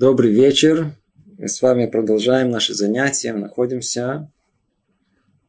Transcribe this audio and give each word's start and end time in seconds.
Добрый 0.00 0.32
вечер. 0.32 0.94
Мы 1.36 1.46
с 1.46 1.60
вами 1.60 1.84
продолжаем 1.84 2.48
наши 2.48 2.72
занятия. 2.72 3.34
Мы 3.34 3.40
находимся 3.40 4.32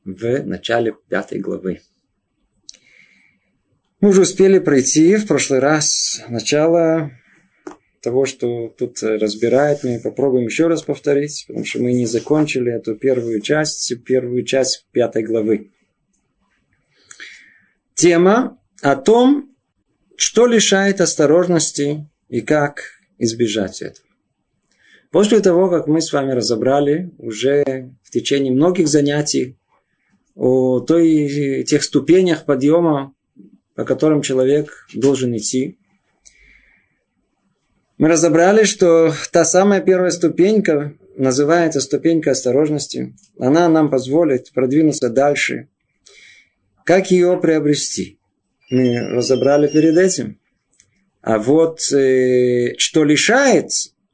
в 0.03 0.43
начале 0.43 0.93
пятой 1.07 1.39
главы. 1.39 1.79
Мы 4.01 4.09
уже 4.09 4.23
успели 4.23 4.59
пройти 4.59 5.15
в 5.15 5.25
прошлый 5.25 5.61
раз 5.61 6.21
начало 6.27 7.11
того, 8.01 8.25
что 8.25 8.67
тут 8.77 9.01
разбирает. 9.01 9.85
Мы 9.85 10.01
попробуем 10.01 10.47
еще 10.47 10.67
раз 10.67 10.83
повторить, 10.83 11.45
потому 11.47 11.65
что 11.65 11.81
мы 11.81 11.93
не 11.93 12.05
закончили 12.05 12.73
эту 12.73 12.95
первую 12.95 13.39
часть, 13.39 14.03
первую 14.03 14.43
часть 14.43 14.85
пятой 14.91 15.23
главы. 15.23 15.71
Тема 17.93 18.59
о 18.81 18.97
том, 18.97 19.55
что 20.17 20.45
лишает 20.45 20.99
осторожности 20.99 22.05
и 22.27 22.41
как 22.41 22.81
избежать 23.17 23.81
этого. 23.81 24.10
После 25.11 25.41
того, 25.41 25.69
как 25.69 25.87
мы 25.87 26.01
с 26.01 26.13
вами 26.13 26.31
разобрали 26.31 27.11
уже 27.17 27.91
в 28.01 28.11
течение 28.11 28.53
многих 28.53 28.87
занятий 28.87 29.57
о 30.35 30.79
той, 30.79 31.63
тех 31.67 31.83
ступенях 31.83 32.45
подъема, 32.45 33.13
по 33.75 33.83
которым 33.83 34.21
человек 34.21 34.87
должен 34.93 35.35
идти, 35.35 35.77
мы 37.97 38.07
разобрали, 38.07 38.63
что 38.63 39.13
та 39.31 39.43
самая 39.43 39.81
первая 39.81 40.11
ступенька 40.11 40.95
называется 41.17 41.81
ступенька 41.81 42.31
осторожности. 42.31 43.13
Она 43.37 43.67
нам 43.67 43.91
позволит 43.91 44.51
продвинуться 44.53 45.09
дальше. 45.09 45.67
Как 46.85 47.11
ее 47.11 47.37
приобрести? 47.39 48.17
Мы 48.71 48.97
разобрали 48.97 49.67
перед 49.67 49.97
этим. 49.97 50.39
А 51.21 51.37
вот 51.37 51.91
э, 51.91 52.75
что 52.77 53.03
лишает 53.03 53.69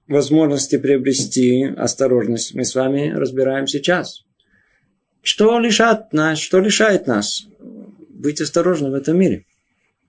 возможности 0.08 0.78
приобрести 0.78 1.64
осторожность, 1.64 2.56
мы 2.56 2.64
с 2.64 2.76
вами 2.76 3.12
разбираем 3.12 3.68
сейчас. 3.68 4.24
Что 5.22 5.60
лишает 5.60 6.14
нас, 6.14 6.40
что 6.40 6.60
лишает 6.60 7.08
нас 7.08 7.48
быть 8.10 8.40
осторожным 8.42 8.92
в 8.92 8.96
этом 8.96 9.20
мире? 9.20 9.46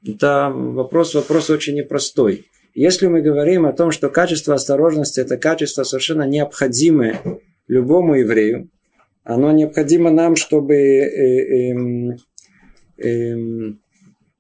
Это 0.07 0.51
вопрос, 0.51 1.15
вопрос 1.15 1.51
очень 1.51 1.75
непростой. 1.75 2.47
Если 2.75 3.09
мы 3.09 3.21
говорим 3.21 3.67
о 3.67 3.73
том, 3.73 3.91
что 3.91 4.09
качество 4.09 4.55
осторожности– 4.55 5.19
это 5.21 5.37
качество 5.37 5.83
совершенно 5.83 6.23
необходимое 6.23 7.21
любому 7.67 8.15
еврею, 8.15 8.69
оно 9.25 9.51
необходимо 9.51 10.11
нам, 10.11 10.37
чтобы 10.37 10.77
э, 10.77 12.17
э, 12.99 13.73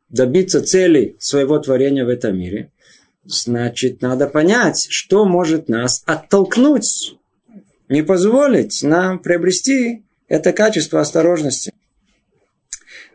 добиться 0.08 0.62
цели 0.62 1.16
своего 1.18 1.58
творения 1.58 2.04
в 2.04 2.08
этом 2.08 2.38
мире– 2.38 2.70
Значит, 3.28 4.00
надо 4.00 4.26
понять, 4.26 4.86
что 4.88 5.26
может 5.26 5.68
нас 5.68 6.02
оттолкнуть, 6.06 7.18
не 7.90 8.00
позволить 8.00 8.82
нам 8.82 9.18
приобрести 9.18 10.02
это 10.28 10.54
качество 10.54 11.02
осторожности. 11.02 11.74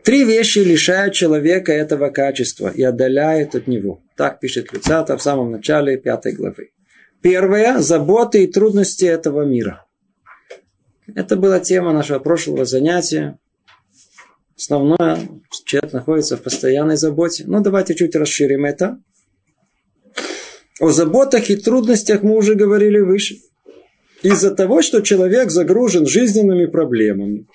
Три 0.03 0.23
вещи 0.23 0.59
лишают 0.59 1.15
человека 1.15 1.73
этого 1.73 2.11
качества 2.11 2.67
и 2.67 2.83
отдаляют 2.83 3.55
от 3.55 3.65
него. 3.65 4.03
Так 4.15 4.39
пишет 4.39 4.71
Люцата 4.71 5.17
в 5.17 5.23
самом 5.23 5.51
начале 5.51 5.97
пятой 5.97 6.33
главы. 6.33 6.69
Первое– 7.23 7.77
заботы 7.79 8.43
и 8.43 8.47
трудности 8.47 9.05
этого 9.05 9.41
мира. 9.41 9.83
Это 11.15 11.35
была 11.37 11.59
тема 11.59 11.91
нашего 11.91 12.19
прошлого 12.19 12.65
занятия. 12.65 13.39
Основное, 14.55 15.27
человек 15.65 15.91
находится 15.91 16.37
в 16.37 16.43
постоянной 16.43 16.97
заботе. 16.97 17.45
Ну, 17.47 17.61
давайте 17.61 17.95
чуть 17.95 18.15
расширим 18.15 18.65
это. 18.65 18.99
О 20.79 20.89
заботах 20.89 21.49
и 21.49 21.55
трудностях 21.55 22.23
мы 22.23 22.35
уже 22.35 22.55
говорили 22.55 22.99
выше. 22.99 23.37
Из-за 24.23 24.51
того, 24.51 24.81
что 24.81 25.01
человек 25.01 25.51
загружен 25.51 26.05
жизненными 26.05 26.65
проблемами, 26.65 27.45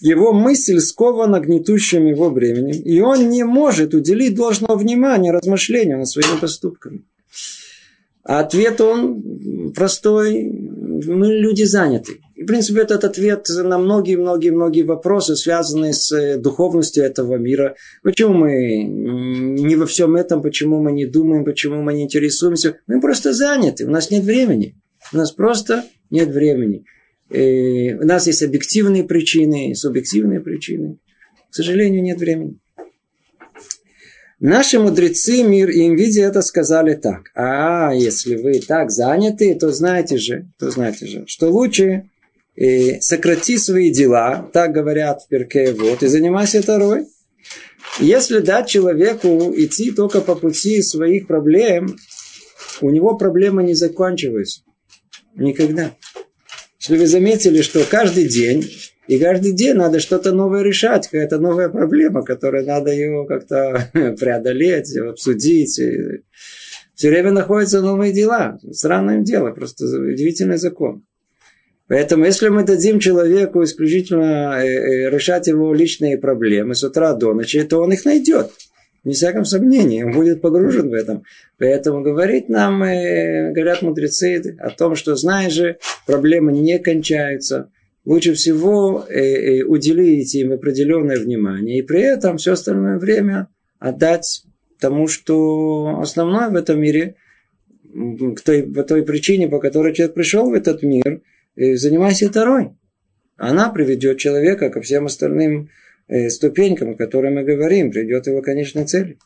его 0.00 0.32
мысль 0.32 0.80
скована 0.80 1.40
гнетущим 1.40 2.06
его 2.06 2.30
бременем, 2.30 2.82
и 2.82 3.00
он 3.00 3.28
не 3.28 3.44
может 3.44 3.94
уделить 3.94 4.34
должного 4.34 4.76
внимания 4.76 5.30
размышлению 5.30 5.98
над 5.98 6.08
своими 6.08 6.38
поступками. 6.38 7.04
А 8.24 8.40
ответ 8.40 8.80
он 8.80 9.72
простой. 9.72 10.42
Мы 10.44 11.34
люди 11.34 11.64
заняты. 11.64 12.20
В 12.44 12.46
принципе, 12.46 12.82
этот 12.82 13.04
ответ 13.04 13.48
на 13.48 13.78
многие-многие-многие 13.78 14.82
вопросы, 14.82 15.34
связанные 15.34 15.94
с 15.94 16.12
э, 16.12 16.36
духовностью 16.36 17.02
этого 17.02 17.36
мира. 17.36 17.74
Почему 18.02 18.34
мы 18.34 18.82
не 18.84 19.76
во 19.76 19.86
всем 19.86 20.14
этом, 20.14 20.42
почему 20.42 20.82
мы 20.82 20.92
не 20.92 21.06
думаем, 21.06 21.46
почему 21.46 21.80
мы 21.80 21.94
не 21.94 22.02
интересуемся. 22.02 22.76
Мы 22.86 23.00
просто 23.00 23.32
заняты, 23.32 23.86
у 23.86 23.90
нас 23.90 24.10
нет 24.10 24.24
времени. 24.24 24.76
У 25.14 25.16
нас 25.16 25.32
просто 25.32 25.84
нет 26.10 26.28
времени. 26.28 26.84
И 27.30 27.38
э, 27.38 27.96
у 27.96 28.04
нас 28.04 28.26
есть 28.26 28.42
объективные 28.42 29.04
причины, 29.04 29.74
субъективные 29.74 30.40
причины. 30.40 30.98
К 31.50 31.54
сожалению, 31.54 32.02
нет 32.02 32.18
времени. 32.18 32.58
Наши 34.38 34.78
мудрецы 34.78 35.42
мир 35.44 35.70
и 35.70 35.88
Нвидия 35.88 36.24
это 36.24 36.42
сказали 36.42 36.94
так. 36.94 37.30
А 37.34 37.94
если 37.94 38.36
вы 38.36 38.60
так 38.60 38.90
заняты, 38.90 39.54
то 39.54 39.72
знаете 39.72 40.18
же, 40.18 40.46
то 40.58 40.70
знаете 40.70 41.06
же, 41.06 41.24
что 41.26 41.48
лучше 41.48 42.10
э, 42.56 43.00
сократи 43.00 43.56
свои 43.58 43.90
дела, 43.90 44.48
так 44.52 44.72
говорят 44.72 45.22
в 45.22 45.28
Перке, 45.28 45.72
вот, 45.72 46.02
и 46.02 46.06
занимайся 46.06 46.62
второй. 46.62 47.06
Если 48.00 48.38
дать 48.38 48.68
человеку 48.68 49.52
идти 49.56 49.92
только 49.92 50.20
по 50.20 50.34
пути 50.34 50.82
своих 50.82 51.26
проблем, 51.26 51.96
у 52.80 52.90
него 52.90 53.16
проблемы 53.16 53.62
не 53.62 53.74
заканчиваются. 53.74 54.62
Никогда. 55.36 55.94
Если 56.80 56.96
вы 56.96 57.06
заметили, 57.06 57.62
что 57.62 57.84
каждый 57.88 58.28
день 58.28 58.68
и 59.06 59.18
каждый 59.18 59.52
день 59.52 59.74
надо 59.74 60.00
что-то 60.00 60.32
новое 60.32 60.62
решать, 60.62 61.08
какая-то 61.08 61.38
новая 61.38 61.68
проблема, 61.68 62.22
которую 62.22 62.66
надо 62.66 62.90
его 62.90 63.26
как-то 63.26 63.90
преодолеть, 63.92 64.96
обсудить. 64.96 65.80
Все 66.94 67.08
время 67.08 67.32
находятся 67.32 67.80
новые 67.80 68.12
дела. 68.12 68.58
Странное 68.72 69.20
дело, 69.20 69.50
просто 69.50 69.84
удивительный 69.84 70.56
закон. 70.56 71.04
Поэтому, 71.86 72.24
если 72.24 72.48
мы 72.48 72.64
дадим 72.64 72.98
человеку 72.98 73.62
исключительно 73.62 74.58
э, 74.58 74.66
э, 74.66 75.10
решать 75.10 75.46
его 75.48 75.74
личные 75.74 76.16
проблемы 76.16 76.74
с 76.74 76.82
утра 76.82 77.12
до 77.12 77.34
ночи, 77.34 77.62
то 77.64 77.80
он 77.80 77.92
их 77.92 78.04
найдет. 78.06 78.50
Не 79.04 79.12
всяком 79.12 79.44
сомнении, 79.44 80.02
он 80.02 80.12
будет 80.12 80.40
погружен 80.40 80.88
в 80.88 80.94
этом. 80.94 81.24
Поэтому 81.58 82.02
говорит 82.02 82.48
нам, 82.48 82.82
э, 82.82 83.52
говорят 83.52 83.82
мудрецы 83.82 84.56
о 84.58 84.70
том, 84.70 84.94
что, 84.94 85.14
знаешь 85.14 85.52
же, 85.52 85.76
проблемы 86.06 86.52
не 86.52 86.78
кончаются 86.78 87.70
лучше 88.06 88.34
всего 88.34 89.06
уделить 89.66 90.34
им 90.34 90.52
определенное 90.52 91.18
внимание 91.18 91.78
и 91.78 91.82
при 91.82 92.02
этом 92.02 92.36
все 92.36 92.52
остальное 92.52 92.98
время 92.98 93.48
отдать 93.78 94.42
тому, 94.78 95.08
что 95.08 96.00
основное 96.02 96.50
в 96.50 96.54
этом 96.54 96.82
мире, 96.82 97.14
к 97.94 98.42
той, 98.42 98.62
по 98.62 98.82
той 98.82 99.04
причине, 99.04 99.48
по 99.48 99.58
которой 99.58 99.94
человек 99.94 100.14
пришел 100.14 100.50
в 100.50 100.52
этот 100.52 100.82
мир, 100.82 101.22
занимайся 101.56 102.28
второй. 102.28 102.70
Она 103.36 103.68
приведет 103.70 104.18
человека 104.18 104.70
ко 104.70 104.80
всем 104.80 105.06
остальным 105.06 105.70
ступенькам, 106.28 106.90
о 106.90 106.94
которых 106.94 107.32
мы 107.32 107.44
говорим, 107.44 107.90
приведет 107.90 108.26
его 108.26 108.42
к 108.42 108.44
конечной 108.44 108.84
цели. 108.84 109.18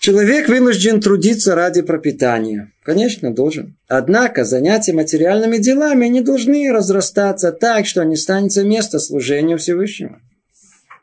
Человек 0.00 0.48
вынужден 0.48 1.00
трудиться 1.00 1.54
ради 1.54 1.80
пропитания. 1.80 2.70
Конечно, 2.82 3.34
должен. 3.34 3.78
Однако 3.88 4.44
занятия 4.44 4.92
материальными 4.92 5.56
делами 5.56 6.06
не 6.08 6.20
должны 6.20 6.70
разрастаться 6.70 7.52
так, 7.52 7.86
что 7.86 8.02
не 8.04 8.16
станется 8.16 8.64
место 8.64 8.98
служению 8.98 9.56
Всевышнего. 9.56 10.20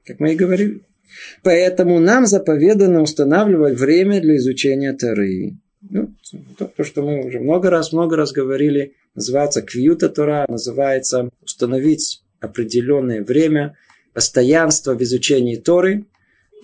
Как 0.06 0.20
мы 0.20 0.34
и 0.34 0.36
говорили. 0.36 0.82
Поэтому 1.42 2.00
нам 2.00 2.28
заповедано 2.28 3.02
устанавливать 3.02 3.80
время 3.80 4.22
для 4.22 4.38
изучения 4.38 4.94
Тары. 4.94 5.58
Ну, 5.90 6.14
то, 6.58 6.84
что 6.84 7.02
мы 7.02 7.26
уже 7.26 7.40
много 7.40 7.70
раз, 7.70 7.92
много 7.92 8.16
раз 8.16 8.32
говорили, 8.32 8.94
называется 9.16 9.62
квьюта 9.62 10.10
Тора, 10.10 10.46
называется 10.48 11.30
установить 11.42 12.24
определенное 12.40 13.24
время, 13.24 13.76
постоянство 14.14 14.94
в 14.94 15.02
изучении 15.02 15.56
Торы, 15.56 16.06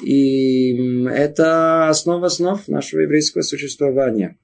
и 0.03 1.05
это 1.07 1.89
основа 1.89 2.27
основ 2.27 2.67
нашего 2.67 3.01
еврейского 3.01 3.41
существования. 3.41 4.37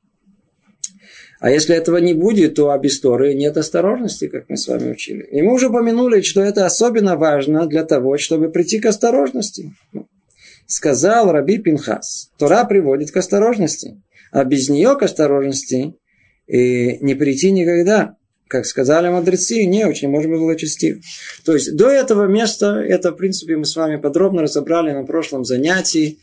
А 1.39 1.51
если 1.51 1.75
этого 1.75 1.97
не 1.97 2.13
будет, 2.13 2.55
то 2.55 2.71
об 2.71 2.85
истории 2.85 3.33
нет 3.33 3.57
осторожности, 3.57 4.29
как 4.29 4.47
мы 4.47 4.55
с 4.55 4.67
вами 4.67 4.91
учили. 4.91 5.23
И 5.29 5.41
мы 5.41 5.53
уже 5.53 5.67
упомянули, 5.67 6.21
что 6.21 6.41
это 6.41 6.65
особенно 6.65 7.17
важно 7.17 7.67
для 7.67 7.83
того, 7.83 8.17
чтобы 8.17 8.49
прийти 8.49 8.79
к 8.79 8.85
осторожности. 8.85 9.73
Сказал 10.65 11.31
Раби 11.31 11.57
Пинхас. 11.57 12.31
Тора 12.37 12.63
приводит 12.63 13.11
к 13.11 13.17
осторожности. 13.17 14.01
А 14.33 14.43
без 14.43 14.67
нее 14.67 14.97
к 14.97 15.03
осторожности 15.03 15.95
и 16.47 16.97
не 16.97 17.15
прийти 17.15 17.51
никогда 17.51 18.17
как 18.53 18.67
сказали 18.67 19.09
мудрецы, 19.09 19.65
не 19.65 19.83
очень, 19.83 20.09
может 20.09 20.29
быть, 20.29 20.39
благочестив. 20.39 21.03
То 21.43 21.53
есть, 21.53 21.75
до 21.75 21.89
этого 21.89 22.27
места, 22.27 22.75
это, 22.87 23.11
в 23.11 23.15
принципе, 23.15 23.57
мы 23.57 23.65
с 23.65 23.75
вами 23.75 23.95
подробно 23.95 24.43
разобрали 24.43 24.91
на 24.91 25.05
прошлом 25.05 25.43
занятии. 25.43 26.19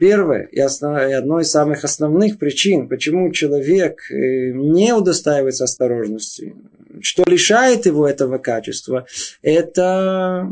первое 0.00 0.44
и, 0.44 0.58
основ... 0.60 0.96
и 0.98 1.12
одно 1.12 1.40
из 1.40 1.50
самых 1.50 1.84
основных 1.84 2.38
причин, 2.38 2.88
почему 2.88 3.30
человек 3.32 4.00
э, 4.10 4.52
не 4.52 4.94
удостаивается 4.94 5.64
осторожности, 5.64 6.54
что 7.02 7.24
лишает 7.26 7.84
его 7.84 8.08
этого 8.08 8.38
качества, 8.38 9.06
это 9.42 10.50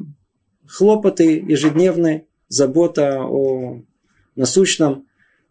хлопоты 0.68 1.42
ежедневные, 1.48 2.26
забота 2.48 3.22
о 3.22 3.80
насущном. 4.34 5.05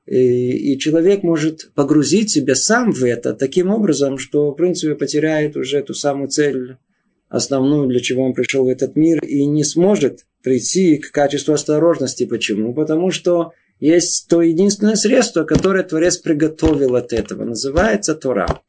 И, 0.05 0.77
человек 0.77 1.23
может 1.23 1.71
погрузить 1.73 2.29
себя 2.29 2.55
сам 2.55 2.91
в 2.91 3.03
это 3.03 3.33
таким 3.33 3.71
образом, 3.71 4.17
что, 4.17 4.51
в 4.51 4.55
принципе, 4.55 4.93
потеряет 4.95 5.57
уже 5.57 5.81
ту 5.81 5.93
самую 5.93 6.29
цель 6.29 6.77
основную, 7.27 7.87
для 7.87 7.99
чего 7.99 8.23
он 8.23 8.33
пришел 8.33 8.65
в 8.65 8.69
этот 8.69 8.95
мир, 8.95 9.23
и 9.23 9.45
не 9.45 9.63
сможет 9.63 10.25
прийти 10.43 10.97
к 10.97 11.11
качеству 11.11 11.53
осторожности. 11.53 12.25
Почему? 12.25 12.73
Потому 12.73 13.09
что 13.09 13.53
есть 13.79 14.27
то 14.29 14.41
единственное 14.41 14.95
средство, 14.95 15.43
которое 15.43 15.83
Творец 15.83 16.17
приготовил 16.17 16.95
от 16.95 17.11
этого. 17.11 17.43
Называется 17.43 18.13
Тора. 18.13 18.61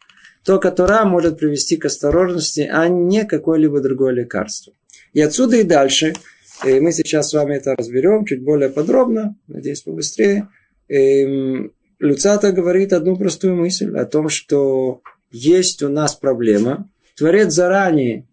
Только 0.42 0.70
Тора 0.70 1.04
может 1.04 1.38
привести 1.38 1.76
к 1.76 1.84
осторожности, 1.84 2.68
а 2.72 2.88
не 2.88 3.24
какое-либо 3.24 3.80
другое 3.80 4.14
лекарство. 4.14 4.72
И 5.12 5.20
отсюда 5.20 5.56
и 5.56 5.62
дальше– 5.62 6.14
и 6.64 6.80
мы 6.80 6.92
сейчас 6.92 7.28
с 7.28 7.34
вами 7.34 7.56
это 7.56 7.74
разберем 7.76 8.24
чуть 8.24 8.42
более 8.42 8.70
подробно, 8.70 9.36
надеюсь, 9.46 9.82
побыстрее. 9.82 10.48
И 10.88 11.70
Люцата 11.98 12.52
говорит 12.52 12.92
одну 12.92 13.16
простую 13.16 13.56
мысль 13.56 13.96
о 13.96 14.04
том, 14.04 14.28
что 14.28 15.00
есть 15.30 15.82
у 15.82 15.88
нас 15.88 16.14
проблема. 16.14 16.88
Творец 17.16 17.52
заранее 17.52 18.26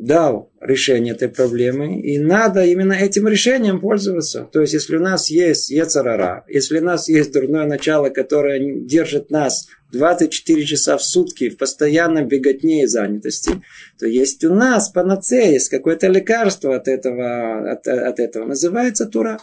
дал 0.00 0.50
решение 0.60 1.14
этой 1.14 1.28
проблемы, 1.28 2.00
и 2.00 2.18
надо 2.18 2.64
именно 2.64 2.94
этим 2.94 3.28
решением 3.28 3.80
пользоваться. 3.80 4.48
То 4.50 4.60
есть, 4.60 4.72
если 4.72 4.96
у 4.96 5.00
нас 5.00 5.28
есть 5.28 5.70
Ецарара, 5.70 6.44
если 6.48 6.78
у 6.78 6.84
нас 6.84 7.08
есть 7.08 7.32
дурное 7.32 7.66
начало, 7.66 8.08
которое 8.08 8.80
держит 8.80 9.30
нас 9.30 9.68
24 9.92 10.64
часа 10.64 10.96
в 10.96 11.02
сутки 11.02 11.50
в 11.50 11.58
постоянном 11.58 12.28
беготне 12.28 12.84
и 12.84 12.86
занятости, 12.86 13.62
то 13.98 14.06
есть 14.06 14.42
у 14.44 14.54
нас 14.54 14.88
панацея, 14.88 15.52
есть 15.52 15.68
какое-то 15.68 16.06
лекарство 16.06 16.76
от 16.76 16.88
этого, 16.88 17.70
от, 17.72 17.86
от 17.86 18.20
этого. 18.20 18.46
Называется 18.46 19.06
Тура. 19.06 19.38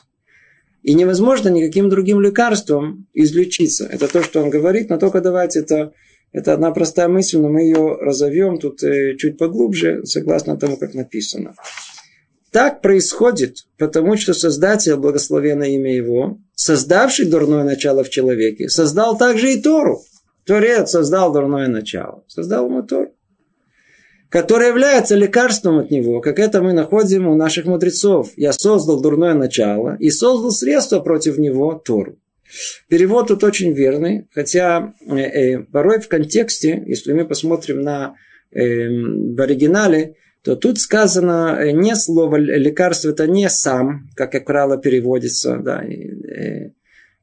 И 0.88 0.94
невозможно 0.94 1.50
никаким 1.50 1.90
другим 1.90 2.22
лекарством 2.22 3.08
излечиться. 3.14 3.90
Это 3.92 4.08
то, 4.08 4.24
что 4.24 4.42
он 4.42 4.50
говорит, 4.50 4.90
но 4.90 4.98
только 4.98 5.20
давайте 5.20 5.60
это 5.60 5.92
это 6.32 6.54
одна 6.54 6.72
простая 6.72 7.10
мысль, 7.10 7.40
но 7.40 7.50
мы 7.50 7.64
ее 7.64 7.98
разовьем 8.00 8.58
тут 8.58 8.84
э, 8.84 9.18
чуть 9.18 9.38
поглубже, 9.38 10.06
согласно 10.06 10.56
тому, 10.56 10.78
как 10.78 10.94
написано. 10.94 11.56
Так 12.52 12.82
происходит, 12.82 13.66
потому 13.78 14.16
что 14.16 14.34
Создатель, 14.34 14.96
благословенное 14.96 15.68
имя 15.72 15.94
Его, 15.94 16.38
создавший 16.56 17.26
дурное 17.26 17.66
начало 17.66 18.06
в 18.06 18.10
человеке, 18.10 18.70
создал 18.70 19.18
также 19.18 19.52
и 19.52 19.62
Тору. 19.62 20.02
Творец 20.46 20.92
создал 20.92 21.34
дурное 21.34 21.68
начало. 21.68 22.24
Создал 22.28 22.68
ему 22.68 22.84
Тору 22.84 23.12
которое 24.30 24.70
является 24.70 25.16
лекарством 25.16 25.80
от 25.80 25.92
него, 25.92 26.22
как 26.22 26.40
это 26.40 26.62
мы 26.62 26.74
находим 26.74 27.28
у 27.28 27.36
наших 27.36 27.66
мудрецов. 27.66 28.32
Я 28.36 28.54
создал 28.54 29.02
дурное 29.02 29.34
начало 29.34 29.96
и 30.00 30.10
создал 30.10 30.52
средство 30.52 31.00
против 31.00 31.38
него 31.38 31.74
Тору. 31.74 32.18
Перевод 32.88 33.28
тут 33.28 33.44
очень 33.44 33.74
верный, 33.74 34.28
хотя 34.34 34.94
э, 35.06 35.16
э, 35.18 35.60
порой 35.60 36.00
в 36.00 36.08
контексте, 36.08 36.82
если 36.86 37.14
мы 37.14 37.26
посмотрим 37.26 37.82
на 37.82 38.16
э, 38.52 38.88
в 38.90 39.42
оригинале, 39.42 40.16
то 40.44 40.56
тут 40.56 40.80
сказано 40.80 41.58
э, 41.60 41.72
не 41.72 41.96
слово 41.96 42.38
лекарство, 42.38 43.10
это 43.10 43.28
не 43.28 43.50
сам, 43.50 44.10
как, 44.16 44.32
как 44.32 44.46
правило, 44.46 44.78
переводится, 44.78 45.58
да, 45.58 45.84
э, 45.84 46.72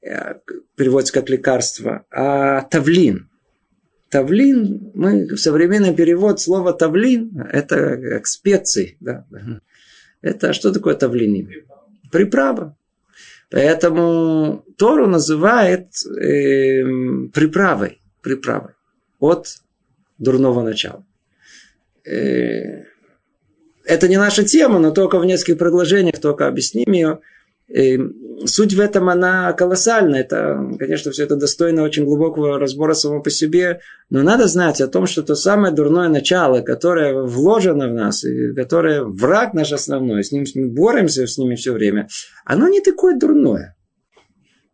э, 0.03 0.35
переводится 0.77 1.15
как 1.15 1.31
лекарство, 1.31 2.05
а 2.11 2.63
тавлин. 2.63 3.31
Тавлин, 4.15 4.93
мы 4.95 5.27
в 5.27 5.39
современный 5.39 5.93
перевод 5.93 6.41
слова 6.41 6.73
тавлин, 6.73 7.37
это 7.51 7.97
как 7.97 8.29
специи, 8.29 8.97
да. 9.01 9.27
Это 10.23 10.53
что 10.53 10.73
такое 10.73 10.95
тавлин? 10.95 11.49
Приправа. 12.13 12.77
Поэтому 13.51 14.65
Тору 14.77 15.09
называет 15.09 15.89
э, 16.07 16.85
приправой, 17.35 18.01
приправой 18.23 18.75
от 19.19 19.57
дурного 20.19 20.63
начала. 20.63 21.05
Э, 22.05 22.85
это 23.85 24.07
не 24.07 24.17
наша 24.17 24.45
тема, 24.45 24.79
но 24.79 24.93
только 24.93 25.19
в 25.19 25.25
нескольких 25.25 25.59
предложениях, 25.59 26.21
только 26.21 26.47
объясним 26.47 26.93
ее. 26.93 27.19
И 27.69 27.99
суть 28.45 28.75
в 28.75 28.81
этом, 28.81 29.09
она 29.09 29.53
колоссальна. 29.53 30.17
Это, 30.17 30.59
конечно, 30.79 31.13
все 31.13 31.25
это 31.25 31.37
достойно 31.37 31.83
очень 31.83 32.05
глубокого 32.05 32.59
разбора 32.59 32.95
само 32.95 33.23
по 33.23 33.31
себе. 33.31 33.81
Но 34.11 34.23
надо 34.23 34.47
знать 34.47 34.81
о 34.81 34.89
том, 34.89 35.07
что 35.07 35.23
то 35.23 35.35
самое 35.35 35.75
дурное 35.75 36.09
начало, 36.09 36.61
которое 36.61 37.15
вложено 37.23 37.89
в 37.89 37.95
нас, 37.95 38.25
и 38.25 38.53
которое 38.55 39.03
враг 39.03 39.55
наш 39.55 39.73
основной, 39.73 40.25
с 40.25 40.33
ним 40.33 40.45
мы 40.55 40.69
боремся 40.69 41.27
с 41.27 41.39
ними 41.39 41.55
все 41.55 41.73
время, 41.73 42.09
оно 42.45 42.69
не 42.69 42.81
такое 42.81 43.17
дурное. 43.17 43.77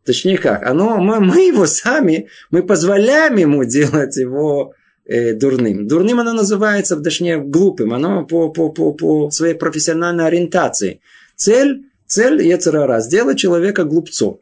Точнее 0.04 0.38
как, 0.38 0.66
оно, 0.66 0.96
мы, 0.96 1.20
мы 1.20 1.46
его 1.46 1.66
сами, 1.66 2.28
мы 2.50 2.62
позволяем 2.64 3.36
ему 3.36 3.64
делать 3.64 4.16
его 4.16 4.72
э, 5.04 5.34
дурным. 5.34 5.86
Дурным 5.86 6.20
оно 6.20 6.32
называется, 6.32 6.96
точнее, 6.96 7.38
глупым. 7.38 7.92
Оно 7.92 8.24
по, 8.24 8.50
по, 8.50 8.70
по, 8.70 8.92
по 8.92 9.30
своей 9.30 9.54
профессиональной 9.54 10.26
ориентации. 10.26 11.00
Цель 11.36 11.89
Цель 12.10 12.42
Ецерара– 12.42 12.98
сделать 13.00 13.38
человека 13.38 13.84
глупцом. 13.84 14.40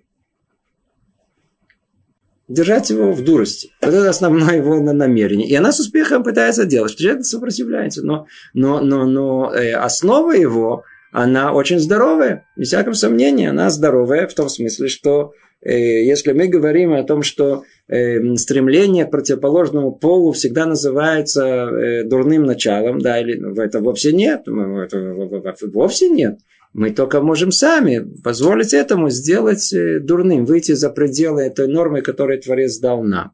Держать 2.49 2.89
его 2.89 3.13
в 3.13 3.23
дурости. 3.23 3.69
Вот 3.83 3.93
это 3.93 4.09
основное 4.09 4.57
его 4.57 4.81
намерение. 4.81 5.47
И 5.47 5.55
она 5.55 5.71
с 5.71 5.79
успехом 5.79 6.25
пытается 6.25 6.65
делать. 6.65 6.97
Человек 6.97 7.27
сопротивляется. 7.27 8.03
Но, 8.03 8.27
но, 8.55 8.81
но, 8.81 9.05
но 9.05 9.53
э, 9.53 9.75
основа 9.75 10.33
его, 10.33 10.85
она 11.13 11.53
очень 11.53 11.79
здоровая. 11.79 12.47
Без 12.57 12.69
всякого 12.69 12.95
сомнения, 12.95 13.51
она 13.51 13.69
здоровая 13.69 14.27
в 14.29 14.33
том 14.33 14.49
смысле, 14.49 14.89
что 14.89 15.33
э, 15.61 15.77
если 16.07 16.33
мы 16.33 16.49
говорим 16.49 16.95
о 16.95 17.03
том, 17.03 17.23
что 17.23 17.65
э, 17.87 18.35
стремление 18.37 19.05
к 19.05 19.11
противоположному 19.11 19.93
полу 19.93 20.33
всегда 20.33 20.65
называется 20.65 22.03
дурным 22.07 22.45
началом, 22.45 22.99
да, 22.99 23.21
или 23.21 23.35
ну, 23.39 23.53
это 23.61 23.81
вовсе 23.81 24.13
нет, 24.13 24.49
это 24.49 25.55
вовсе 25.71 26.09
нет. 26.09 26.39
Мы 26.73 26.91
только 26.91 27.21
можем 27.21 27.51
сами 27.51 28.07
позволить 28.23 28.75
этому 28.75 29.11
сделать 29.11 29.73
э, 29.73 30.01
дурным, 30.01 30.45
выйти 30.45 30.73
за 30.73 30.91
пределы 30.91 31.43
этой 31.43 31.67
нормы, 31.67 32.03
которую 32.03 32.41
Творец 32.41 32.79
дал 32.79 33.03
нам. 33.03 33.33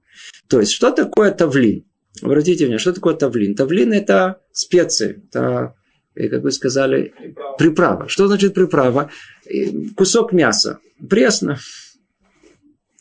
То 0.48 0.60
есть, 0.60 0.72
что 0.72 0.90
такое 0.90 1.32
тавлин? 1.32 1.84
Обратите 2.22 2.64
внимание, 2.64 2.79
что 2.79 2.93
такое 2.93 3.14
тавлин? 3.14 3.55
Тавлин– 3.56 3.93
это 3.94 4.41
специи, 4.53 5.22
это, 5.29 5.74
э, 6.14 6.29
как 6.29 6.43
вы 6.43 6.53
сказали, 6.53 7.12
приправа. 7.19 7.56
приправа. 7.56 8.08
Что 8.08 8.29
значит 8.29 8.55
приправа? 8.55 9.10
Э, 9.46 9.67
кусок 9.96 10.32
мяса. 10.32 10.79
Пресно. 11.08 11.58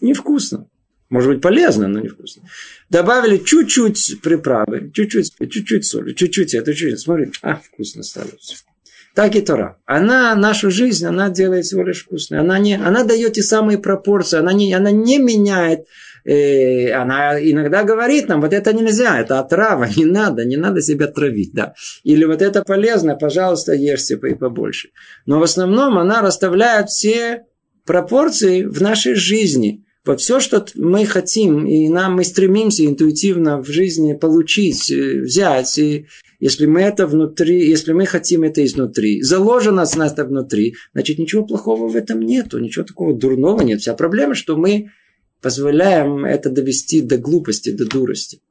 Невкусно. 0.01 0.67
Может 1.09 1.29
быть, 1.29 1.41
полезно, 1.41 1.87
но 1.87 1.99
невкусно. 1.99 2.41
Добавили 2.89 3.37
чуть-чуть 3.37 4.19
приправы, 4.23 4.91
чуть-чуть, 4.91 5.35
чуть-чуть 5.37 5.85
соли, 5.85 6.13
чуть-чуть 6.13 6.55
это, 6.55 6.73
чуть-чуть. 6.73 6.99
Смотри, 6.99 7.31
а, 7.43 7.57
вкусно 7.57 8.01
стало 8.01 8.29
все. 8.39 8.55
Так 9.15 9.35
и 9.35 9.41
Тора. 9.41 9.77
Она 9.85 10.33
нашу 10.35 10.71
жизнь, 10.71 11.05
она 11.05 11.29
делает 11.29 11.65
всего 11.65 11.83
лишь 11.83 12.03
вкусной. 12.03 12.39
Она, 12.39 12.57
не, 12.57 12.75
она 12.75 13.03
дает 13.03 13.33
те 13.33 13.43
самые 13.43 13.77
пропорции, 13.77 14.39
она 14.39 14.53
не, 14.53 14.73
она 14.73 14.89
не 14.89 15.19
меняет 15.19 15.85
э, 16.25 16.91
она 16.91 17.39
иногда 17.39 17.83
говорит 17.83 18.27
нам, 18.27 18.41
вот 18.41 18.53
это 18.53 18.73
нельзя, 18.73 19.19
это 19.19 19.39
отрава, 19.39 19.87
не 19.95 20.05
надо, 20.05 20.45
не 20.45 20.57
надо 20.57 20.81
себя 20.81 21.07
травить, 21.07 21.53
да. 21.53 21.73
Или 22.03 22.25
вот 22.25 22.41
это 22.41 22.63
полезно, 22.63 23.15
пожалуйста, 23.15 23.73
ешьте 23.73 24.15
и 24.15 24.33
побольше. 24.33 24.89
Но 25.25 25.39
в 25.39 25.43
основном 25.43 25.97
она 25.97 26.21
расставляет 26.21 26.89
все 26.89 27.43
пропорции 27.85 28.63
в 28.63 28.81
нашей 28.81 29.15
жизни. 29.15 29.85
Вот 30.05 30.19
все, 30.19 30.41
что 30.41 30.65
мы 30.75 31.05
хотим, 31.05 31.65
и 31.65 31.87
нам 31.87 32.15
мы 32.15 32.25
стремимся 32.25 32.85
интуитивно 32.85 33.61
в 33.63 33.67
жизни 33.67 34.13
получить, 34.13 34.91
э, 34.91 35.21
взять, 35.21 35.77
и 35.77 36.07
если 36.41 36.65
мы 36.65 36.81
это 36.81 37.07
внутри, 37.07 37.65
если 37.69 37.93
мы 37.93 38.05
хотим 38.05 38.43
это 38.43 38.65
изнутри, 38.65 39.21
заложено 39.21 39.85
с 39.85 39.95
нас 39.95 40.11
это 40.11 40.25
внутри, 40.25 40.75
значит 40.91 41.19
ничего 41.19 41.45
плохого 41.45 41.87
в 41.87 41.95
этом 41.95 42.19
нету, 42.19 42.59
ничего 42.59 42.83
такого 42.83 43.13
дурного 43.13 43.61
нет. 43.61 43.79
Вся 43.79 43.93
проблема, 43.93 44.35
что 44.35 44.57
мы 44.57 44.91
позволяем 45.41 46.25
это 46.25 46.49
довести 46.49 46.99
до 46.99 47.17
глупости, 47.17 47.71
до 47.71 47.85
дурости. 47.85 48.41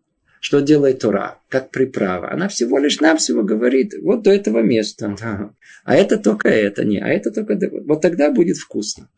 Что 0.40 0.60
делает 0.60 1.00
Тора? 1.00 1.38
Как 1.50 1.70
приправа. 1.70 2.32
Она 2.32 2.48
всего 2.48 2.78
лишь 2.78 2.98
нам 3.00 3.18
всего 3.18 3.42
говорит, 3.42 3.92
вот 4.02 4.22
до 4.22 4.30
этого 4.30 4.60
места. 4.60 5.14
А 5.84 5.96
это 5.96 6.16
только 6.16 6.48
это, 6.48 6.84
не, 6.84 6.98
а 6.98 7.08
это 7.08 7.30
только... 7.30 7.58
Вот 7.84 8.00
тогда 8.00 8.30
будет 8.30 8.56
вкусно. 8.56 9.08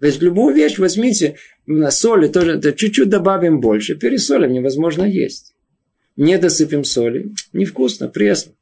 То 0.00 0.06
есть 0.06 0.20
любую 0.22 0.54
вещь 0.54 0.78
возьмите, 0.78 1.36
на 1.66 1.90
соли 1.90 2.28
тоже 2.28 2.60
чуть-чуть 2.60 3.08
добавим 3.08 3.60
больше, 3.60 3.94
пересолим, 3.94 4.52
невозможно 4.52 5.04
есть 5.04 5.54
не 6.16 6.38
досыпем 6.38 6.84
соли, 6.84 7.32
невкусно, 7.52 8.08
пресно. 8.08 8.52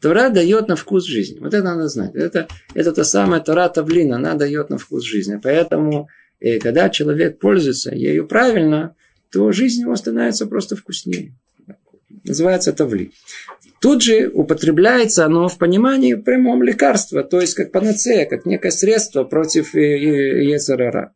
Тора 0.00 0.30
дает 0.30 0.68
на 0.68 0.76
вкус 0.76 1.04
жизни. 1.04 1.38
Вот 1.40 1.52
это 1.52 1.64
надо 1.64 1.88
знать. 1.88 2.14
Это, 2.14 2.48
это 2.74 2.92
та 2.92 3.04
самая 3.04 3.40
Тора 3.40 3.68
Тавлина, 3.68 4.16
она 4.16 4.34
дает 4.34 4.70
на 4.70 4.78
вкус 4.78 5.04
жизни. 5.04 5.38
Поэтому 5.42 6.08
И 6.40 6.58
когда 6.58 6.88
человек 6.88 7.38
пользуется 7.38 7.94
ею 7.94 8.26
правильно, 8.26 8.94
то 9.30 9.52
жизнь 9.52 9.82
его 9.82 9.94
становится 9.96 10.46
просто 10.46 10.74
вкуснее. 10.74 11.34
Называется 12.24 12.72
тавли. 12.72 13.12
Тут 13.80 14.02
же 14.02 14.28
употребляется 14.28 15.24
оно 15.24 15.48
в 15.48 15.56
понимании 15.56 16.14
прямом 16.14 16.62
лекарства, 16.62 17.24
то 17.24 17.40
есть 17.40 17.54
как 17.54 17.72
панацея, 17.72 18.26
как 18.26 18.44
некое 18.44 18.70
средство 18.70 19.24
против 19.24 19.74
Ецарара. 19.74 21.12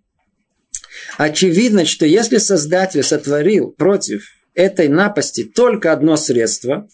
Очевидно, 1.19 1.85
что 1.85 2.07
если 2.07 2.39
Создатель 2.39 3.03
сотворил 3.03 3.71
против 3.71 4.25
этой 4.55 4.89
напасти 4.89 5.45
только 5.45 5.93
одно 5.93 6.17
средство, 6.17 6.89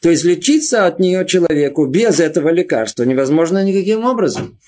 то 0.00 0.12
излечиться 0.12 0.86
от 0.86 0.98
нее 0.98 1.24
человеку 1.26 1.86
без 1.86 2.20
этого 2.20 2.50
лекарства 2.50 3.04
невозможно 3.04 3.64
никаким 3.64 4.04
образом. 4.04 4.58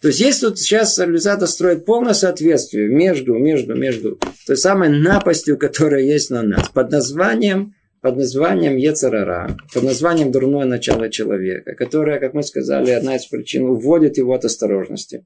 То 0.00 0.08
есть 0.08 0.20
есть 0.20 0.40
тут 0.42 0.60
сейчас 0.60 0.94
цивилизация 0.94 1.46
строит 1.46 1.84
полное 1.84 2.12
соответствие 2.12 2.88
между, 2.88 3.34
между, 3.34 3.74
между 3.74 4.18
той 4.46 4.56
самой 4.56 4.90
напастью, 4.90 5.58
которая 5.58 6.02
есть 6.02 6.30
на 6.30 6.42
нас, 6.42 6.68
под 6.68 6.92
названием 6.92 7.74
под 8.02 8.16
названием 8.16 8.76
Ецарара, 8.76 9.56
под 9.72 9.84
названием 9.84 10.32
дурное 10.32 10.66
начало 10.66 11.08
человека, 11.08 11.74
которое, 11.74 12.18
как 12.18 12.34
мы 12.34 12.42
сказали, 12.42 12.90
одна 12.90 13.14
из 13.16 13.26
причин 13.26 13.62
уводит 13.62 14.18
его 14.18 14.34
от 14.34 14.44
осторожности. 14.44 15.24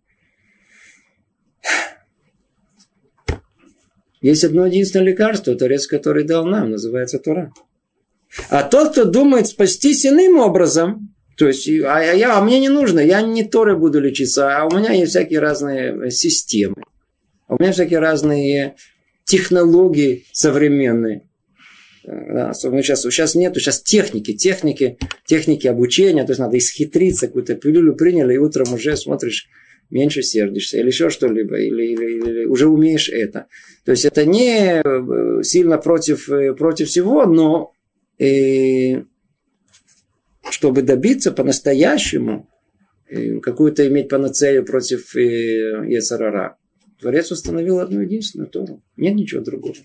Есть 4.21 4.45
одно 4.45 4.67
единственное 4.67 5.07
лекарство, 5.07 5.55
Творец, 5.55 5.87
который 5.87 6.25
дал 6.25 6.45
нам, 6.45 6.71
называется 6.71 7.19
Тора. 7.19 7.53
А 8.51 8.63
тот, 8.63 8.93
кто 8.93 9.05
думает 9.05 9.47
спастись 9.47 10.05
иным 10.05 10.39
образом, 10.39 11.15
то 11.39 11.47
есть, 11.47 11.69
а, 11.69 12.01
я, 12.01 12.37
а 12.37 12.43
мне 12.43 12.61
не 12.61 12.69
нужно, 12.69 13.01
я 13.01 13.23
не 13.23 13.45
Торой 13.45 13.79
буду 13.79 14.01
лечиться, 14.01 14.55
а 14.55 14.67
у 14.67 14.77
меня 14.77 14.93
есть 14.93 15.11
всякие 15.11 15.39
разные 15.39 16.11
системы. 16.11 16.83
А 17.47 17.55
у 17.55 17.57
меня 17.59 17.73
всякие 17.73 18.01
разные 18.01 18.77
технологии 19.25 20.27
современные. 20.33 21.27
Да, 22.07 22.51
особенно 22.51 22.85
сейчас, 22.85 23.03
сейчас 23.03 23.35
нету, 23.35 23.59
сейчас 23.59 23.83
техники, 23.83 24.33
техники, 24.33 24.97
техники 25.25 25.67
обучения, 25.67 26.25
то 26.25 26.31
есть 26.31 26.39
надо 26.39 26.57
исхитриться, 26.57 27.27
какую-то 27.27 27.57
пилюлю 27.57 27.97
приняли, 27.97 28.35
и 28.35 28.39
утром 28.39 28.73
уже 28.73 28.97
смотришь, 28.97 29.49
меньше 29.91 30.23
сердишься, 30.23 30.79
или 30.79 30.87
еще 30.87 31.11
что-либо, 31.11 31.59
или, 31.59 31.83
или, 31.83 32.19
или 32.19 32.45
уже 32.45 32.69
умеешь 32.69 33.09
это. 33.09 33.47
То 33.85 33.91
есть 33.91 34.05
это 34.05 34.25
не 34.25 34.83
э, 34.85 35.43
сильно 35.43 35.79
против, 35.79 36.31
э, 36.31 36.55
против 36.55 36.87
всего, 36.89 37.27
но 37.27 37.73
э, 38.21 39.03
чтобы 40.49 40.83
добиться 40.83 41.33
по-настоящему, 41.33 42.49
какую-то 43.43 43.87
иметь 43.87 44.09
панацею 44.09 44.65
против 44.65 45.15
Ецарара, 45.15 46.57
Творец 47.01 47.31
установил 47.31 47.79
одну 47.79 48.01
единственную 48.01 48.49
Тору. 48.49 48.83
Нет 48.97 49.15
ничего 49.15 49.43
другого. 49.43 49.77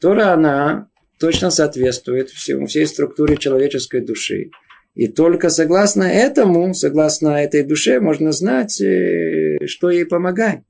Тора, 0.00 0.32
она 0.32 0.88
точно 1.18 1.50
соответствует 1.50 2.30
всему, 2.30 2.66
всей 2.66 2.86
структуре 2.86 3.36
человеческой 3.36 4.00
души. 4.00 4.50
И 4.94 5.08
только 5.08 5.50
согласно 5.50 6.04
этому, 6.04 6.72
согласно 6.72 7.42
этой 7.42 7.62
душе, 7.62 8.00
можно 8.00 8.32
знать, 8.32 8.80
э, 8.80 9.58
что 9.66 9.90
ей 9.90 10.06
помогает. 10.06 10.60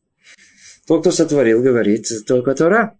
Тот, 0.86 1.02
кто 1.02 1.10
сотворил, 1.12 1.62
говорит 1.62 2.08
только 2.26 2.54
Тора. 2.54 2.96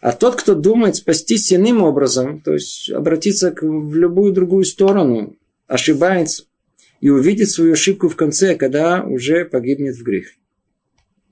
А 0.00 0.12
тот, 0.12 0.36
кто 0.36 0.54
думает 0.54 0.96
спастись 0.96 1.52
иным 1.52 1.82
образом, 1.82 2.40
то 2.40 2.54
есть 2.54 2.90
обратиться 2.90 3.54
в 3.60 3.94
любую 3.94 4.32
другую 4.32 4.64
сторону, 4.64 5.36
ошибается 5.66 6.44
и 7.00 7.10
увидит 7.10 7.50
свою 7.50 7.72
ошибку 7.72 8.08
в 8.08 8.16
конце, 8.16 8.54
когда 8.54 9.02
уже 9.02 9.44
погибнет 9.44 9.96
в 9.96 10.02
грех. 10.02 10.28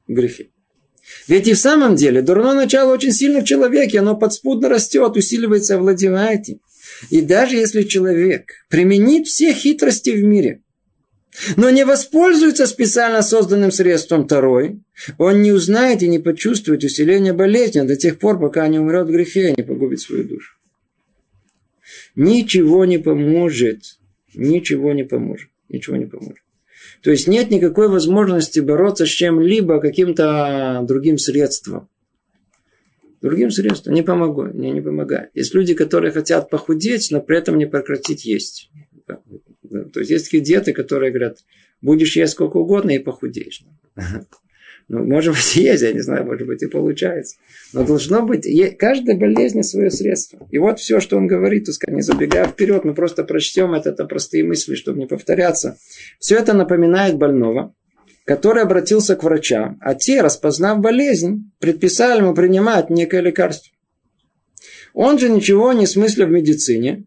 В 0.09 0.13
грехе. 0.13 0.49
Ведь 1.29 1.49
и 1.49 1.55
в 1.55 1.59
самом 1.59 1.97
деле 1.97 2.23
дурное 2.23 2.55
начало 2.55 2.93
очень 2.93 3.13
сильно 3.13 3.41
в 3.41 3.45
человеке, 3.45 4.01
оно 4.01 4.17
подспудно 4.17 4.69
растет, 4.69 5.17
усиливается, 5.17 5.77
овладевает 5.77 6.49
им. 6.49 6.61
И 7.11 7.21
даже 7.21 7.57
если 7.57 7.83
человек 7.83 8.53
применит 8.69 9.27
все 9.27 9.53
хитрости 9.53 10.11
в 10.11 10.23
мире, 10.23 10.61
но 11.57 11.71
не 11.71 11.85
воспользуется 11.85 12.67
специально 12.67 13.23
созданным 13.23 13.71
средством 13.71 14.25
второй, 14.25 14.81
он 15.19 15.43
не 15.43 15.53
узнает 15.53 16.03
и 16.03 16.09
не 16.09 16.19
почувствует 16.19 16.85
усиления 16.85 17.33
болезни 17.33 17.81
до 17.83 17.97
тех 17.97 18.19
пор, 18.19 18.41
пока 18.41 18.67
не 18.69 18.79
умрет 18.79 19.07
в 19.07 19.13
грехе 19.13 19.51
и 19.51 19.55
не 19.57 19.63
погубит 19.63 20.01
свою 20.01 20.25
душу. 20.25 20.55
Ничего 22.15 22.85
не 22.87 22.99
поможет. 22.99 23.99
Ничего 24.35 24.93
не 24.93 25.05
поможет. 25.05 25.51
Ничего 25.69 25.97
не 25.97 26.07
поможет. 26.07 26.46
То 27.03 27.11
есть 27.11 27.29
нет 27.29 27.51
никакой 27.51 27.89
возможности 27.89 28.61
бороться 28.61 29.07
с 29.07 29.09
чем-либо 29.09 29.81
каким-то 29.81 30.85
другим 30.87 31.19
средством. 31.19 31.89
Другим 33.21 33.51
средством 33.51 33.95
не 33.95 34.03
помогу, 34.03 34.45
мне 34.45 34.71
не 34.71 34.81
помогает. 34.81 35.31
Есть 35.35 35.55
люди, 35.55 35.75
которые 35.75 36.13
хотят 36.13 36.51
похудеть, 36.51 37.09
но 37.11 37.21
при 37.21 37.39
этом 37.39 37.59
не 37.59 37.67
прекратить 37.67 38.25
есть. 38.25 38.71
То 39.07 40.01
есть 40.01 40.11
есть 40.11 40.25
такие 40.27 40.43
диеты, 40.43 40.73
которые 40.73 41.11
говорят, 41.11 41.39
будешь 41.81 42.17
есть 42.17 42.33
сколько 42.33 42.59
угодно 42.59 42.91
и 42.91 42.99
похудеешь. 42.99 43.63
Ну, 44.89 45.05
может 45.05 45.35
быть, 45.35 45.57
есть, 45.57 45.83
я 45.83 45.93
не 45.93 46.01
знаю, 46.01 46.25
может 46.25 46.47
быть, 46.47 46.63
и 46.63 46.67
получается. 46.67 47.37
Но 47.73 47.85
должно 47.85 48.23
быть, 48.23 48.47
каждая 48.79 49.17
болезнь 49.17 49.63
свое 49.63 49.91
средство. 49.91 50.47
И 50.51 50.59
вот 50.59 50.79
все, 50.79 51.01
что 51.01 51.17
он 51.17 51.27
говорит, 51.27 51.67
пускай 51.67 51.95
не 51.95 52.03
забегая 52.03 52.47
вперед, 52.47 52.85
мы 52.85 52.95
просто 52.95 53.25
прочтем 53.25 53.75
это, 53.75 53.91
это 53.91 54.05
простые 54.05 54.45
мысли, 54.45 54.75
чтобы 54.75 54.99
не 54.99 55.07
повторяться. 55.07 55.77
Все 56.19 56.37
это 56.37 56.53
напоминает 56.53 57.17
больного, 57.17 57.75
который 58.25 58.63
обратился 58.63 59.17
к 59.17 59.25
врачам, 59.25 59.79
а 59.81 59.95
те, 59.95 60.21
распознав 60.21 60.81
болезнь, 60.81 61.51
предписали 61.59 62.21
ему 62.21 62.35
принимать 62.35 62.91
некое 62.91 63.21
лекарство. 63.21 63.73
Он 64.95 65.19
же 65.19 65.29
ничего 65.29 65.73
не 65.73 65.87
смысля 65.87 66.27
в 66.27 66.31
медицине, 66.31 67.05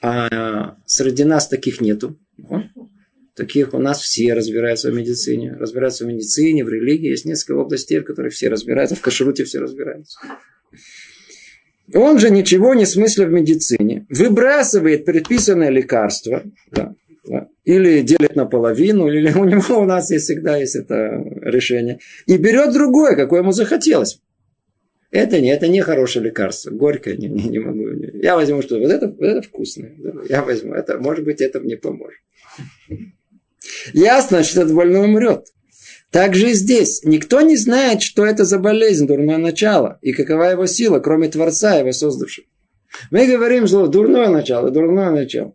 а 0.00 0.76
среди 0.86 1.24
нас 1.24 1.48
таких 1.48 1.80
нету. 1.80 2.18
Таких 3.38 3.72
у 3.72 3.78
нас 3.78 4.00
все 4.00 4.34
разбираются 4.34 4.90
в 4.90 4.94
медицине. 4.94 5.54
Разбираются 5.60 6.04
в 6.04 6.08
медицине, 6.08 6.64
в 6.64 6.68
религии. 6.68 7.10
Есть 7.10 7.24
несколько 7.24 7.60
областей, 7.60 8.00
в 8.00 8.04
которых 8.04 8.32
все 8.32 8.48
разбираются. 8.48 8.96
В 8.96 9.00
кашруте 9.00 9.44
все 9.44 9.60
разбираются. 9.60 10.18
Он 11.94 12.18
же 12.18 12.30
ничего 12.30 12.74
не 12.74 12.84
смысля 12.84 13.26
в 13.26 13.30
медицине. 13.30 14.06
Выбрасывает 14.10 15.04
предписанное 15.04 15.70
лекарство. 15.70 16.42
Да, 16.72 16.96
да, 17.24 17.46
или 17.62 18.00
делит 18.00 18.34
наполовину, 18.34 19.08
или 19.08 19.30
у 19.32 19.44
него 19.44 19.82
у 19.82 19.84
нас 19.84 20.10
есть 20.10 20.24
всегда 20.24 20.56
есть 20.56 20.74
это 20.74 21.22
решение. 21.40 22.00
И 22.26 22.36
берет 22.38 22.72
другое, 22.72 23.14
какое 23.14 23.42
ему 23.42 23.52
захотелось. 23.52 24.20
Это 25.12 25.40
не, 25.40 25.50
это 25.50 25.68
не 25.68 25.80
хорошее 25.80 26.24
лекарство. 26.24 26.70
Горькое 26.70 27.16
не, 27.16 27.28
не, 27.28 27.50
не 27.50 27.58
могу. 27.60 27.86
Я 28.20 28.34
возьму 28.34 28.62
что 28.62 28.80
вот 28.80 28.90
это, 28.90 29.06
вот 29.06 29.22
это 29.22 29.42
вкусное. 29.42 29.94
Я 30.28 30.42
возьму 30.42 30.74
это, 30.74 30.98
может 30.98 31.24
быть, 31.24 31.40
это 31.40 31.60
мне 31.60 31.76
поможет. 31.76 32.18
Ясно, 33.92 34.42
что 34.42 34.62
этот 34.62 34.74
больной 34.74 35.06
умрет. 35.06 35.46
Так 36.10 36.34
же 36.34 36.50
и 36.50 36.54
здесь. 36.54 37.02
Никто 37.04 37.40
не 37.42 37.56
знает, 37.56 38.02
что 38.02 38.24
это 38.24 38.44
за 38.44 38.58
болезнь, 38.58 39.06
дурное 39.06 39.38
начало, 39.38 39.98
и 40.00 40.12
какова 40.12 40.44
его 40.44 40.66
сила, 40.66 41.00
кроме 41.00 41.28
Творца, 41.28 41.78
его 41.78 41.92
создавшего. 41.92 42.46
Мы 43.10 43.26
говорим 43.26 43.68
слово 43.68 43.88
дурное 43.88 44.28
начало, 44.28 44.70
дурное 44.70 45.10
начало. 45.10 45.54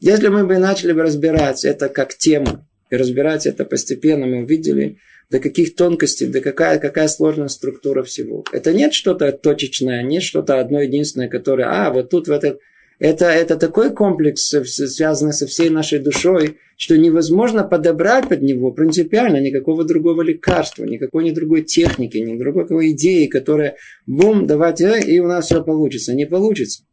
Если 0.00 0.28
мы 0.28 0.46
бы 0.46 0.58
начали 0.58 0.92
бы 0.92 1.02
разбирать 1.02 1.64
это 1.64 1.88
как 1.88 2.16
тему, 2.16 2.66
и 2.90 2.96
разбирать 2.96 3.46
это 3.46 3.64
постепенно, 3.64 4.26
мы 4.26 4.44
увидели, 4.44 4.98
до 5.28 5.40
каких 5.40 5.74
тонкостей, 5.74 6.28
до 6.28 6.40
какая, 6.40 6.78
какая 6.78 7.08
сложная 7.08 7.48
структура 7.48 8.04
всего. 8.04 8.44
Это 8.52 8.72
нет 8.72 8.94
что-то 8.94 9.32
точечное, 9.32 10.02
нет 10.02 10.22
что-то 10.22 10.60
одно 10.60 10.80
единственное, 10.80 11.28
которое, 11.28 11.66
а, 11.68 11.90
вот 11.90 12.10
тут 12.10 12.28
в 12.28 12.30
этот 12.30 12.60
это, 12.98 13.26
это 13.26 13.56
такой 13.56 13.92
комплекс, 13.92 14.54
связанный 14.64 15.32
со 15.32 15.46
всей 15.46 15.68
нашей 15.68 15.98
душой, 15.98 16.58
что 16.76 16.96
невозможно 16.96 17.64
подобрать 17.64 18.28
под 18.28 18.42
него 18.42 18.72
принципиально 18.72 19.40
никакого 19.40 19.84
другого 19.84 20.22
лекарства, 20.22 20.84
никакой 20.84 21.24
ни 21.24 21.30
другой 21.30 21.62
техники, 21.62 22.16
ни 22.18 22.38
другой 22.38 22.92
идеи, 22.92 23.26
которая 23.26 23.76
бум, 24.06 24.46
давайте, 24.46 24.86
э, 24.86 25.04
и 25.04 25.20
у 25.20 25.26
нас 25.26 25.46
все 25.46 25.62
получится. 25.62 26.14
Не 26.14 26.26
получится. 26.26 26.84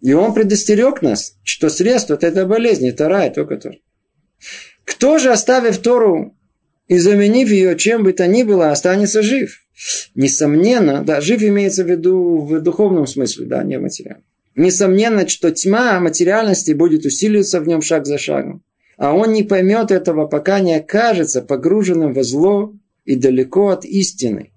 И 0.00 0.12
он 0.12 0.32
предостерег 0.32 1.02
нас, 1.02 1.36
что 1.42 1.68
средство 1.68 2.14
от 2.14 2.24
этой 2.24 2.46
болезни, 2.46 2.90
это 2.90 3.08
рай, 3.08 3.32
только 3.32 3.56
то. 3.56 3.72
Кто 4.84 5.18
же, 5.18 5.30
оставив 5.30 5.78
Тору 5.78 6.37
и 6.88 6.98
заменив 6.98 7.50
ее 7.50 7.76
чем 7.76 8.02
бы 8.02 8.12
то 8.12 8.26
ни 8.26 8.42
было, 8.42 8.70
останется 8.70 9.22
жив? 9.22 9.60
Несомненно, 10.14 11.04
да, 11.04 11.20
жив 11.20 11.42
имеется 11.42 11.84
в 11.84 11.90
виду 11.90 12.38
в 12.38 12.60
духовном 12.60 13.06
смысле, 13.06 13.46
да, 13.46 13.62
не 13.62 13.78
в 13.78 13.82
материальном. 13.82 14.24
Несомненно, 14.56 15.28
что 15.28 15.52
тьма 15.52 16.00
материальности 16.00 16.72
будет 16.72 17.04
усиливаться 17.04 17.60
в 17.60 17.68
нем 17.68 17.80
шаг 17.80 18.06
за 18.06 18.18
шагом. 18.18 18.64
А 18.96 19.14
он 19.14 19.32
не 19.32 19.44
поймет 19.44 19.92
этого, 19.92 20.26
пока 20.26 20.58
не 20.58 20.74
окажется 20.74 21.42
погруженным 21.42 22.12
во 22.12 22.24
зло 22.24 22.74
и 23.04 23.14
далеко 23.14 23.68
от 23.68 23.84
истины. 23.84 24.50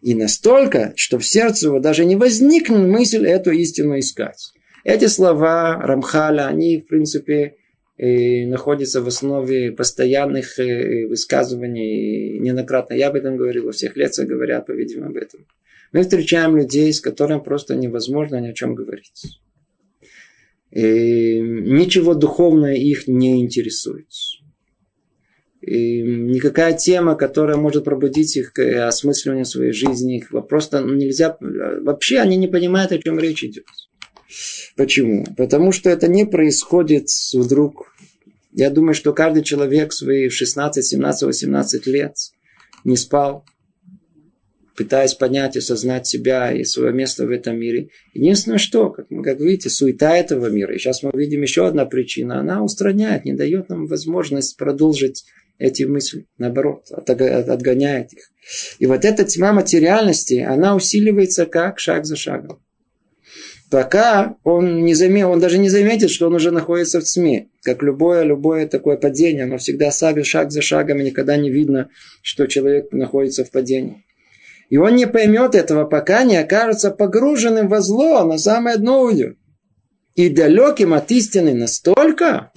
И 0.00 0.14
настолько, 0.14 0.92
что 0.94 1.18
в 1.18 1.24
сердце 1.24 1.66
его 1.66 1.80
даже 1.80 2.04
не 2.04 2.14
возникнет 2.14 2.86
мысль 2.86 3.26
эту 3.26 3.50
истину 3.50 3.98
искать. 3.98 4.52
Эти 4.84 5.06
слова 5.06 5.80
Рамхаля, 5.80 6.46
они, 6.46 6.78
в 6.78 6.86
принципе, 6.86 7.56
находится 8.04 9.00
в 9.00 9.06
основе 9.06 9.70
постоянных 9.70 10.58
э, 10.58 11.06
высказываний. 11.06 12.38
Неоднократно 12.40 12.94
я 12.94 13.08
об 13.08 13.14
этом 13.14 13.36
говорил, 13.36 13.66
во 13.66 13.72
всех 13.72 13.96
лекциях 13.96 14.28
говорят, 14.28 14.66
по-видимому, 14.66 15.10
об 15.10 15.16
этом. 15.16 15.46
Мы 15.92 16.02
встречаем 16.02 16.56
людей, 16.56 16.92
с 16.92 17.00
которыми 17.00 17.40
просто 17.40 17.76
невозможно 17.76 18.40
ни 18.40 18.48
о 18.48 18.54
чем 18.54 18.74
говорить. 18.74 19.38
И 20.72 21.38
ничего 21.38 22.14
духовное 22.14 22.74
их 22.74 23.06
не 23.06 23.40
интересует. 23.40 24.08
И 25.60 26.02
никакая 26.02 26.76
тема, 26.76 27.14
которая 27.14 27.56
может 27.56 27.84
пробудить 27.84 28.36
их 28.36 28.52
к 28.52 28.88
осмыслению 28.88 29.44
своей 29.44 29.72
жизни, 29.72 30.16
их 30.16 30.32
просто 30.48 30.82
нельзя... 30.82 31.36
Вообще 31.38 32.18
они 32.18 32.36
не 32.36 32.48
понимают, 32.48 32.90
о 32.90 32.98
чем 32.98 33.20
речь 33.20 33.44
идет. 33.44 33.66
Почему? 34.76 35.24
Потому 35.36 35.72
что 35.72 35.90
это 35.90 36.08
не 36.08 36.24
происходит 36.24 37.08
вдруг. 37.34 37.94
Я 38.52 38.70
думаю, 38.70 38.94
что 38.94 39.12
каждый 39.12 39.42
человек 39.42 39.92
свои 39.92 40.28
16, 40.28 40.84
17, 40.84 41.22
18 41.22 41.86
лет 41.86 42.14
не 42.84 42.96
спал, 42.96 43.44
пытаясь 44.76 45.14
понять 45.14 45.56
и 45.56 45.60
осознать 45.60 46.06
себя 46.06 46.52
и 46.52 46.64
свое 46.64 46.92
место 46.92 47.26
в 47.26 47.30
этом 47.30 47.58
мире. 47.58 47.88
Единственное, 48.14 48.58
что, 48.58 48.90
как, 48.90 49.06
как 49.08 49.40
видите, 49.40 49.70
суета 49.70 50.16
этого 50.16 50.48
мира. 50.48 50.74
И 50.74 50.78
сейчас 50.78 51.02
мы 51.02 51.12
видим 51.14 51.42
еще 51.42 51.66
одна 51.66 51.86
причина. 51.86 52.40
Она 52.40 52.62
устраняет, 52.62 53.24
не 53.24 53.32
дает 53.32 53.68
нам 53.68 53.86
возможность 53.86 54.56
продолжить 54.56 55.24
эти 55.58 55.84
мысли. 55.84 56.26
Наоборот, 56.38 56.90
отгоняет 56.90 58.12
их. 58.12 58.30
И 58.78 58.86
вот 58.86 59.04
эта 59.04 59.24
тьма 59.24 59.52
материальности, 59.52 60.40
она 60.40 60.74
усиливается 60.74 61.46
как 61.46 61.78
шаг 61.78 62.04
за 62.04 62.16
шагом. 62.16 62.60
Пока 63.72 64.36
он, 64.44 64.84
не 64.84 64.92
заметит, 64.92 65.28
он 65.28 65.40
даже 65.40 65.56
не 65.56 65.70
заметит, 65.70 66.10
что 66.10 66.26
он 66.26 66.34
уже 66.34 66.50
находится 66.50 67.00
в 67.00 67.04
тьме. 67.04 67.48
Как 67.62 67.82
любое, 67.82 68.22
любое 68.22 68.66
такое 68.66 68.98
падение, 68.98 69.44
оно 69.44 69.56
всегда 69.56 69.90
шаг 69.90 70.52
за 70.52 70.60
шагом, 70.60 71.00
и 71.00 71.04
никогда 71.04 71.38
не 71.38 71.50
видно, 71.50 71.88
что 72.20 72.46
человек 72.46 72.92
находится 72.92 73.46
в 73.46 73.50
падении. 73.50 74.04
И 74.68 74.76
он 74.76 74.94
не 74.94 75.06
поймет 75.06 75.54
этого, 75.54 75.86
пока 75.86 76.22
не 76.24 76.36
окажется 76.36 76.90
погруженным 76.90 77.68
во 77.68 77.80
зло, 77.80 78.22
на 78.24 78.36
самое 78.36 78.76
дно 78.76 79.04
уйдет. 79.04 79.38
И 80.16 80.28
далеким 80.28 80.92
от 80.92 81.10
истины 81.10 81.54
настолько, 81.54 82.52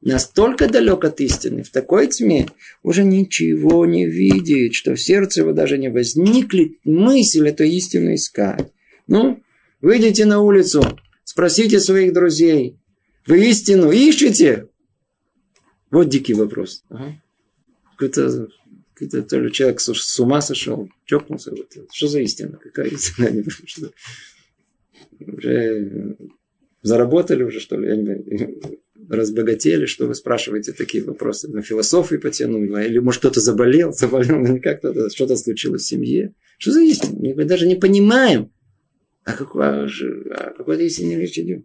настолько 0.00 0.68
далек 0.68 1.04
от 1.04 1.20
истины, 1.20 1.64
в 1.64 1.70
такой 1.70 2.06
тьме, 2.06 2.46
уже 2.84 3.02
ничего 3.02 3.86
не 3.86 4.06
видит, 4.06 4.74
что 4.74 4.94
в 4.94 5.00
сердце 5.00 5.40
его 5.40 5.52
даже 5.52 5.78
не 5.78 5.88
возникнет 5.88 6.74
мысль 6.84 7.48
эту 7.48 7.64
истину 7.64 8.14
искать. 8.14 8.70
Ну, 9.08 9.42
выйдите 9.80 10.24
на 10.24 10.40
улицу, 10.40 10.82
спросите 11.24 11.80
своих 11.80 12.12
друзей, 12.12 12.78
вы 13.26 13.48
истину 13.48 13.90
ищете? 13.90 14.68
Вот 15.90 16.08
дикий 16.08 16.34
вопрос. 16.34 16.84
Ага. 16.88 17.20
Какой-то 17.96 18.48
какой-то 18.94 19.22
то 19.22 19.38
ли 19.38 19.50
человек 19.50 19.80
с 19.80 20.20
ума 20.20 20.42
сошел, 20.42 20.90
чокнулся. 21.06 21.50
Вот. 21.50 21.68
Что 21.90 22.06
за 22.06 22.20
истина? 22.20 22.58
Какая 22.62 22.88
истина? 22.88 23.42
Что 23.66 23.90
уже 25.20 26.16
заработали 26.82 27.42
уже, 27.42 27.60
что 27.60 27.76
ли? 27.76 27.88
Я 27.88 27.96
не 27.96 28.60
разбогатели, 29.08 29.86
что 29.86 30.06
вы 30.06 30.14
спрашиваете 30.14 30.72
такие 30.72 31.04
вопросы? 31.04 31.48
На 31.48 31.62
философию 31.62 32.20
потянули? 32.20 32.86
Или, 32.86 32.98
может, 32.98 33.20
кто-то 33.20 33.40
заболел? 33.40 33.92
Заболел, 33.98 34.38
ну, 34.38 34.60
как 34.60 34.80
то 34.80 35.10
что-то 35.10 35.36
случилось 35.36 35.82
в 35.82 35.88
семье? 35.88 36.34
Что 36.58 36.72
за 36.72 36.82
истина? 36.82 37.34
Мы 37.34 37.44
даже 37.44 37.66
не 37.66 37.76
понимаем. 37.76 38.52
А 39.24 39.32
какой, 39.32 39.86
о 39.86 40.54
какой 40.56 40.84
истине 40.86 41.16
речь 41.16 41.38
идет? 41.38 41.64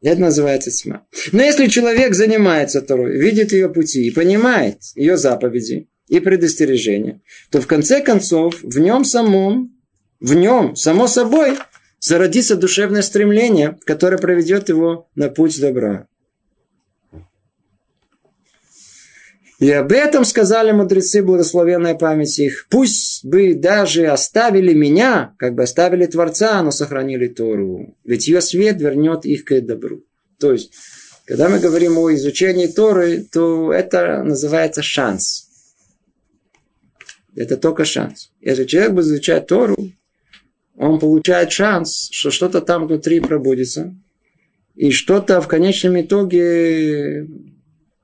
Это 0.00 0.20
называется 0.20 0.70
тьма. 0.70 1.06
Но 1.32 1.42
если 1.42 1.66
человек 1.66 2.14
занимается 2.14 2.82
Торой, 2.82 3.18
видит 3.18 3.52
ее 3.52 3.68
пути 3.68 4.06
и 4.06 4.12
понимает 4.12 4.78
ее 4.94 5.16
заповеди 5.16 5.88
и 6.06 6.20
предостережения, 6.20 7.20
то 7.50 7.60
в 7.60 7.66
конце 7.66 8.00
концов 8.00 8.62
в 8.62 8.78
нем 8.78 9.04
самом, 9.04 9.76
в 10.20 10.34
нем, 10.34 10.76
само 10.76 11.08
собой, 11.08 11.58
зародится 11.98 12.54
душевное 12.54 13.02
стремление, 13.02 13.76
которое 13.84 14.18
проведет 14.18 14.68
его 14.68 15.10
на 15.16 15.28
путь 15.28 15.60
добра. 15.60 16.06
И 19.58 19.70
об 19.72 19.90
этом 19.90 20.24
сказали 20.24 20.70
мудрецы, 20.70 21.20
благословенная 21.20 21.96
память 21.96 22.38
их. 22.38 22.68
Пусть 22.70 23.24
бы 23.24 23.54
даже 23.54 24.06
оставили 24.06 24.72
меня, 24.72 25.34
как 25.36 25.54
бы 25.54 25.64
оставили 25.64 26.06
Творца, 26.06 26.62
но 26.62 26.70
сохранили 26.70 27.26
Тору. 27.26 27.96
Ведь 28.04 28.28
ее 28.28 28.40
свет 28.40 28.80
вернет 28.80 29.24
их 29.24 29.44
к 29.44 29.60
добру. 29.60 30.04
То 30.38 30.52
есть, 30.52 30.72
когда 31.26 31.48
мы 31.48 31.58
говорим 31.58 31.98
о 31.98 32.14
изучении 32.14 32.68
Торы, 32.68 33.26
то 33.32 33.72
это 33.72 34.22
называется 34.22 34.82
шанс. 34.82 35.48
Это 37.34 37.56
только 37.56 37.84
шанс. 37.84 38.30
Если 38.40 38.64
человек 38.64 38.92
будет 38.92 39.06
изучать 39.06 39.48
Тору, 39.48 39.76
он 40.76 41.00
получает 41.00 41.50
шанс, 41.50 42.08
что 42.12 42.30
что-то 42.30 42.60
там 42.60 42.86
внутри 42.86 43.18
пробудется. 43.18 43.92
И 44.76 44.92
что-то 44.92 45.40
в 45.40 45.48
конечном 45.48 46.00
итоге 46.00 47.26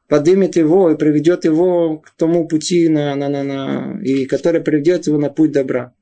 поднимет 0.08 0.56
его 0.56 0.90
и 0.90 0.96
приведет 0.96 1.44
его 1.44 1.98
к 1.98 2.10
тому 2.16 2.46
пути, 2.46 2.88
на, 2.88 3.14
на, 3.14 3.28
на, 3.28 3.42
на, 3.42 4.00
и 4.02 4.26
который 4.26 4.60
приведет 4.60 5.06
его 5.06 5.18
на 5.18 5.30
путь 5.30 5.52
добра. 5.52 5.94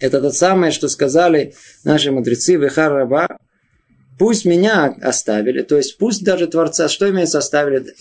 Это 0.00 0.20
то 0.20 0.30
самое, 0.30 0.72
что 0.72 0.88
сказали 0.88 1.54
наши 1.84 2.10
мудрецы 2.12 2.54
Вехар 2.54 2.92
Раба. 2.92 3.28
Пусть 4.18 4.44
меня 4.44 4.86
оставили, 5.00 5.62
то 5.62 5.76
есть 5.76 5.96
пусть 5.98 6.24
даже 6.24 6.48
Творца, 6.48 6.88
что 6.88 7.08
имеется 7.08 7.38
оставили? 7.38 7.94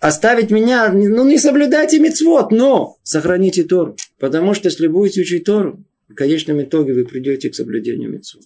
Оставить 0.00 0.50
меня, 0.50 0.90
ну 0.92 1.28
не 1.28 1.38
соблюдайте 1.38 1.98
мецвод, 1.98 2.52
но 2.52 2.96
сохраните 3.02 3.64
Тору. 3.64 3.96
Потому 4.18 4.54
что 4.54 4.68
если 4.68 4.86
будете 4.86 5.22
учить 5.22 5.44
Тору, 5.44 5.84
в 6.08 6.14
конечном 6.14 6.62
итоге 6.62 6.94
вы 6.94 7.04
придете 7.04 7.50
к 7.50 7.54
соблюдению 7.54 8.10
мецвод. 8.10 8.44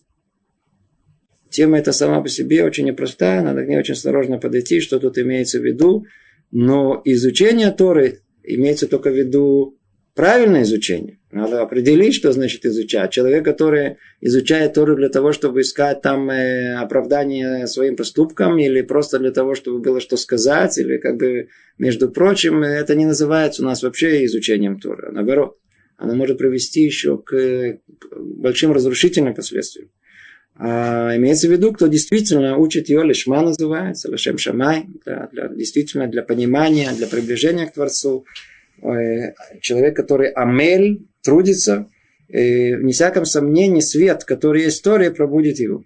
Тема 1.52 1.78
эта 1.78 1.92
сама 1.92 2.22
по 2.22 2.28
себе 2.28 2.64
очень 2.64 2.86
непростая, 2.86 3.42
надо 3.42 3.64
к 3.64 3.68
ней 3.68 3.78
очень 3.78 3.94
осторожно 3.94 4.38
подойти, 4.38 4.80
что 4.80 4.98
тут 4.98 5.18
имеется 5.18 5.60
в 5.60 5.64
виду. 5.64 6.06
Но 6.50 7.00
изучение 7.04 7.70
Торы 7.70 8.20
имеется 8.42 8.88
только 8.88 9.10
в 9.10 9.14
виду 9.14 9.78
правильное 10.14 10.62
изучение. 10.62 11.18
Надо 11.30 11.62
определить, 11.62 12.14
что 12.14 12.32
значит 12.32 12.64
изучать. 12.66 13.10
Человек, 13.10 13.44
который 13.44 13.96
изучает 14.20 14.74
Тору 14.74 14.96
для 14.96 15.08
того, 15.08 15.32
чтобы 15.32 15.60
искать 15.60 16.02
там 16.02 16.30
э, 16.30 16.74
оправдание 16.74 17.66
своим 17.66 17.96
поступкам, 17.96 18.58
или 18.58 18.82
просто 18.82 19.18
для 19.18 19.30
того, 19.30 19.54
чтобы 19.54 19.78
было 19.78 20.00
что 20.00 20.16
сказать, 20.16 20.76
или 20.78 20.98
как 20.98 21.16
бы, 21.16 21.48
между 21.78 22.10
прочим, 22.10 22.62
это 22.62 22.94
не 22.94 23.06
называется 23.06 23.62
у 23.62 23.66
нас 23.66 23.82
вообще 23.82 24.24
изучением 24.24 24.78
Торы. 24.78 25.08
А 25.08 25.12
наоборот, 25.12 25.58
оно 25.96 26.14
может 26.14 26.38
привести 26.38 26.82
еще 26.82 27.16
к 27.18 27.78
большим 28.14 28.72
разрушительным 28.72 29.34
последствиям. 29.34 29.90
А 30.64 31.16
имеется 31.16 31.48
в 31.48 31.50
виду, 31.50 31.72
кто 31.72 31.88
действительно 31.88 32.56
учит 32.56 32.88
ее, 32.88 33.02
лишма 33.02 33.42
называется, 33.42 34.08
лишем 34.08 34.38
шамай, 34.38 34.86
для, 35.04 35.28
для, 35.32 35.48
действительно 35.48 36.06
для 36.06 36.22
понимания, 36.22 36.92
для 36.92 37.08
приближения 37.08 37.66
к 37.66 37.72
Творцу. 37.72 38.24
Э, 38.80 39.32
человек, 39.60 39.96
который 39.96 40.30
амель, 40.30 41.08
трудится, 41.20 41.88
и, 42.28 42.74
вне 42.74 42.92
всяком 42.92 43.24
сомнении, 43.24 43.80
свет, 43.80 44.22
который 44.22 44.62
есть 44.62 44.76
история, 44.76 45.10
пробудит 45.10 45.58
его. 45.58 45.82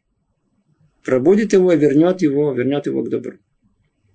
Пробудит 1.02 1.54
его 1.54 1.72
и 1.72 1.78
вернет 1.78 2.20
его, 2.20 2.52
вернет 2.52 2.84
его 2.84 3.02
к 3.02 3.08
добру. 3.08 3.38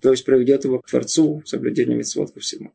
То 0.00 0.12
есть 0.12 0.24
проведет 0.24 0.62
его 0.62 0.78
к 0.78 0.88
Творцу, 0.88 1.42
соблюдению 1.44 1.98
митцвот 1.98 2.30
ко 2.30 2.38
всему. 2.38 2.70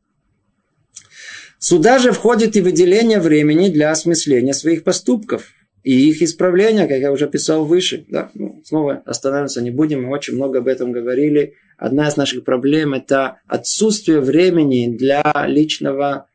Сюда 1.58 1.98
же 1.98 2.12
входит 2.12 2.54
и 2.54 2.60
выделение 2.60 3.18
времени 3.18 3.70
для 3.70 3.90
осмысления 3.92 4.52
своих 4.52 4.84
поступков– 4.84 5.54
и 5.88 6.10
их 6.10 6.20
исправление, 6.20 6.86
как 6.86 6.98
я 6.98 7.10
уже 7.10 7.26
писал 7.28 7.64
выше. 7.64 8.04
Да, 8.08 8.30
ну, 8.34 8.60
снова 8.62 9.02
останавливаться 9.06 9.62
не 9.62 9.70
будем, 9.70 10.02
мы 10.02 10.10
очень 10.10 10.34
много 10.34 10.58
об 10.58 10.68
этом 10.68 10.92
говорили. 10.92 11.54
Одна 11.78 12.08
из 12.08 12.16
наших 12.18 12.44
проблем– 12.44 12.92
это 12.94 13.40
отсутствие 13.46 14.20
времени 14.20 14.94
для 14.94 15.22
личного, 15.46 16.26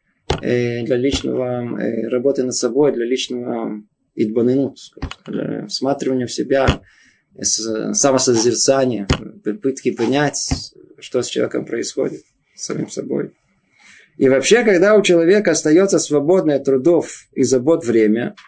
э, 0.42 0.82
для 0.82 0.98
личного 0.98 1.80
э, 1.80 2.08
работы 2.08 2.42
над 2.42 2.56
собой, 2.56 2.94
для 2.94 3.06
личного 3.06 3.80
идбанинут, 4.16 4.80
для 5.28 5.68
всматривания 5.68 6.26
в 6.26 6.34
себя, 6.34 6.82
самосозерцания, 7.40 9.08
попытки 9.44 9.92
понять, 9.92 10.50
что 10.98 11.22
с 11.22 11.28
человеком 11.28 11.66
происходит, 11.66 12.24
с 12.56 12.66
самим 12.66 12.90
собой. 12.90 13.30
И 14.18 14.28
вообще, 14.30 14.64
когда 14.64 14.96
у 14.96 15.04
человека 15.04 15.52
остается 15.52 16.00
свободное 16.00 16.58
трудов 16.58 17.28
и 17.34 17.44
забот 17.44 17.86
время– 17.86 18.34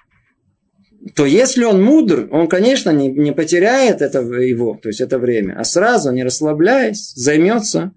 то 1.14 1.26
если 1.26 1.64
он 1.64 1.84
мудр, 1.84 2.28
он, 2.32 2.48
конечно, 2.48 2.90
не, 2.90 3.10
не 3.10 3.32
потеряет 3.32 4.02
это 4.02 4.20
его, 4.22 4.80
то 4.82 4.90
есть 4.90 5.02
это 5.02 5.20
время, 5.20 5.56
а 5.60 5.64
сразу, 5.64 6.12
не 6.12 6.24
расслабляясь, 6.24 7.14
займется 7.16 7.92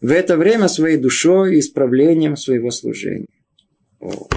в 0.00 0.12
это 0.12 0.36
время 0.36 0.68
своей 0.68 0.96
душой 0.96 1.56
и 1.56 1.60
исправлением 1.60 2.36
своего 2.36 2.70
служения. 2.70 3.26
О. 4.00 4.28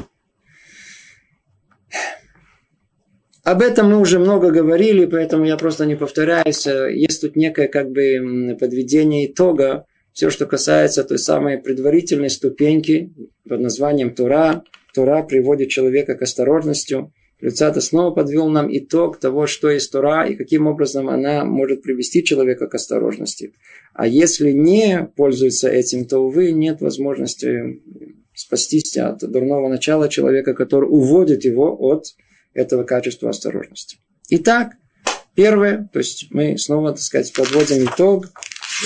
об 3.45 3.61
этом 3.61 3.91
мы 3.91 3.99
уже 3.99 4.17
много 4.17 4.49
говорили, 4.49 5.05
поэтому 5.05 5.45
я 5.45 5.55
просто 5.55 5.85
не 5.85 5.95
повторяюсь. 5.95 6.65
Есть 6.65 7.21
тут 7.21 7.35
некое 7.35 7.67
как 7.67 7.91
бы 7.91 8.57
подведение 8.59 9.31
итога. 9.31 9.85
Все, 10.13 10.31
что 10.31 10.47
касается 10.47 11.03
той 11.03 11.19
самой 11.19 11.59
предварительной 11.59 12.31
ступеньки 12.31 13.13
под 13.47 13.59
названием 13.59 14.15
Тура. 14.15 14.63
Тура 14.95 15.21
приводит 15.21 15.69
человека 15.69 16.15
к 16.15 16.23
осторожности. 16.23 17.11
Люцата 17.45 17.79
снова 17.79 18.09
подвел 18.09 18.49
нам 18.49 18.75
итог 18.75 19.19
того, 19.19 19.45
что 19.45 19.69
есть 19.69 19.91
Тура 19.91 20.25
и 20.25 20.33
каким 20.33 20.65
образом 20.65 21.07
она 21.09 21.45
может 21.45 21.83
привести 21.83 22.23
человека 22.23 22.65
к 22.65 22.73
осторожности. 22.73 23.53
А 23.93 24.07
если 24.07 24.51
не 24.51 25.07
пользуется 25.15 25.69
этим, 25.69 26.05
то, 26.05 26.25
увы, 26.25 26.51
нет 26.53 26.81
возможности 26.81 27.83
спастись 28.33 28.97
от 28.97 29.19
дурного 29.19 29.69
начала 29.69 30.09
человека, 30.09 30.55
который 30.55 30.85
уводит 30.85 31.45
его 31.45 31.77
от 31.79 32.15
этого 32.55 32.83
качества 32.83 33.29
осторожности. 33.29 33.97
Итак, 34.29 34.71
первое, 35.35 35.87
то 35.93 35.99
есть 35.99 36.29
мы 36.31 36.57
снова, 36.57 36.93
так 36.93 37.01
сказать, 37.01 37.31
подводим 37.31 37.85
итог. 37.85 38.25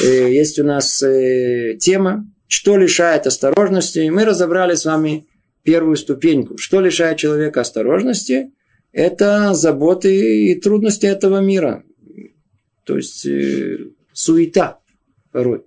Э, 0.03 0.33
есть 0.33 0.59
у 0.59 0.65
нас 0.65 1.01
э, 1.01 1.77
тема, 1.79 2.25
что 2.47 2.75
лишает 2.75 3.25
осторожности. 3.25 4.09
Мы 4.09 4.25
разобрали 4.25 4.75
с 4.75 4.83
вами 4.83 5.28
первую 5.69 5.97
ступеньку. 5.97 6.57
Что 6.57 6.81
лишает 6.81 7.19
человека 7.19 7.61
осторожности? 7.61 8.51
Это 8.91 9.53
заботы 9.53 10.49
и 10.49 10.59
трудности 10.59 11.05
этого 11.05 11.41
мира. 11.41 11.83
То 12.85 12.97
есть 12.97 13.23
э, 13.27 13.77
суета 14.11 14.79
порой. 15.31 15.61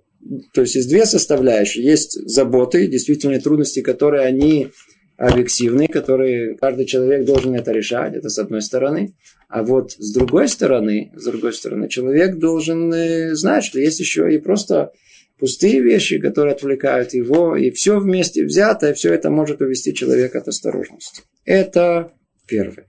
То 0.53 0.59
есть 0.59 0.75
есть 0.75 0.89
две 0.89 1.05
составляющие. 1.05 1.85
Есть 1.85 2.19
заботы, 2.27 2.87
действительно 2.87 3.39
трудности, 3.39 3.81
которые 3.81 4.25
они 4.25 4.71
объективные, 5.15 5.87
которые 5.87 6.57
каждый 6.57 6.85
человек 6.85 7.25
должен 7.25 7.55
это 7.55 7.71
решать, 7.71 8.13
это 8.13 8.27
с 8.27 8.37
одной 8.37 8.61
стороны. 8.61 9.13
А 9.47 9.63
вот 9.63 9.93
с 9.93 10.11
другой 10.11 10.49
стороны, 10.49 11.13
с 11.15 11.23
другой 11.23 11.53
стороны, 11.53 11.87
человек 11.87 12.39
должен 12.39 12.93
э, 12.93 13.35
знать, 13.35 13.63
что 13.63 13.79
есть 13.79 14.01
еще 14.01 14.33
и 14.35 14.37
просто 14.37 14.91
пустые 15.39 15.81
вещи, 15.81 16.19
которые 16.19 16.53
отвлекают 16.53 17.13
его, 17.13 17.55
и 17.55 17.71
все 17.71 17.99
вместе 17.99 18.43
взято, 18.45 18.89
и 18.89 18.93
все 18.93 19.13
это 19.13 19.29
может 19.29 19.61
увести 19.61 19.93
человека 19.93 20.39
от 20.39 20.47
осторожности. 20.47 21.23
Это 21.45 22.11
первое. 22.47 22.87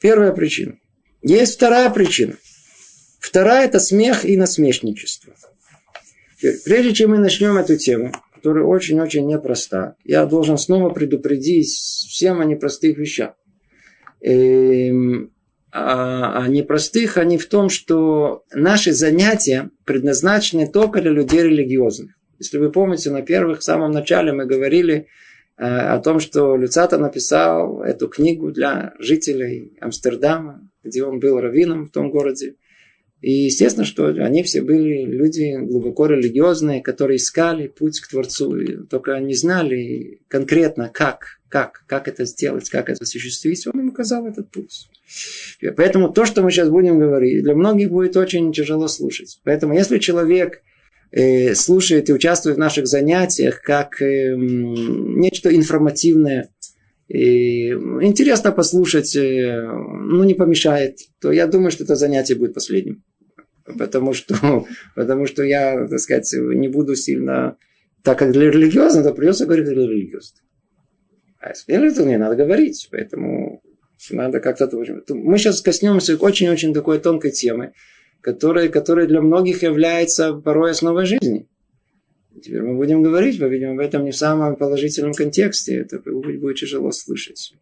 Первая 0.00 0.32
причина. 0.32 0.78
Есть 1.22 1.54
вторая 1.54 1.90
причина. 1.90 2.36
Вторая– 3.20 3.66
это 3.68 3.78
смех 3.78 4.24
и 4.24 4.36
насмешничество. 4.36 5.34
Прежде 6.64 6.92
чем 6.92 7.10
мы 7.10 7.18
начнем 7.18 7.56
эту 7.56 7.76
тему, 7.76 8.12
которая 8.34 8.64
очень-очень 8.64 9.26
непроста. 9.26 9.94
Я 10.04 10.26
должен 10.26 10.58
снова 10.58 10.90
предупредить 10.90 11.68
всем 11.68 12.40
о 12.40 12.44
непростых 12.44 12.98
вещах. 12.98 13.34
Эм, 14.20 15.32
непростых 15.74 17.16
они 17.16 17.38
в 17.38 17.46
том, 17.46 17.70
что 17.70 18.44
наши 18.52 18.92
занятия 18.92 19.70
предназначены 19.84 20.70
только 20.70 21.00
для 21.00 21.10
людей 21.10 21.42
религиозных. 21.42 22.12
Если 22.38 22.58
вы 22.58 22.70
помните, 22.70 23.10
на 23.10 23.22
первых, 23.22 23.60
в 23.60 23.64
самом 23.64 23.92
начале 23.92 24.32
мы 24.32 24.46
говорили 24.46 25.06
э, 25.56 25.64
о 25.64 26.00
том, 26.00 26.18
что 26.18 26.56
Люцата 26.56 26.98
написал 26.98 27.82
эту 27.82 28.08
книгу 28.08 28.50
для 28.50 28.94
жителей 28.98 29.78
Амстердама, 29.80 30.68
где 30.82 31.04
он 31.04 31.20
был 31.20 31.40
раввином 31.40 31.86
в 31.86 31.92
том 31.92 32.10
городе. 32.10 32.56
И 33.20 33.44
естественно, 33.44 33.86
что 33.86 34.08
они 34.08 34.42
все 34.42 34.60
были 34.60 35.04
люди 35.04 35.56
глубоко 35.64 36.06
религиозные, 36.06 36.82
которые 36.82 37.18
искали 37.18 37.68
путь 37.68 38.00
к 38.00 38.08
Творцу, 38.08 38.52
только 38.90 39.20
не 39.20 39.34
знали 39.34 40.20
конкретно, 40.26 40.90
как, 40.92 41.38
как, 41.48 41.84
как 41.86 42.08
это 42.08 42.24
сделать, 42.24 42.68
как 42.68 42.90
это 42.90 43.04
осуществить. 43.04 43.64
Он 43.68 43.78
им 43.78 43.88
указал 43.90 44.26
этот 44.26 44.50
путь. 44.50 44.88
Поэтому 45.76 46.12
то, 46.12 46.24
что 46.24 46.42
мы 46.42 46.50
сейчас 46.50 46.68
будем 46.68 46.98
говорить, 46.98 47.42
для 47.42 47.54
многих 47.54 47.90
будет 47.90 48.16
очень 48.16 48.52
тяжело 48.52 48.88
слушать. 48.88 49.40
Поэтому 49.44 49.74
если 49.74 49.98
человек 49.98 50.62
э, 51.10 51.54
слушает 51.54 52.08
и 52.08 52.12
участвует 52.12 52.56
в 52.56 52.60
наших 52.60 52.86
занятиях 52.86 53.62
как 53.62 54.00
э, 54.02 54.34
нечто 54.36 55.54
информативное, 55.54 56.48
и 57.08 57.68
интересно 57.68 58.52
послушать, 58.52 59.14
э, 59.16 59.62
ну, 59.62 60.24
не 60.24 60.34
помешает, 60.34 60.98
то 61.20 61.30
я 61.30 61.46
думаю, 61.46 61.70
что 61.70 61.84
это 61.84 61.94
занятие 61.94 62.36
будет 62.36 62.54
последним. 62.54 63.02
Потому 63.78 64.14
что, 64.14 64.66
потому 64.96 65.26
что 65.26 65.42
я, 65.42 65.86
так 65.86 65.98
сказать, 65.98 66.32
не 66.34 66.68
буду 66.68 66.96
сильно... 66.96 67.56
Так 68.02 68.18
как 68.18 68.32
для 68.32 68.50
религиозного, 68.50 69.10
то 69.10 69.14
придется 69.14 69.44
говорить 69.44 69.66
для 69.66 69.74
религиозного. 69.74 70.42
А 71.38 71.50
если 71.50 71.90
для 71.90 72.04
не 72.04 72.18
надо 72.18 72.34
говорить. 72.36 72.88
Поэтому 72.90 73.62
надо 74.10 74.40
как-то... 74.40 74.68
Мы 75.08 75.38
сейчас 75.38 75.60
коснемся 75.60 76.16
очень-очень 76.16 76.74
такой 76.74 76.98
тонкой 76.98 77.30
темы, 77.30 77.72
которая, 78.20 78.68
которая 78.68 79.06
для 79.06 79.20
многих 79.20 79.62
является 79.62 80.34
порой 80.34 80.72
основой 80.72 81.06
жизни. 81.06 81.48
Теперь 82.42 82.62
мы 82.62 82.76
будем 82.76 83.02
говорить, 83.02 83.40
мы 83.40 83.48
видим 83.48 83.72
об 83.72 83.80
этом 83.80 84.04
не 84.04 84.10
в 84.10 84.16
самом 84.16 84.56
положительном 84.56 85.12
контексте. 85.12 85.76
Это 85.76 85.98
будет 86.00 86.56
тяжело 86.56 86.90
слышать. 86.90 87.54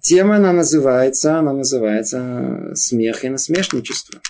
Тема, 0.00 0.36
она 0.36 0.52
называется, 0.52 1.38
она 1.38 1.52
называется 1.54 2.72
«Смех 2.74 3.24
и 3.24 3.30
насмешничество». 3.30 4.20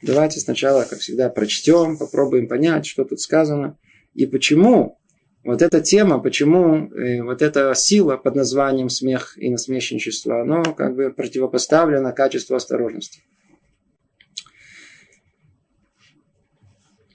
Давайте 0.00 0.38
сначала, 0.38 0.84
как 0.84 1.00
всегда, 1.00 1.28
прочтем, 1.28 1.96
попробуем 1.96 2.46
понять, 2.46 2.86
что 2.86 3.04
тут 3.04 3.20
сказано 3.20 3.76
и 4.12 4.26
почему 4.26 5.00
вот 5.44 5.62
эта 5.62 5.80
тема, 5.80 6.18
почему 6.18 6.90
э, 6.90 7.22
вот 7.22 7.42
эта 7.42 7.74
сила 7.74 8.16
под 8.16 8.34
названием 8.34 8.88
смех 8.88 9.34
и 9.36 9.50
насмешничество, 9.50 10.40
оно 10.40 10.62
как 10.62 10.96
бы 10.96 11.10
противопоставлено 11.10 12.12
качеству 12.12 12.56
осторожности. 12.56 13.20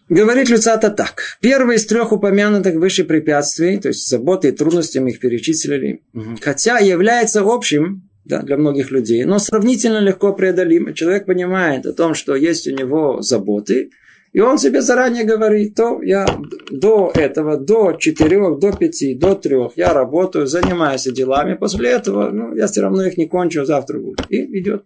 Говорит 0.10 0.50
Люцата 0.50 0.90
так. 0.90 1.38
Первое 1.40 1.76
из 1.76 1.86
трех 1.86 2.12
упомянутых 2.12 2.76
выше 2.76 3.04
препятствий, 3.04 3.78
то 3.78 3.90
есть 3.90 4.10
заботы 4.10 4.48
и 4.48 4.52
трудности 4.52 4.98
мы 4.98 5.12
их 5.12 5.20
перечислили, 5.20 6.02
хотя 6.42 6.80
является 6.80 7.42
общим 7.42 8.10
да, 8.26 8.42
для 8.42 8.58
многих 8.58 8.90
людей, 8.90 9.24
но 9.26 9.38
сравнительно 9.38 10.00
легко 10.00 10.34
преодолимо. 10.34 10.94
Человек 10.94 11.26
понимает 11.26 11.86
о 11.86 11.94
том, 11.94 12.16
что 12.16 12.36
есть 12.36 12.68
у 12.68 12.72
него 12.72 13.22
заботы, 13.22 13.92
и 14.32 14.42
он 14.42 14.58
себе 14.60 14.82
заранее 14.82 15.24
говорит, 15.24 15.76
то 15.76 16.02
я 16.04 16.26
до 16.70 17.12
этого, 17.16 17.58
до 17.58 17.94
четырех, 17.94 18.60
до 18.60 18.72
пяти, 18.72 19.16
до 19.16 19.36
трех, 19.36 19.74
я 19.76 19.94
работаю, 19.94 20.46
занимаюсь 20.46 21.04
делами, 21.04 21.56
после 21.56 21.90
этого, 21.92 22.30
ну, 22.30 22.56
я 22.56 22.68
все 22.68 22.82
равно 22.82 23.06
их 23.06 23.18
не 23.18 23.28
кончу, 23.28 23.66
завтра 23.66 24.00
буду. 24.00 24.24
И 24.30 24.60
идет, 24.60 24.86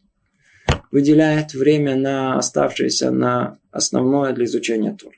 выделяет 0.91 1.53
время 1.53 1.95
на 1.95 2.37
оставшееся, 2.37 3.11
на 3.11 3.59
основное 3.71 4.31
для 4.33 4.45
изучения 4.45 4.95
Тур. 4.95 5.11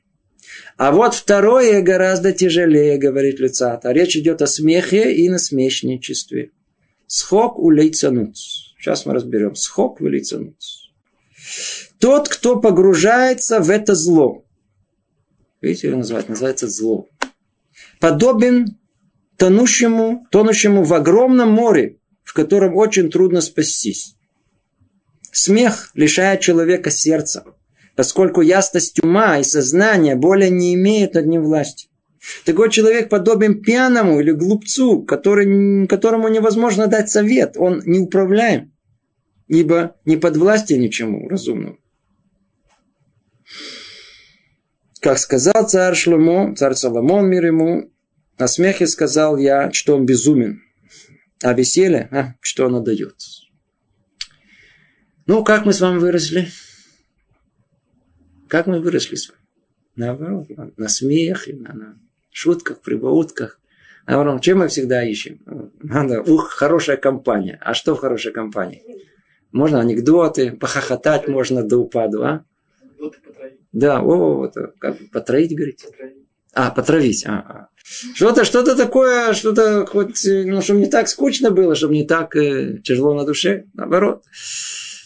А 0.78 0.92
вот 0.92 1.14
второе 1.14 1.82
гораздо 1.82 2.34
тяжелее, 2.34 2.98
говорит 2.98 3.40
Люцата. 3.40 3.92
Речь 3.92 4.18
идет 4.18 4.42
о 4.42 4.48
смехе 4.48 5.14
и 5.14 5.30
насмешничестве. 5.30 6.52
Схок 7.08 7.60
у 7.60 7.70
лейцануц. 7.70 8.74
Сейчас 8.78 9.06
мы 9.06 9.14
разберем. 9.14 9.56
Схок 9.56 10.02
у 10.02 10.08
лейцануц. 10.08 10.90
Тот, 12.00 12.30
кто 12.30 12.60
погружается 12.60 13.60
в 13.60 13.70
это 13.70 13.96
зло. 13.96 14.44
Видите, 15.62 15.88
его 15.88 15.98
называют? 15.98 16.30
Называется 16.30 16.68
зло. 16.68 17.08
Подобен 18.00 18.78
тонущему, 19.38 20.26
тонущему 20.32 20.84
в 20.84 20.94
огромном 20.94 21.52
море, 21.52 21.98
в 22.24 22.34
котором 22.34 22.76
очень 22.76 23.10
трудно 23.10 23.42
спастись. 23.42 24.16
Смех 25.32 25.92
лишает 25.96 26.42
человека 26.42 26.92
сердца, 26.92 27.44
поскольку 27.96 28.42
ясность 28.42 29.04
ума 29.04 29.40
и 29.40 29.44
сознания 29.44 30.16
более 30.16 30.50
не 30.50 30.74
имеют 30.76 31.14
над 31.14 31.26
ним 31.26 31.44
власти. 31.44 31.90
Такой 32.44 32.72
человек 32.72 33.10
подобен 33.10 33.62
пьяному 33.62 34.20
или 34.20 34.32
глупцу, 34.32 35.04
который, 35.04 35.88
которому 35.88 36.28
невозможно 36.28 36.88
дать 36.88 37.10
совет. 37.10 37.56
Он 37.58 37.82
не 37.86 38.00
управляем, 38.00 38.72
ибо 39.48 39.96
не 40.06 40.18
подвластен 40.18 40.80
ничему 40.80 41.28
разумному. 41.30 41.78
Как 45.06 45.20
сказал 45.20 45.70
царь 45.70 45.94
Шломо, 45.94 46.56
царь 46.56 46.74
Соломон, 46.74 47.30
мир 47.30 47.46
ему, 47.46 47.94
на 48.40 48.48
смехе 48.48 48.88
сказал 48.88 49.38
я, 49.38 49.72
что 49.72 49.96
он 49.96 50.08
безумен, 50.08 50.64
а 51.44 51.54
веселье, 51.54 52.10
а, 52.12 52.34
что 52.42 52.66
оно 52.66 52.80
дает. 52.80 53.14
Ну, 55.28 55.44
как 55.44 55.64
мы 55.64 55.74
с 55.74 55.82
вами 55.82 56.00
выросли? 56.00 56.48
Как 58.48 58.66
мы 58.66 58.80
выросли 58.80 59.14
с 59.14 59.30
вами? 59.30 59.42
Наоборот, 59.96 60.48
на 60.76 60.90
смехе, 60.90 61.54
на, 61.54 61.74
на 61.76 62.00
шутках, 62.32 62.82
прибаутках. 62.82 63.62
Наоборот, 64.08 64.42
чем 64.42 64.58
мы 64.58 64.70
всегда 64.70 65.08
ищем? 65.08 65.40
Надо, 65.84 66.24
ух, 66.24 66.50
хорошая 66.50 66.98
компания. 66.98 67.60
А 67.62 67.76
что 67.76 67.94
в 67.94 68.00
хорошей 68.00 68.32
компании? 68.32 68.82
Можно 69.52 69.82
анекдоты, 69.82 70.54
похохотать 70.54 71.28
можно 71.28 71.62
до 71.62 71.78
упаду, 71.78 72.24
а? 72.24 72.44
Да, 73.76 74.00
о, 74.00 74.36
вот, 74.38 74.54
как 74.80 74.98
потроить, 75.12 75.54
говорите? 75.54 75.88
А, 76.54 76.72
потравить. 76.72 77.26
А, 77.28 77.32
а. 77.32 77.68
Что-то, 78.14 78.46
что-то 78.46 78.74
такое, 78.74 79.34
что-то 79.34 79.86
хоть, 79.86 80.26
ну, 80.26 80.62
чтобы 80.62 80.80
не 80.80 80.86
так 80.86 81.10
скучно 81.10 81.52
было, 81.52 81.76
чтобы 81.76 81.94
не 81.94 82.06
так 82.06 82.38
э, 82.38 82.78
тяжело 82.86 83.14
на 83.14 83.26
душе. 83.26 83.66
Наоборот. 83.74 84.24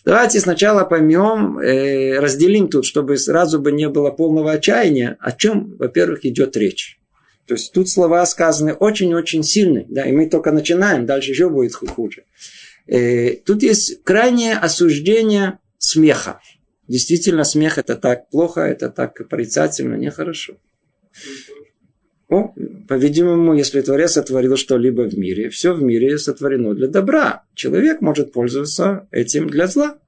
Давайте 0.06 0.40
сначала 0.40 0.86
поймем, 0.86 1.58
э, 1.58 2.20
разделим 2.20 2.68
тут, 2.68 2.86
чтобы 2.86 3.18
сразу 3.18 3.60
бы 3.60 3.72
не 3.72 3.90
было 3.90 4.12
полного 4.12 4.52
отчаяния, 4.52 5.18
о 5.20 5.32
чем, 5.32 5.76
во-первых, 5.80 6.24
идет 6.26 6.56
речь. 6.56 7.00
То 7.48 7.56
есть 7.56 7.74
тут 7.74 7.90
слова 7.90 8.24
сказаны 8.28 8.74
очень-очень 8.74 9.42
сильные, 9.42 9.88
да, 9.90 10.04
и 10.06 10.12
мы 10.12 10.30
только 10.30 10.52
начинаем, 10.52 11.08
дальше 11.08 11.32
еще 11.32 11.50
будет 11.50 11.74
хуже. 11.74 12.26
Э, 12.86 13.32
тут 13.32 13.64
есть 13.64 14.04
крайнее 14.04 14.54
осуждение 14.54 15.58
смеха. 15.80 16.40
Действительно, 16.90 17.44
смех 17.44 17.78
это 17.78 17.96
так 17.96 18.30
плохо, 18.30 18.62
это 18.62 18.90
так 18.90 19.30
порицательно, 19.30 19.94
нехорошо. 19.94 20.56
Ну, 22.30 22.56
по-видимому, 22.88 23.54
если 23.54 23.82
Творец 23.82 24.14
сотворил 24.14 24.58
что-либо 24.58 25.04
в 25.04 25.18
мире, 25.18 25.50
все 25.50 25.74
в 25.74 25.84
мире 25.84 26.18
сотворено 26.18 26.74
для 26.74 26.88
добра. 26.88 27.44
Человек 27.54 28.02
может 28.02 28.34
пользоваться 28.34 29.08
этим 29.12 29.50
для 29.50 29.68
зла. 29.68 30.00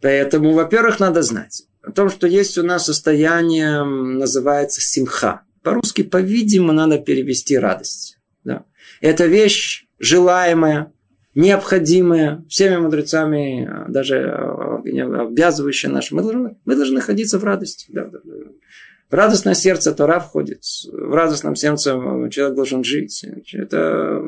Поэтому, 0.00 0.52
во-первых, 0.52 1.00
надо 1.00 1.22
знать 1.22 1.64
о 1.82 1.90
том, 1.90 2.08
что 2.08 2.28
есть 2.28 2.56
у 2.56 2.62
нас 2.62 2.86
состояние, 2.86 3.82
называется 3.82 4.80
симха. 4.80 5.42
По-русски, 5.62 6.02
по-видимому, 6.02 6.72
надо 6.72 6.98
перевести 6.98 7.58
радость. 7.58 8.18
Да. 8.44 8.64
Это 9.00 9.26
вещь 9.26 9.86
желаемая, 9.98 10.92
необходимое 11.36 12.44
всеми 12.48 12.76
мудрецами, 12.76 13.68
даже 13.88 14.16
э, 14.16 15.00
обвязывающее 15.00 15.92
наше. 15.92 16.14
Мы 16.14 16.22
должны, 16.22 16.56
мы 16.64 16.76
должны 16.76 16.96
находиться 16.96 17.38
в 17.38 17.44
радости. 17.44 17.86
Да, 17.92 18.06
да, 18.06 18.18
да. 18.24 18.34
В 19.10 19.14
радостное 19.14 19.54
сердце 19.54 19.92
Тора 19.92 20.18
входит. 20.18 20.62
В 20.90 21.14
радостном 21.14 21.54
сердце 21.54 21.90
человек 22.30 22.56
должен 22.56 22.82
жить. 22.82 23.24
Это, 23.52 24.20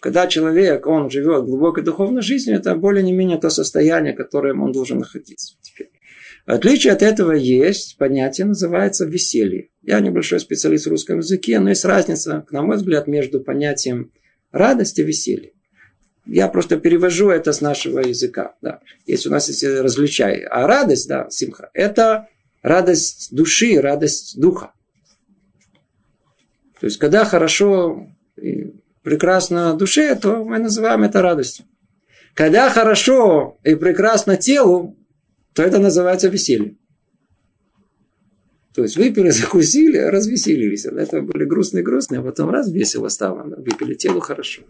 когда 0.00 0.26
человек, 0.26 0.88
он 0.88 1.08
живет 1.08 1.44
глубокой 1.44 1.84
духовной 1.84 2.22
жизнью, 2.22 2.56
это 2.56 2.74
более 2.74 3.04
не 3.04 3.12
менее 3.12 3.38
то 3.38 3.48
состояние, 3.48 4.14
в 4.14 4.16
котором 4.16 4.62
он 4.62 4.72
должен 4.72 4.98
находиться. 4.98 5.54
Теперь. 5.62 5.92
Отличие 6.46 6.94
от 6.94 7.02
этого 7.02 7.32
есть 7.32 7.96
понятие, 7.98 8.46
называется 8.46 9.04
веселье. 9.04 9.68
Я 9.82 10.00
небольшой 10.00 10.40
специалист 10.40 10.86
в 10.86 10.90
русском 10.90 11.18
языке, 11.18 11.60
но 11.60 11.68
есть 11.68 11.84
разница, 11.84 12.44
на 12.50 12.62
мой 12.62 12.78
взгляд, 12.78 13.06
между 13.06 13.40
понятием 13.40 14.10
радости 14.50 15.02
и 15.02 15.04
веселья. 15.04 15.50
Я 16.28 16.48
просто 16.48 16.76
перевожу 16.76 17.30
это 17.30 17.52
с 17.52 17.62
нашего 17.62 18.00
языка. 18.00 18.54
Да. 18.60 18.80
Если 19.06 19.30
у 19.30 19.32
нас 19.32 19.48
есть 19.48 19.64
различай. 19.64 20.42
А 20.42 20.66
радость, 20.66 21.08
да, 21.08 21.26
симха, 21.30 21.70
это 21.72 22.28
радость 22.62 23.34
души, 23.34 23.80
радость 23.80 24.38
духа. 24.38 24.72
То 26.80 26.86
есть, 26.86 26.98
когда 26.98 27.24
хорошо 27.24 28.08
и 28.36 28.74
прекрасно 29.02 29.74
душе, 29.74 30.14
то 30.16 30.44
мы 30.44 30.58
называем 30.58 31.02
это 31.02 31.22
радостью. 31.22 31.64
Когда 32.34 32.68
хорошо 32.68 33.58
и 33.64 33.74
прекрасно 33.74 34.36
телу, 34.36 34.96
то 35.54 35.62
это 35.62 35.78
называется 35.78 36.28
веселье. 36.28 36.76
То 38.74 38.82
есть 38.82 38.96
выпили, 38.96 39.30
закусили, 39.30 39.96
развеселились. 39.96 40.84
Это 40.84 41.22
были 41.22 41.44
грустные-грустные, 41.44 42.20
а 42.20 42.22
потом 42.22 42.50
раз 42.50 42.70
весело 42.70 43.08
стало. 43.08 43.42
Выпили 43.42 43.94
телу 43.94 44.20
хорошо. 44.20 44.62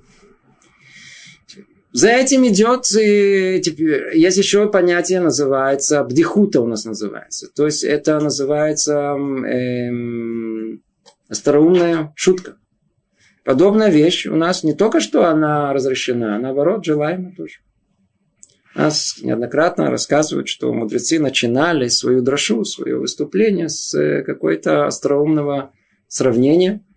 За 1.92 2.11
этим 2.11 2.46
идет, 2.46 2.85
и 3.01 3.61
теперь, 3.64 4.16
есть 4.16 4.37
еще 4.37 4.70
понятие, 4.70 5.20
называется, 5.20 6.05
бдихута 6.05 6.61
у 6.61 6.66
нас 6.66 6.85
называется. 6.85 7.48
То 7.55 7.64
есть 7.64 7.83
это 7.83 8.20
называется 8.20 9.16
эм, 9.16 10.83
остроумная 11.29 12.12
шутка. 12.14 12.57
Подобная 13.42 13.88
вещь 13.88 14.27
у 14.27 14.37
нас 14.37 14.64
не 14.64 14.74
только 14.74 15.01
что 15.01 15.24
она 15.24 15.72
разрешена, 15.72 16.37
а 16.37 16.38
наоборот, 16.38 16.85
желаема 16.85 17.33
тоже. 17.35 17.61
Нас 18.74 19.16
неоднократно 19.22 19.90
рассказывают, 19.90 20.48
что 20.48 20.72
мудрецы 20.74 21.18
начинали 21.18 21.88
свою 21.88 22.20
дрошу, 22.20 22.64
свое 22.64 22.98
выступление 22.98 23.70
с 23.70 23.94
э, 23.94 24.22
какой-то 24.22 24.87
остроумного 24.87 25.72
сравнения– 26.07 26.85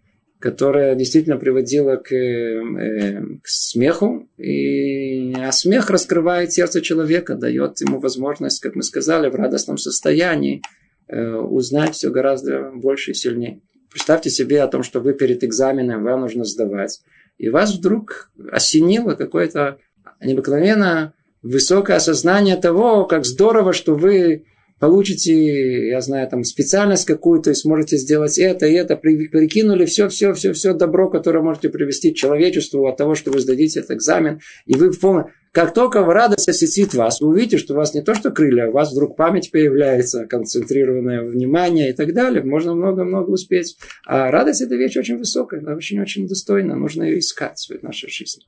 которая 0.41 0.95
действительно 0.95 1.37
приводила 1.37 1.95
к, 1.97 2.11
э, 2.11 3.21
к 3.41 3.47
смеху. 3.47 4.27
И, 4.37 5.33
а 5.35 5.51
смех 5.51 5.89
раскрывает 5.89 6.51
сердце 6.51 6.81
человека, 6.81 7.35
дает 7.35 7.79
ему 7.79 7.99
возможность, 7.99 8.59
как 8.59 8.75
мы 8.75 8.83
сказали, 8.83 9.29
в 9.29 9.35
радостном 9.35 9.77
состоянии 9.77 10.61
э, 11.07 11.33
узнать 11.35 11.93
все 11.93 12.09
гораздо 12.09 12.71
больше 12.73 13.11
и 13.11 13.13
сильнее. 13.13 13.61
Представьте 13.91 14.29
себе 14.29 14.61
о 14.61 14.67
том, 14.67 14.83
что 14.83 14.99
вы 14.99 15.13
перед 15.13 15.43
экзаменом, 15.43 16.03
вам 16.03 16.21
нужно 16.21 16.43
сдавать. 16.43 17.01
И 17.37 17.49
вас 17.49 17.75
вдруг 17.75 18.31
осенило 18.51 19.13
какое-то 19.13 19.77
необыкновенно 20.21 21.13
высокое 21.43 21.97
осознание 21.97 22.55
того, 22.55 23.05
как 23.05 23.25
здорово, 23.25 23.73
что 23.73 23.95
вы 23.95 24.45
получите, 24.81 25.89
я 25.89 26.01
знаю, 26.01 26.27
там 26.27 26.43
специальность 26.43 27.05
какую-то 27.05 27.51
и 27.51 27.53
сможете 27.53 27.97
сделать 27.97 28.39
это 28.39 28.65
и 28.65 28.73
это, 28.73 28.97
прикинули 28.97 29.85
все, 29.85 30.09
все, 30.09 30.33
все, 30.33 30.53
все 30.53 30.73
добро, 30.73 31.09
которое 31.09 31.41
можете 31.41 31.69
привести 31.69 32.15
человечеству 32.15 32.87
от 32.87 32.97
того, 32.97 33.13
что 33.13 33.31
вы 33.31 33.39
сдадите 33.39 33.79
этот 33.79 33.91
экзамен, 33.91 34.41
и 34.65 34.73
вы 34.73 34.91
полно... 34.91 35.29
Как 35.51 35.73
только 35.73 36.03
радость 36.05 36.47
осетит 36.47 36.93
вас, 36.93 37.21
вы 37.21 37.27
увидите, 37.27 37.57
что 37.57 37.73
у 37.73 37.77
вас 37.77 37.93
не 37.93 38.01
то, 38.01 38.15
что 38.15 38.31
крылья, 38.31 38.67
у 38.67 38.71
вас 38.71 38.91
вдруг 38.91 39.17
память 39.17 39.51
появляется, 39.51 40.25
концентрированное 40.25 41.23
внимание 41.23 41.89
и 41.89 41.93
так 41.93 42.13
далее. 42.13 42.41
Можно 42.41 42.73
много-много 42.73 43.31
успеть. 43.31 43.75
А 44.05 44.31
радость– 44.31 44.61
это 44.63 44.75
вещь 44.75 44.95
очень 44.95 45.17
высокая, 45.17 45.61
очень-очень 45.75 46.25
достойна. 46.25 46.75
Нужно 46.75 47.03
ее 47.03 47.19
искать 47.19 47.67
в 47.69 47.83
нашей 47.83 48.09
жизни. 48.09 48.45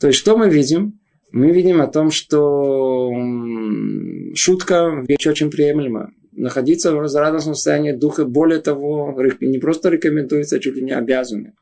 То 0.00 0.06
есть, 0.06 0.18
что 0.18 0.38
мы 0.38 0.48
видим? 0.48 0.98
Мы 1.34 1.50
видим 1.50 1.80
о 1.80 1.88
том, 1.88 2.12
что 2.12 3.10
шутка 4.36 5.04
вещь 5.08 5.26
очень 5.26 5.50
приемлема. 5.50 6.12
Находиться 6.30 6.94
в 6.94 7.00
радостном 7.00 7.56
состоянии 7.56 7.90
духа, 7.90 8.24
более 8.24 8.60
того, 8.60 9.20
не 9.40 9.58
просто 9.58 9.88
рекомендуется, 9.88 10.56
а 10.56 10.58
чуть 10.60 10.76
ли 10.76 10.82
не 10.82 10.92
обязаны. 10.92 11.54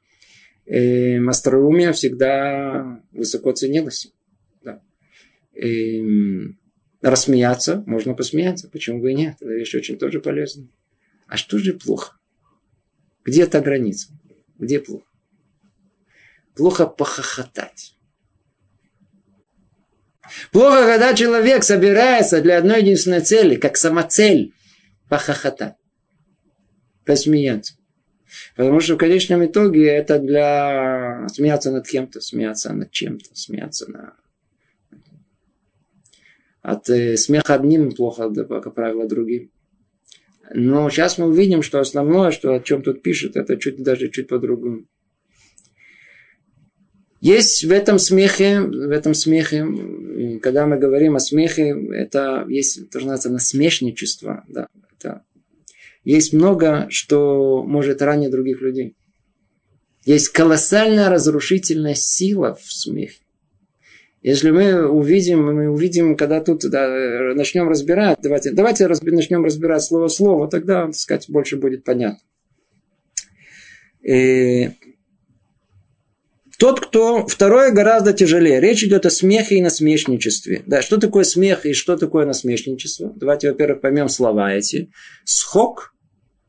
И 0.67 1.15
эм, 1.15 1.31
остроумие 1.31 1.93
всегда 1.95 3.01
высоко 3.13 3.53
ценилось. 3.53 4.13
Да. 4.63 4.83
И 5.55 6.01
эм, 6.01 6.59
рассмеяться, 7.01 7.83
можно 7.87 8.13
посмеяться, 8.13 8.69
почему 8.69 9.01
бы 9.01 9.13
и 9.13 9.15
нет, 9.15 9.37
это 9.41 9.55
вещь 9.55 9.75
очень 9.75 9.97
тоже 9.97 10.21
полезная. 10.21 10.69
А 11.27 11.39
что 11.39 11.57
же 11.57 11.73
плохо? 11.73 12.19
Где 13.25 13.45
эта 13.45 13.63
граница? 13.63 14.09
Где 14.59 14.81
плохо? 14.81 15.07
Плохо 16.55 16.87
похохотать. 16.87 17.97
Плохо, 20.51 20.87
когда 20.87 21.15
человек 21.15 21.65
собирается 21.65 22.41
для 22.41 22.59
одной 22.59 22.81
единственной 22.81 23.21
цели, 23.21 23.57
как 23.57 23.77
самоцель, 23.77 24.53
похохотать, 25.09 25.75
посмеяться. 27.05 27.75
Потому 28.57 28.81
что 28.81 28.95
в 28.95 28.99
конечном 28.99 29.45
итоге 29.45 29.87
это 29.89 30.19
для 30.19 31.27
смеяться 31.33 31.71
над 31.71 31.87
кем-то, 31.87 32.21
смеяться 32.21 32.73
над 32.73 32.91
чем-то, 32.91 33.35
смеяться 33.35 33.91
на... 33.91 34.15
От 36.63 36.89
э, 36.91 37.17
смеха 37.17 37.55
одним 37.55 37.93
плохо, 37.93 38.33
как 38.33 38.75
правило, 38.75 39.07
другим. 39.09 39.51
Но 40.55 40.89
сейчас 40.91 41.19
мы 41.19 41.27
увидим, 41.27 41.63
что 41.63 41.81
основное, 41.81 42.31
что 42.31 42.55
о 42.55 42.61
чем 42.61 42.83
тут 42.83 43.03
пишет, 43.03 43.37
это 43.37 43.57
чуть 43.57 43.83
даже 43.83 44.11
чуть 44.11 44.29
по-другому. 44.29 44.87
Есть 47.23 47.63
в 47.63 47.71
этом 47.71 48.01
смехе, 48.01 48.61
в 48.63 48.91
этом 48.91 49.15
смехе, 49.15 49.65
когда 50.43 50.67
мы 50.67 50.77
говорим 50.77 51.15
о 51.15 51.21
смехе, 51.21 51.73
это 51.95 52.45
есть, 52.49 52.91
то, 52.91 52.99
что 52.99 53.07
называется, 53.11 53.31
насмешничество. 53.31 54.43
Да, 54.49 54.67
это, 54.99 55.23
есть 56.03 56.33
много, 56.33 56.89
что 56.91 57.63
может 57.63 58.03
ранить 58.03 58.33
других 58.33 58.61
людей. 58.61 58.97
Есть 60.05 60.31
колоссальная 60.31 61.11
разрушительная 61.11 61.95
сила 61.95 62.59
в 62.61 62.73
смехе. 62.73 63.21
Если 64.23 64.51
мы 64.51 64.89
увидим, 64.89 65.45
мы 65.45 65.69
увидим, 65.69 66.17
когда 66.17 66.41
тут 66.41 66.69
да, 66.69 66.89
начнем 67.37 67.69
разбирать, 67.69 68.19
давайте, 68.21 68.51
давайте 68.51 68.87
разби, 68.89 69.13
начнем 69.13 69.45
разбирать 69.45 69.85
слово-слово, 69.85 70.49
тогда, 70.49 70.87
так 70.87 70.97
сказать, 70.97 71.27
больше 71.29 71.57
будет 71.57 71.85
понятно. 71.85 72.19
Тот, 76.63 76.79
кто... 76.79 77.27
Второе 77.27 77.73
гораздо 77.73 78.13
тяжелее. 78.13 78.61
Речь 78.61 78.85
идет 78.85 79.05
о 79.05 79.11
смехе 79.11 79.57
и 79.57 79.61
насмешничестве. 79.61 80.63
Да, 80.65 80.81
что 80.81 80.97
такое 80.97 81.25
смех 81.25 81.67
и 81.67 81.73
что 81.73 81.97
такое 81.97 82.25
насмешничество? 82.25 83.13
Давайте, 83.17 83.51
во-первых, 83.51 83.81
поймем 83.81 84.09
слова 84.09 84.53
эти. 84.53 84.93
Схок, 85.25 85.93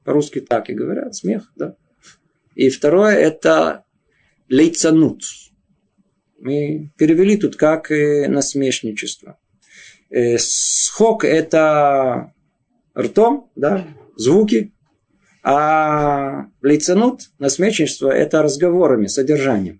по-русски 0.03 0.39
так 0.41 0.69
и 0.69 0.75
говорят, 0.75 1.15
смех, 1.15 1.51
да. 1.55 1.77
И 2.53 2.69
второе, 2.69 3.15
это 3.15 3.85
лейцанут. 4.49 5.23
Мы 6.37 6.91
перевели 6.95 7.35
тут 7.35 7.55
как 7.55 7.89
насмешничество. 7.89 9.39
Э, 10.11 10.37
схок– 10.37 11.23
это 11.25 12.33
ртом, 12.95 13.49
да, 13.55 13.87
звуки. 14.15 14.75
А 15.41 16.45
лицанут, 16.61 17.31
насмешничество, 17.39 18.11
это 18.11 18.43
разговорами, 18.43 19.07
содержанием. 19.07 19.79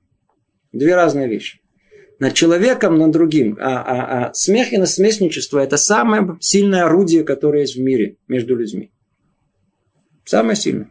Две 0.74 0.96
разные 0.96 1.30
вещи. 1.30 1.60
Над 2.20 2.34
человеком, 2.34 2.98
над 2.98 3.12
другим. 3.12 3.58
А, 3.62 3.82
а, 3.82 4.28
а 4.28 4.34
смех 4.34 4.74
и 4.74 4.78
насмешничество– 4.78 5.60
это 5.64 5.78
самое 5.78 6.38
сильное 6.42 6.86
орудие, 6.86 7.24
которое 7.24 7.62
есть 7.62 7.76
в 7.76 7.82
мире 7.82 8.18
между 8.28 8.56
людьми. 8.56 8.92
Самое 10.26 10.56
сильное. 10.56 10.90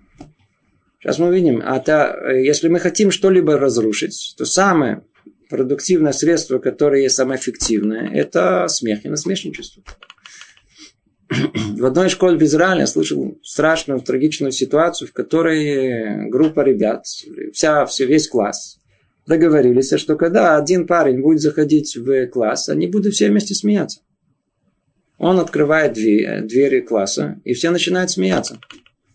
Сейчас 1.00 1.18
мы 1.18 1.34
видим, 1.34 1.60
а 1.64 1.80
то, 1.80 2.30
если 2.30 2.68
мы 2.68 2.78
хотим 2.78 3.10
что-либо 3.10 3.58
разрушить, 3.58 4.34
то 4.38 4.44
самое 4.44 5.02
продуктивное 5.50 6.12
средство, 6.12 6.58
которое 6.58 7.02
есть 7.02 7.16
самое 7.16 7.40
эффективное, 7.40 8.08
это 8.12 8.68
смех 8.68 9.04
и 9.04 9.08
насмешничество. 9.08 9.82
В 11.28 11.84
одной 11.84 12.08
школе 12.08 12.36
в 12.36 12.42
Израиле 12.42 12.80
я 12.80 12.86
слышал 12.86 13.38
страшную, 13.42 14.00
трагичную 14.00 14.52
ситуацию, 14.52 15.08
в 15.08 15.12
которой 15.12 16.28
группа 16.28 16.60
ребят, 16.60 17.04
вся, 17.52 17.84
все, 17.86 18.06
весь 18.06 18.28
класс, 18.28 18.78
договорились, 19.26 19.92
что 19.98 20.16
когда 20.16 20.56
один 20.56 20.86
парень 20.86 21.20
будет 21.20 21.40
заходить 21.40 21.96
в 21.96 22.26
класс, 22.26 22.68
они 22.68 22.86
будут 22.86 23.14
все 23.14 23.28
вместе 23.28 23.54
смеяться. 23.54 24.00
Он 25.18 25.38
открывает 25.38 25.92
дверь, 25.92 26.42
двери 26.42 26.80
класса, 26.80 27.40
и 27.44 27.54
все 27.54 27.70
начинают 27.70 28.10
смеяться. 28.10 28.58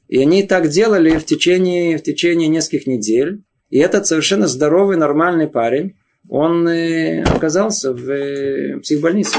И 0.07 0.19
они 0.21 0.43
так 0.43 0.69
делали 0.69 1.17
в 1.17 1.25
течение, 1.25 1.97
в 1.97 2.03
течение 2.03 2.47
нескольких 2.47 2.87
недель. 2.87 3.43
И 3.69 3.77
этот 3.77 4.07
совершенно 4.07 4.47
здоровый, 4.47 4.95
нормальный 4.95 5.47
парень, 5.47 5.97
он 6.29 6.67
э, 6.67 7.23
оказался 7.23 7.91
в 7.91 8.09
э, 8.09 8.79
психбольнице. 8.79 9.37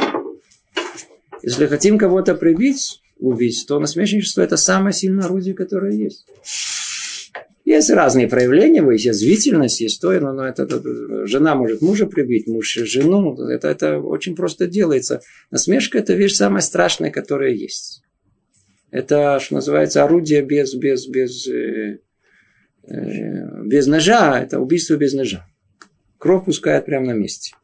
Если 1.42 1.66
хотим 1.66 1.96
кого-то 1.96 2.34
прибить, 2.34 3.00
убить, 3.18 3.64
то 3.66 3.78
насмешничество– 3.78 4.42
это 4.42 4.58
самое 4.58 4.92
сильное 4.92 5.24
орудие, 5.24 5.54
которое 5.54 5.92
есть. 5.92 6.26
Есть 7.68 7.90
разные 7.90 8.28
проявления, 8.28 8.82
есть 8.92 9.04
язвительность, 9.04 9.82
есть 9.82 10.00
то, 10.00 10.10
но, 10.20 10.32
но 10.32 10.46
это, 10.46 10.62
это, 10.62 11.26
жена 11.26 11.54
может 11.54 11.82
мужа 11.82 12.06
прибить, 12.06 12.46
муж 12.46 12.72
жену. 12.72 13.36
Это, 13.50 13.68
это 13.68 13.98
очень 13.98 14.34
просто 14.34 14.66
делается. 14.66 15.20
Насмешка– 15.50 15.98
это 16.00 16.14
вещь 16.14 16.32
самая 16.32 16.62
страшная, 16.62 17.10
которая 17.10 17.50
есть. 17.50 18.02
Это, 18.90 19.38
что 19.38 19.56
называется, 19.56 20.02
орудие 20.02 20.40
без, 20.40 20.74
без, 20.76 21.06
без, 21.08 21.46
э, 21.46 21.98
э, 22.84 23.62
без 23.66 23.86
ножа. 23.86 24.40
Это 24.40 24.60
убийство 24.60 24.94
без 24.94 25.12
ножа. 25.12 25.46
Кровь 26.16 26.46
пускает 26.46 26.86
прямо 26.86 27.08
на 27.08 27.12
месте. 27.12 27.54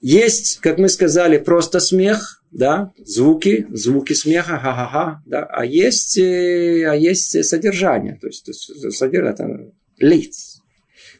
Есть, 0.00 0.60
как 0.60 0.78
мы 0.78 0.88
сказали, 0.88 1.36
просто 1.36 1.78
смех, 1.78 2.41
да, 2.52 2.92
звуки, 2.98 3.66
звуки 3.70 4.12
смеха, 4.12 4.58
ха-ха-ха, 4.58 5.22
да, 5.26 5.44
а 5.44 5.64
есть, 5.64 6.18
э, 6.18 6.86
а 6.86 6.94
есть 6.94 7.44
содержание, 7.44 8.18
то 8.20 8.26
есть, 8.26 8.46
содержание, 8.94 9.32
это 9.32 9.72
лиц. 9.98 10.60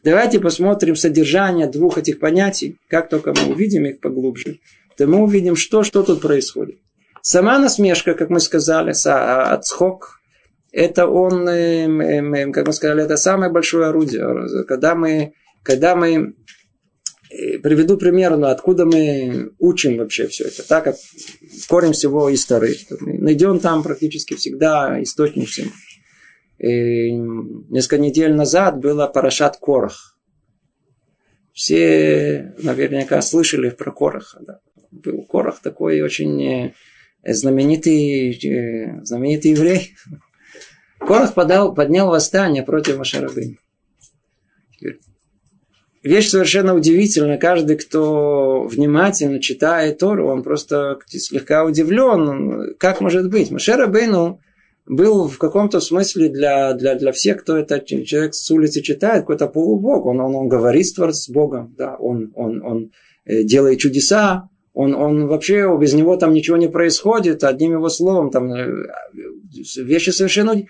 Давайте 0.03 0.39
посмотрим 0.39 0.95
содержание 0.95 1.67
двух 1.67 1.97
этих 1.97 2.19
понятий, 2.19 2.77
как 2.87 3.09
только 3.09 3.33
мы 3.33 3.53
увидим 3.53 3.85
их 3.85 3.99
поглубже, 3.99 4.59
то 4.97 5.07
мы 5.07 5.23
увидим, 5.23 5.55
что, 5.55 5.83
что 5.83 6.03
тут 6.03 6.21
происходит. 6.21 6.77
Сама 7.21 7.57
насмешка, 7.57 8.13
как 8.13 8.29
мы 8.29 8.39
сказали, 8.39 8.91
отсхок, 8.91 10.19
это 10.73 11.07
он, 11.07 11.47
эм, 11.47 12.01
эм, 12.01 12.33
эм, 12.33 12.51
как 12.51 12.67
мы 12.67 12.73
сказали, 12.73 13.03
это 13.03 13.15
самое 13.15 13.51
большое 13.51 13.87
орудие. 13.87 14.65
Когда 14.65 14.95
мы, 14.95 15.33
когда 15.61 15.95
мы 15.95 16.09
э, 16.11 16.33
приведу 17.61 17.97
пример, 17.97 18.37
ну, 18.37 18.47
откуда 18.47 18.85
мы 18.85 19.51
учим 19.59 19.97
вообще 19.97 20.27
все 20.27 20.45
это. 20.45 20.67
Так 20.67 20.95
корень 21.67 21.93
всего 21.93 22.29
из 22.29 22.45
Тары. 22.45 22.75
Найдем 23.01 23.59
там 23.59 23.83
практически 23.83 24.35
всегда 24.35 25.01
источник 25.01 25.49
всему. 25.49 25.71
И 26.59 27.11
несколько 27.11 27.97
недель 27.97 28.33
назад 28.33 28.79
было 28.79 29.07
Парашат 29.07 29.57
Корах. 29.57 30.17
Все 31.53 32.53
наверняка 32.59 33.21
слышали 33.21 33.69
про 33.69 33.91
Короха. 33.91 34.39
Да. 34.41 34.59
Был 34.91 35.23
Корах 35.23 35.59
такой 35.61 36.01
очень 36.01 36.41
э, 36.43 36.73
знаменитый, 37.23 38.31
э, 38.31 39.03
знаменитый 39.03 39.51
еврей. 39.51 39.95
Корах 40.99 41.33
подал, 41.33 41.73
поднял 41.73 42.09
восстание 42.09 42.63
против 42.63 42.97
Машарабыни. 42.97 43.57
Вещь 46.03 46.29
совершенно 46.29 46.75
удивительная. 46.75 47.37
Каждый, 47.37 47.77
кто 47.77 48.63
внимательно 48.63 49.39
читает 49.39 49.99
Тору, 49.99 50.27
он 50.27 50.43
просто 50.43 50.99
слегка 51.07 51.63
удивлен. 51.63 52.75
Как 52.77 52.99
может 52.99 53.29
быть? 53.29 53.51
Машарабыну 53.51 54.41
был 54.85 55.29
в 55.29 55.37
каком-то 55.37 55.79
смысле 55.79 56.27
для, 56.27 56.73
для, 56.73 56.95
для 56.95 57.13
всех, 57.13 57.41
кто 57.41 57.55
это 57.55 57.79
человек 57.79 58.33
с 58.33 58.51
улицы 58.51 58.81
читает, 58.81 59.21
какой-то 59.21 59.47
полубог. 59.47 60.05
Он, 60.05 60.19
он, 60.19 60.35
он 60.35 60.49
говорит 60.49 60.85
с 60.85 61.29
Богом, 61.29 61.73
да, 61.77 61.95
он, 61.95 62.33
он, 62.35 62.61
он 62.61 62.91
э, 63.23 63.43
делает 63.43 63.79
чудеса, 63.79 64.49
он, 64.73 64.93
он 64.95 65.27
вообще, 65.27 65.73
без 65.79 65.93
него 65.93 66.17
там 66.17 66.33
ничего 66.33 66.57
не 66.57 66.67
происходит, 66.67 67.45
одним 67.45 67.73
его 67.73 67.87
словом, 67.87 68.29
там 68.29 68.51
э, 68.51 68.67
вещи 69.77 70.09
совершенно... 70.09 70.61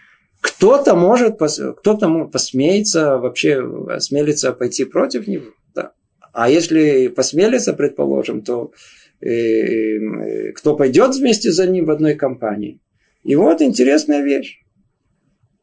Кто-то 0.44 0.94
может, 0.96 1.38
кто-то 1.38 2.26
посмеется 2.26 3.18
вообще, 3.18 3.64
осмелится 3.90 4.52
пойти 4.52 4.84
против 4.84 5.26
него. 5.26 5.46
Да. 5.74 5.94
А 6.34 6.50
если 6.50 7.08
посмелится, 7.08 7.72
предположим, 7.72 8.42
то 8.42 8.74
э, 9.22 9.30
э, 9.30 10.52
кто 10.52 10.76
пойдет 10.76 11.16
вместе 11.16 11.50
за 11.50 11.66
ним 11.66 11.86
в 11.86 11.92
одной 11.92 12.16
компании? 12.16 12.82
И 13.24 13.36
вот 13.36 13.62
интересная 13.62 14.22
вещь 14.22 14.60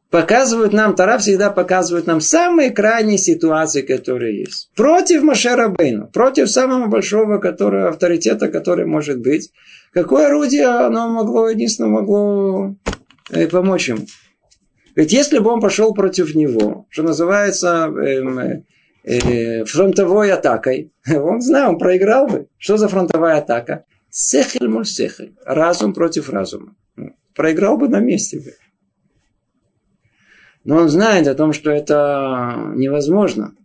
показывают 0.09 0.73
нам, 0.73 0.95
Тара 0.95 1.19
всегда 1.19 1.51
показывает 1.51 2.07
нам 2.07 2.19
самые 2.19 2.71
крайние 2.71 3.19
ситуации, 3.19 3.83
которые 3.83 4.39
есть. 4.39 4.71
Против 4.75 5.21
Машера 5.21 5.69
Бейну, 5.69 6.07
против 6.07 6.49
самого 6.49 6.87
большого 6.87 7.37
которого, 7.37 7.89
авторитета, 7.89 8.47
который 8.49 8.87
может 8.87 9.19
быть. 9.19 9.51
Какое 9.93 10.27
орудие 10.27 10.65
оно 10.65 11.07
могло, 11.07 11.49
единственно 11.49 11.89
могло 11.89 12.75
э, 13.29 13.47
помочь 13.47 13.89
ему? 13.89 14.05
Ведь 14.95 15.13
если 15.13 15.39
бы 15.39 15.51
он 15.51 15.61
пошел 15.61 15.93
против 15.93 16.35
него, 16.35 16.85
что 16.89 17.03
называется 17.03 17.87
э, 17.87 18.61
э, 19.03 19.65
фронтовой 19.65 20.31
атакой, 20.31 20.91
он 21.07 21.41
знал, 21.41 21.71
он 21.71 21.77
проиграл 21.77 22.27
бы. 22.27 22.47
Что 22.57 22.77
за 22.77 22.87
фронтовая 22.87 23.37
атака? 23.37 23.85
Сехель 24.09 24.67
муль 24.67 24.85
сехель. 24.85 25.33
Разум 25.45 25.93
против 25.93 26.29
разума. 26.29 26.75
Проиграл 27.33 27.77
бы 27.77 27.87
на 27.87 27.99
месте. 27.99 28.39
Бы. 28.39 28.53
Но 30.65 30.77
он 30.77 30.89
знает 30.89 31.27
о 31.27 31.35
том, 31.35 31.53
что 31.53 31.71
это 31.71 32.71
невозможно. 32.75 33.55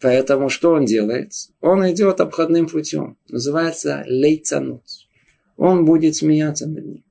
Поэтому 0.00 0.48
что 0.48 0.72
он 0.72 0.84
делает? 0.84 1.32
Он 1.60 1.90
идет 1.90 2.20
обходным 2.20 2.68
путем. 2.68 3.16
Называется 3.28 4.04
лейцанут. 4.06 4.82
Он 5.56 5.84
будет 5.84 6.16
смеяться 6.16 6.68
над 6.68 6.84
ним. 6.84 7.05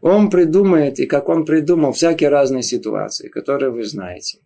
Он 0.00 0.30
придумает, 0.30 0.98
и 0.98 1.06
как 1.06 1.28
он 1.28 1.44
придумал, 1.44 1.92
всякие 1.92 2.30
разные 2.30 2.62
ситуации, 2.62 3.28
которые 3.28 3.70
вы 3.70 3.84
знаете. 3.84 4.38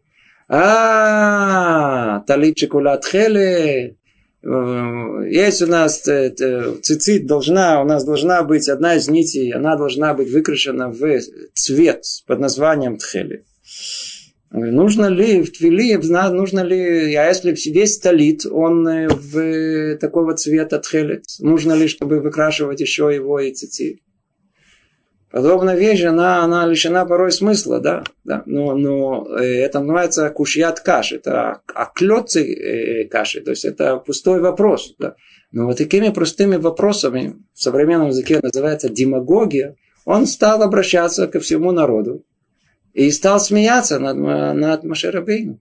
А, 0.49 2.21
талит 2.27 2.59
хеле. 2.59 3.97
Есть 4.43 5.63
у 5.63 5.67
нас 5.67 6.07
э, 6.07 6.35
цицит 6.83 7.27
должна, 7.27 7.81
у 7.81 7.87
нас 7.87 8.05
должна 8.05 8.43
быть 8.43 8.69
одна 8.69 8.97
из 8.97 9.09
нитей, 9.09 9.53
она 9.55 9.75
должна 9.75 10.13
быть 10.13 10.31
выкрашена 10.31 10.91
в 10.91 11.21
цвет 11.55 12.05
под 12.27 12.41
названием 12.41 12.99
тхели. 12.99 13.45
Нужно 14.51 15.07
ли 15.07 15.43
в 15.43 15.51
твили, 15.51 15.97
нужно 15.97 16.61
ли, 16.61 17.15
а 17.15 17.27
если 17.27 17.57
весь 17.71 17.95
столит, 17.95 18.45
он 18.45 18.87
э, 18.87 19.09
в 19.09 19.97
такого 19.97 20.35
цвета 20.35 20.79
тхелет, 20.79 21.25
нужно 21.39 21.73
ли, 21.73 21.89
чтобы 21.89 22.21
выкрашивать 22.21 22.81
еще 22.81 23.11
его 23.15 23.41
и 23.41 23.51
цицит? 23.51 24.01
Подобная 25.35 25.75
вещь, 25.75 26.05
она, 26.05 26.45
она 26.45 26.65
лишена 26.65 27.05
порой 27.05 27.33
смысла, 27.33 27.81
да, 27.81 28.05
да. 28.23 28.45
Но, 28.47 28.77
но 28.77 29.27
э, 29.37 29.43
это 29.65 29.81
называется 29.81 30.31
кушьят 30.31 30.79
каш, 30.79 31.11
это 31.11 31.61
оклетцы 31.75 32.55
э, 32.55 33.09
каши, 33.09 33.41
то 33.41 33.51
есть 33.51 33.65
это 33.65 33.97
пустой 33.97 34.41
вопрос, 34.41 34.95
да. 34.97 35.17
Но 35.51 35.67
вот 35.67 35.79
такими 35.79 36.11
простыми 36.11 36.55
вопросами 36.55 37.35
в 37.53 37.61
современном 37.61 38.11
языке 38.11 38.39
называется 38.41 38.89
демагогия, 38.89 39.75
он 40.05 40.29
стал 40.29 40.63
обращаться 40.63 41.27
ко 41.27 41.41
всему 41.41 41.73
народу 41.73 42.25
и 42.93 43.11
стал 43.11 43.41
смеяться 43.41 43.99
над, 43.99 44.17
над 44.17 44.85
Машерабейну. 44.85 45.59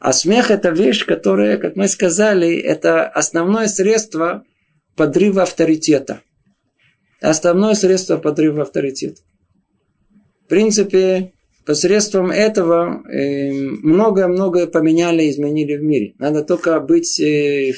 А 0.00 0.14
смех– 0.14 0.50
это 0.50 0.70
вещь, 0.70 1.04
которая, 1.04 1.58
как 1.58 1.76
мы 1.76 1.88
сказали, 1.88 2.56
это 2.56 3.06
основное 3.06 3.66
средство 3.66 4.44
подрыва 4.96 5.42
авторитета. 5.42 6.22
Основное 7.22 7.74
средство 7.74 8.16
подрыва 8.16 8.62
авторитета. 8.62 9.22
В 10.44 10.48
принципе, 10.48 11.32
посредством 11.64 12.32
этого 12.32 13.02
э, 13.08 13.52
многое-многое 13.52 14.66
поменяли, 14.66 15.30
изменили 15.30 15.76
в 15.76 15.82
мире. 15.84 16.14
Надо 16.18 16.42
только 16.42 16.80
быть, 16.80 17.20
э, 17.20 17.74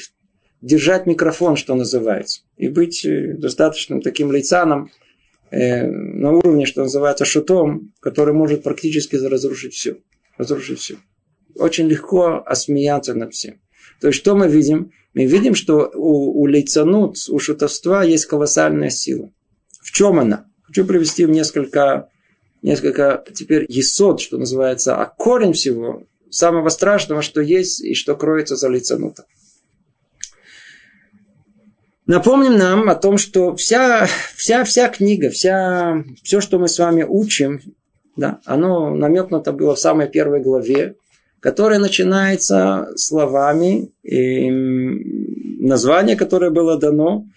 держать 0.61 1.05
микрофон, 1.05 1.57
что 1.57 1.75
называется, 1.75 2.41
и 2.57 2.69
быть 2.69 3.05
э, 3.05 3.35
достаточным 3.37 4.01
таким 4.01 4.31
лицаном, 4.31 4.89
э, 5.51 5.85
на 5.85 6.31
уровне, 6.31 6.65
что 6.65 6.81
называется, 6.81 7.23
шутом, 7.23 7.93
который 7.99 8.33
может 8.33 8.63
практически 8.63 9.15
разрушить 9.15 9.75
все. 9.75 9.97
Разрушить 10.39 10.79
все. 10.79 10.95
Очень 11.53 11.87
легко 11.87 12.41
осмеяться 12.43 13.13
над 13.13 13.33
всем. 13.33 13.61
То 14.01 14.07
есть, 14.07 14.19
что 14.19 14.35
мы 14.35 14.49
видим? 14.49 14.91
Мы 15.13 15.25
видим, 15.25 15.53
что 15.53 15.91
у, 15.93 16.41
у 16.41 16.47
лейцанут, 16.47 17.15
у 17.29 17.39
шутовства 17.39 18.03
есть 18.03 18.25
колоссальная 18.25 18.89
сила. 18.89 19.31
Чем 19.95 20.19
она? 20.19 20.45
Хочу 20.63 20.83
привести 20.83 21.23
в 21.23 21.29
несколько, 21.29 22.09
несколько 22.61 23.23
теперь 23.33 23.65
есот, 23.69 24.19
что 24.19 24.37
называется, 24.37 24.97
а 24.97 25.05
корень 25.05 25.53
всего, 25.53 26.03
самого 26.29 26.67
страшного, 26.67 27.21
что 27.21 27.39
есть 27.39 27.79
и 27.79 27.93
что 27.93 28.17
кроется 28.17 28.57
за 28.57 28.67
лейцанутом. 28.67 29.23
Напомним 32.07 32.57
нам 32.57 32.89
о 32.89 32.95
том, 32.95 33.17
что 33.17 33.55
вся, 33.55 34.09
вся, 34.35 34.65
вся 34.65 34.89
книга, 34.89 35.29
вся, 35.29 36.03
все, 36.23 36.41
что 36.41 36.59
мы 36.59 36.67
с 36.67 36.77
вами 36.77 37.03
учим, 37.07 37.61
да, 38.17 38.41
оно 38.43 38.93
намекнуто 38.93 39.53
было 39.53 39.75
в 39.75 39.79
самой 39.79 40.09
первой 40.09 40.41
главе, 40.41 40.97
которая 41.39 41.79
начинается 41.79 42.89
словами, 42.97 43.93
и 44.03 44.51
название, 45.61 46.17
которое 46.17 46.51
было 46.51 46.77
дано, 46.77 47.27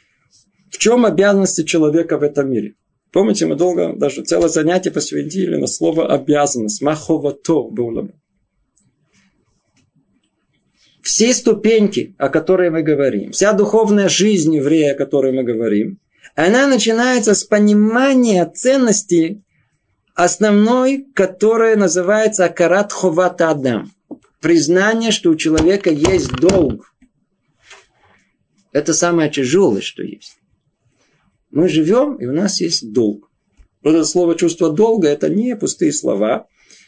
в 0.71 0.79
чем 0.79 1.05
обязанности 1.05 1.65
человека 1.65 2.19
в 2.19 2.23
этом 2.23 2.51
мире. 2.51 2.75
Помните, 3.13 3.47
мы 3.47 3.55
долго, 3.55 3.95
даже 3.97 4.23
целое 4.23 4.49
занятие 4.49 4.91
посвятили 4.91 5.57
на 5.57 5.67
слово 5.67 6.13
обязанность. 6.13 6.83
Маховато 6.83 7.63
было. 7.63 8.09
Все 11.03 11.33
ступеньки, 11.33 12.15
о 12.19 12.29
которой 12.29 12.71
мы 12.71 12.83
говорим, 12.83 13.33
вся 13.33 13.55
духовная 13.55 14.11
жизнь 14.11 14.55
еврея, 14.55 14.93
о 14.93 14.97
которой 14.97 15.33
мы 15.33 15.43
говорим, 15.43 15.99
она 16.35 16.67
начинается 16.67 17.35
с 17.35 17.45
понимания 17.45 18.45
ценности 18.45 19.43
основной, 20.15 21.07
которая 21.15 21.77
называется 21.77 22.45
Акарат 22.45 22.93
Ховата 22.93 23.51
Адам. 23.51 23.91
Признание, 24.41 25.11
что 25.11 25.31
у 25.31 25.37
человека 25.37 25.91
есть 25.91 26.31
долг. 26.33 26.93
Это 28.73 28.93
самое 28.93 29.31
тяжелое, 29.31 29.81
что 29.81 30.03
есть. 30.03 30.38
Мы 31.51 31.69
живем, 31.69 32.17
и 32.17 32.27
у 32.27 32.33
нас 32.33 32.61
есть 32.61 32.93
долг. 32.93 33.31
Вот 33.83 33.95
это 33.95 34.05
слово 34.05 34.35
чувство 34.35 34.71
долга– 34.71 35.09
это 35.09 35.29
не 35.29 35.57
пустые 35.57 35.93
слова. 35.93 36.47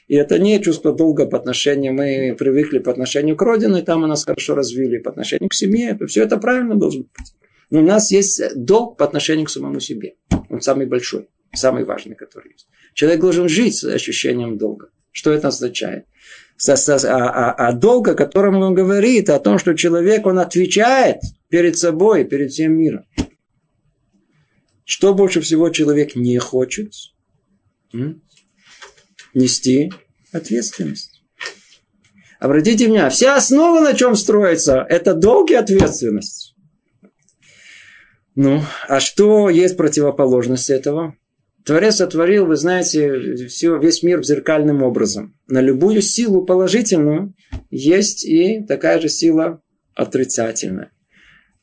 И 0.08 0.16
это 0.16 0.40
не 0.40 0.60
чувство 0.60 0.92
долга 0.92 1.26
по 1.26 1.38
отношению, 1.38 1.94
мы 1.94 2.34
привыкли 2.36 2.80
по 2.80 2.90
отношению 2.90 3.36
к 3.36 3.42
родине, 3.42 3.82
там 3.82 4.02
у 4.02 4.08
нас 4.08 4.24
хорошо 4.24 4.56
развили, 4.56 4.98
по 4.98 5.10
отношению 5.10 5.48
к 5.48 5.54
семье. 5.54 5.96
Все 6.08 6.24
это 6.24 6.36
правильно 6.36 6.74
должно 6.74 7.02
быть. 7.02 7.32
Но 7.70 7.78
у 7.78 7.84
нас 7.84 8.10
есть 8.10 8.42
долг 8.56 8.96
по 8.96 9.04
отношению 9.04 9.46
к 9.46 9.50
самому 9.50 9.78
себе. 9.78 10.14
Он 10.48 10.60
самый 10.60 10.86
большой, 10.86 11.28
самый 11.54 11.84
важный, 11.84 12.16
который 12.16 12.50
есть. 12.50 12.66
Человек 12.94 13.20
должен 13.20 13.48
жить 13.48 13.76
с 13.76 13.84
ощущением 13.84 14.58
долга. 14.58 14.88
Что 15.12 15.30
это 15.30 15.48
означает? 15.48 16.06
А, 16.68 16.74
а, 16.74 17.52
а 17.52 17.72
долг, 17.72 18.08
о 18.08 18.14
котором 18.14 18.56
он 18.56 18.74
говорит, 18.74 19.30
о 19.30 19.38
том, 19.38 19.58
что 19.60 19.74
человек, 19.74 20.26
он 20.26 20.40
отвечает 20.40 21.18
перед 21.48 21.78
собой, 21.78 22.24
перед 22.24 22.50
всем 22.50 22.76
миром. 22.76 23.04
Что 24.90 25.14
больше 25.14 25.40
всего 25.40 25.70
человек 25.70 26.16
не 26.16 26.36
хочет? 26.38 26.92
М? 27.92 28.22
Нести 29.34 29.92
ответственность. 30.32 31.22
Обратите 32.40 32.86
внимание, 32.86 33.08
вся 33.10 33.36
основа 33.36 33.78
на 33.78 33.94
чем 33.94 34.16
строится, 34.16 34.84
это 34.88 35.14
долг 35.14 35.52
и 35.52 35.54
ответственность. 35.54 36.56
Ну, 38.34 38.62
а 38.88 38.98
что 38.98 39.48
есть 39.48 39.76
противоположность 39.76 40.70
этого? 40.70 41.14
Творец 41.64 41.98
сотворил, 41.98 42.46
вы 42.46 42.56
знаете, 42.56 43.46
все, 43.46 43.78
весь 43.78 44.02
мир 44.02 44.24
зеркальным 44.24 44.82
образом. 44.82 45.38
На 45.46 45.60
любую 45.60 46.02
силу 46.02 46.44
положительную 46.44 47.32
есть 47.70 48.24
и 48.24 48.64
такая 48.64 49.00
же 49.00 49.08
сила 49.08 49.62
отрицательная. 49.94 50.90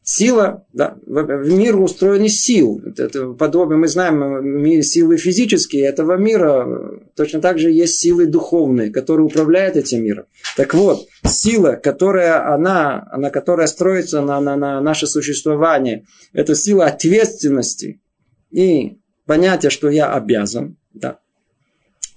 Сила, 0.10 0.66
да, 0.72 0.96
мир 1.06 1.78
устроен 1.78 2.24
из 2.24 2.40
сил. 2.40 2.82
Это 2.96 3.34
подобие, 3.34 3.78
мы 3.78 3.90
знаем, 3.90 4.82
силы 4.82 5.18
физические 5.18 5.86
этого 5.86 6.16
мира, 6.16 6.66
точно 7.14 7.42
так 7.42 7.60
же 7.60 7.72
есть 7.72 8.00
силы 8.00 8.26
духовные, 8.26 8.90
которые 8.90 9.26
управляют 9.26 9.76
этим 9.76 10.06
миром. 10.06 10.24
Так 10.56 10.74
вот, 10.76 11.06
сила, 11.26 11.74
которая 11.74 12.54
она, 12.54 13.06
она 13.12 13.30
которая 13.30 13.68
строится 13.68 14.22
на, 14.22 14.40
на, 14.40 14.56
на 14.56 14.80
наше 14.80 15.08
существование, 15.08 16.06
это 16.32 16.56
сила 16.56 16.86
ответственности 16.86 18.00
и 18.50 19.00
понятия, 19.26 19.70
что 19.70 19.90
я 19.90 20.14
обязан, 20.14 20.78
да. 20.94 21.20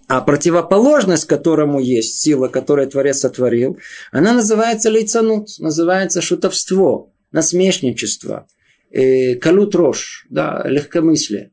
А 0.06 0.20
противоположность, 0.20 1.24
которому 1.24 1.80
есть 1.80 2.20
сила, 2.20 2.46
которую 2.46 2.88
Творец 2.88 3.18
сотворил, 3.18 3.78
она 4.12 4.32
называется 4.32 4.90
лейцанут, 4.90 5.48
называется 5.58 6.22
шутовство 6.22 7.10
насмешничество, 7.32 8.46
э, 8.90 9.34
калут 9.36 9.74
рожь, 9.74 10.26
да, 10.30 10.62
легкомыслие. 10.66 11.50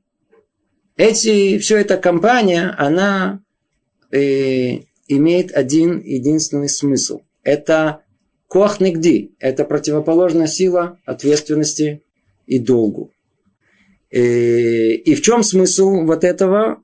Эти, 0.95 1.59
все 1.59 1.78
эта 1.78 1.97
компания, 1.97 2.73
она 2.78 3.41
э, 4.11 4.80
имеет 5.07 5.51
один 5.51 5.99
единственный 5.99 6.69
смысл. 6.69 7.21
Это 7.43 8.01
коах 8.47 8.80
нигди, 8.80 9.36
это 9.39 9.63
противоположная 9.63 10.47
сила 10.47 10.99
ответственности 11.05 12.01
и 12.47 12.59
долгу. 12.59 13.11
Э, 14.09 14.19
и 14.19 15.15
в 15.15 15.21
чем 15.21 15.43
смысл 15.43 16.01
вот 16.03 16.23
этого? 16.23 16.82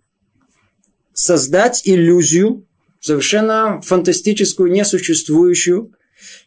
Создать 1.14 1.82
иллюзию, 1.86 2.66
совершенно 3.00 3.82
фантастическую, 3.82 4.72
несуществующую, 4.72 5.94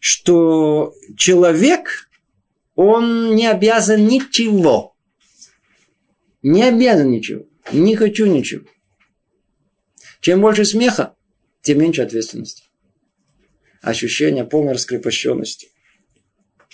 что 0.01 0.95
человек 1.17 2.09
он 2.77 3.35
не 3.35 3.51
обязан 3.51 4.07
ничего. 4.07 4.95
Не 6.43 6.63
обязан 6.63 7.11
ничего. 7.11 7.47
Не 7.73 7.97
хочу 7.97 8.27
ничего. 8.27 8.65
Чем 10.21 10.41
больше 10.41 10.65
смеха, 10.65 11.15
тем 11.63 11.81
меньше 11.81 12.03
ответственности. 12.03 12.65
Ощущение 13.83 14.45
полной 14.45 14.75
раскрепощенности. 14.75 15.69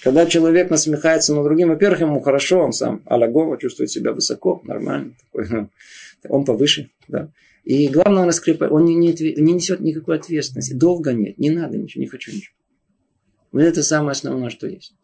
Когда 0.03 0.27
человек 0.27 0.71
насмехается 0.71 1.35
над 1.35 1.45
другим, 1.45 1.69
во-первых, 1.69 2.01
ему 2.01 2.21
хорошо, 2.21 2.59
он 2.59 2.73
сам 2.73 3.03
алагова 3.07 3.57
чувствует 3.59 3.91
себя 3.91 4.13
высоко, 4.13 4.61
нормально, 4.65 5.15
такой, 5.21 5.69
он 6.29 6.45
повыше. 6.45 6.91
Да. 7.07 7.31
И 7.63 7.87
главное, 7.87 8.23
он, 8.23 8.27
раскрепо... 8.27 8.65
он 8.65 8.85
не, 8.85 8.97
не, 8.97 9.13
не 9.13 9.53
несет 9.53 9.79
никакой 9.79 10.17
ответственности. 10.17 10.73
Долго 10.73 11.13
нет, 11.13 11.39
не 11.39 11.51
надо 11.51 11.79
ничего, 11.79 12.03
не 12.03 12.09
хочу 12.09 12.33
ничего. 12.33 12.55
Вот 13.53 13.61
это 13.63 13.85
самое 13.85 14.13
основное, 14.13 14.51
что 14.51 14.67
есть. 14.67 14.95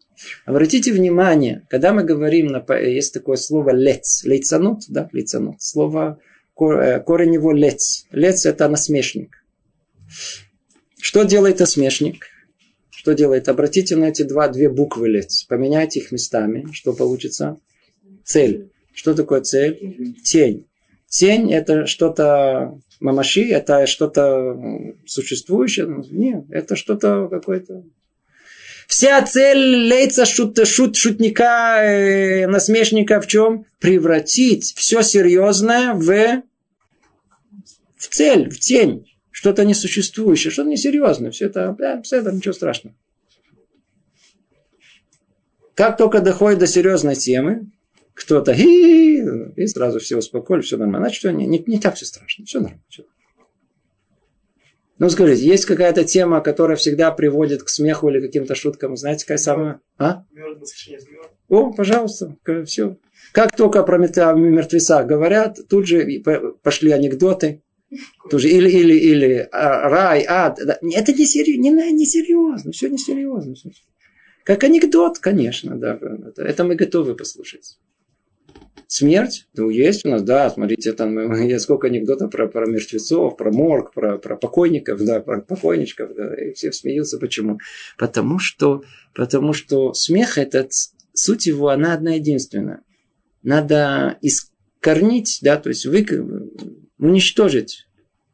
Обратите 0.45 0.91
внимание, 0.91 1.65
когда 1.69 1.93
мы 1.93 2.03
говорим, 2.03 2.55
есть 2.81 3.13
такое 3.13 3.37
слово 3.37 3.71
лец, 3.71 4.23
лейцанут, 4.25 4.83
да, 4.89 5.09
лейцанут, 5.13 5.61
слово, 5.61 6.19
э, 6.59 6.99
корень 6.99 7.33
его 7.33 7.51
лец. 7.51 8.05
Лец 8.11 8.45
это 8.45 8.67
насмешник. 8.67 9.43
Что 10.99 11.23
делает 11.23 11.59
насмешник? 11.59 12.25
Что 12.89 13.13
делает? 13.13 13.47
Обратите 13.47 13.95
на 13.95 14.05
эти 14.05 14.23
два, 14.23 14.49
две 14.49 14.69
буквы 14.69 15.07
лец. 15.07 15.45
Поменяйте 15.45 16.01
их 16.01 16.11
местами. 16.11 16.67
Что 16.73 16.93
получится? 16.93 17.57
Цель. 18.25 18.71
Что 18.93 19.13
такое 19.13 19.41
цель? 19.41 20.15
Тень. 20.23 20.67
Тень 21.07 21.53
это 21.53 21.85
что-то 21.85 22.77
мамаши, 22.99 23.49
это 23.49 23.87
что-то 23.87 24.59
существующее. 25.05 26.03
Нет, 26.11 26.45
это 26.49 26.75
что-то 26.75 27.27
какое-то 27.29 27.83
Вся 28.89 29.21
цель 29.21 29.87
лейца 29.87 30.25
шут, 30.25 30.57
шут, 30.67 30.95
шутника, 30.95 31.79
э, 31.79 32.47
насмешника 32.47 33.21
в 33.21 33.27
чем? 33.27 33.67
Превратить 33.77 34.73
все 34.75 35.03
серьезное 35.03 35.93
в, 35.93 36.41
в 37.95 38.07
цель, 38.07 38.49
в 38.49 38.59
тень. 38.59 39.05
Что-то 39.29 39.63
несуществующее, 39.63 40.49
что-то 40.49 40.69
несерьезное. 40.69 41.29
Все 41.29 41.45
это, 41.45 41.75
да, 41.77 42.01
все 42.01 42.17
это 42.17 42.31
ничего 42.31 42.51
страшного. 42.51 42.95
Как 45.75 45.95
только 45.95 46.19
доходит 46.19 46.57
до 46.57 46.65
серьезной 46.65 47.13
темы, 47.15 47.67
кто-то 48.15 48.53
и 48.53 49.67
сразу 49.67 49.99
все 49.99 50.17
успокоили, 50.17 50.63
все 50.63 50.77
нормально. 50.77 51.09
Значит, 51.09 51.31
не, 51.35 51.45
не, 51.45 51.63
не 51.67 51.79
так 51.79 51.93
все 51.93 52.07
страшно, 52.07 52.43
все 52.45 52.59
нормально. 52.59 52.83
Все. 52.89 53.03
Ну, 54.99 55.09
скажите, 55.09 55.45
есть 55.45 55.65
какая-то 55.65 56.03
тема, 56.03 56.41
которая 56.41 56.75
всегда 56.75 57.11
приводит 57.11 57.63
к 57.63 57.69
смеху 57.69 58.09
или 58.09 58.19
каким-то 58.19 58.53
шуткам? 58.53 58.97
Знаете, 58.97 59.25
какая 59.25 59.37
самая? 59.37 59.81
А? 59.97 60.25
О, 61.47 61.71
пожалуйста, 61.71 62.35
все. 62.65 62.97
Как 63.31 63.55
только 63.55 63.83
про 63.83 63.97
мертвеца 63.97 65.03
говорят, 65.03 65.57
тут 65.69 65.87
же 65.87 66.21
пошли 66.63 66.91
анекдоты. 66.91 67.63
Тут 68.29 68.41
же, 68.41 68.49
или, 68.49 68.69
или, 68.69 68.93
или 68.93 69.47
а, 69.51 69.89
рай, 69.89 70.23
ад. 70.27 70.59
Это 70.59 71.13
не, 71.13 71.25
серьезно, 71.25 71.61
не, 71.61 71.91
не 71.91 72.05
серьезно, 72.05 72.71
все 72.71 72.89
не 72.89 72.99
серьезно. 72.99 73.55
Как 74.43 74.63
анекдот, 74.63 75.17
конечно, 75.17 75.75
да. 75.75 75.97
Это, 76.27 76.43
это 76.43 76.63
мы 76.65 76.75
готовы 76.75 77.15
послушать. 77.15 77.79
Смерть? 78.91 79.45
Ну, 79.55 79.69
есть 79.69 80.03
у 80.03 80.09
нас, 80.09 80.23
да, 80.23 80.49
смотрите, 80.49 80.93
там 80.93 81.31
я 81.47 81.59
сколько 81.59 81.85
анекдотов 81.85 82.31
про, 82.31 82.47
про 82.47 82.65
мертвецов, 82.65 83.37
про 83.37 83.51
морг, 83.51 83.93
про, 83.93 84.17
про 84.17 84.35
покойников, 84.35 85.05
да, 85.05 85.19
про 85.19 85.41
покойничков, 85.41 86.15
да, 86.15 86.33
и 86.33 86.53
все 86.53 86.71
смеются. 86.71 87.19
Почему? 87.19 87.59
Потому 87.99 88.39
что, 88.39 88.81
потому 89.13 89.53
что 89.53 89.93
смех 89.93 90.39
этот, 90.39 90.71
суть 91.13 91.45
его, 91.45 91.69
она 91.69 91.93
одна 91.93 92.15
единственная. 92.15 92.81
Надо 93.43 94.17
искорнить, 94.23 95.37
да, 95.43 95.57
то 95.57 95.69
есть 95.69 95.85
вы, 95.85 96.03
уничтожить 96.97 97.85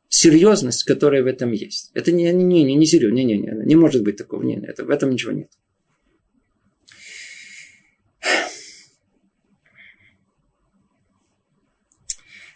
серьезность, 0.07 0.85
которая 0.85 1.21
в 1.21 1.27
этом 1.27 1.51
есть. 1.51 1.91
Это 1.95 2.13
не, 2.13 2.31
не, 2.31 2.63
не, 2.63 2.75
не 2.75 2.85
серьезно, 2.85 3.17
не, 3.17 3.25
не, 3.25 3.37
не, 3.39 3.51
не 3.65 3.75
может 3.75 4.03
быть 4.03 4.15
такого, 4.15 4.41
не, 4.41 4.55
это, 4.55 4.85
в 4.85 4.89
этом 4.89 5.09
ничего 5.09 5.33
нет. 5.33 5.49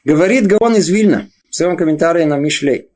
Говорит 0.04 0.48
Гаон 0.48 0.76
из 0.76 0.90
Вильна 0.90 1.30
в 1.50 1.56
своем 1.56 1.76
комментарии 1.76 2.24
на 2.24 2.38
Мишлей. 2.38 2.90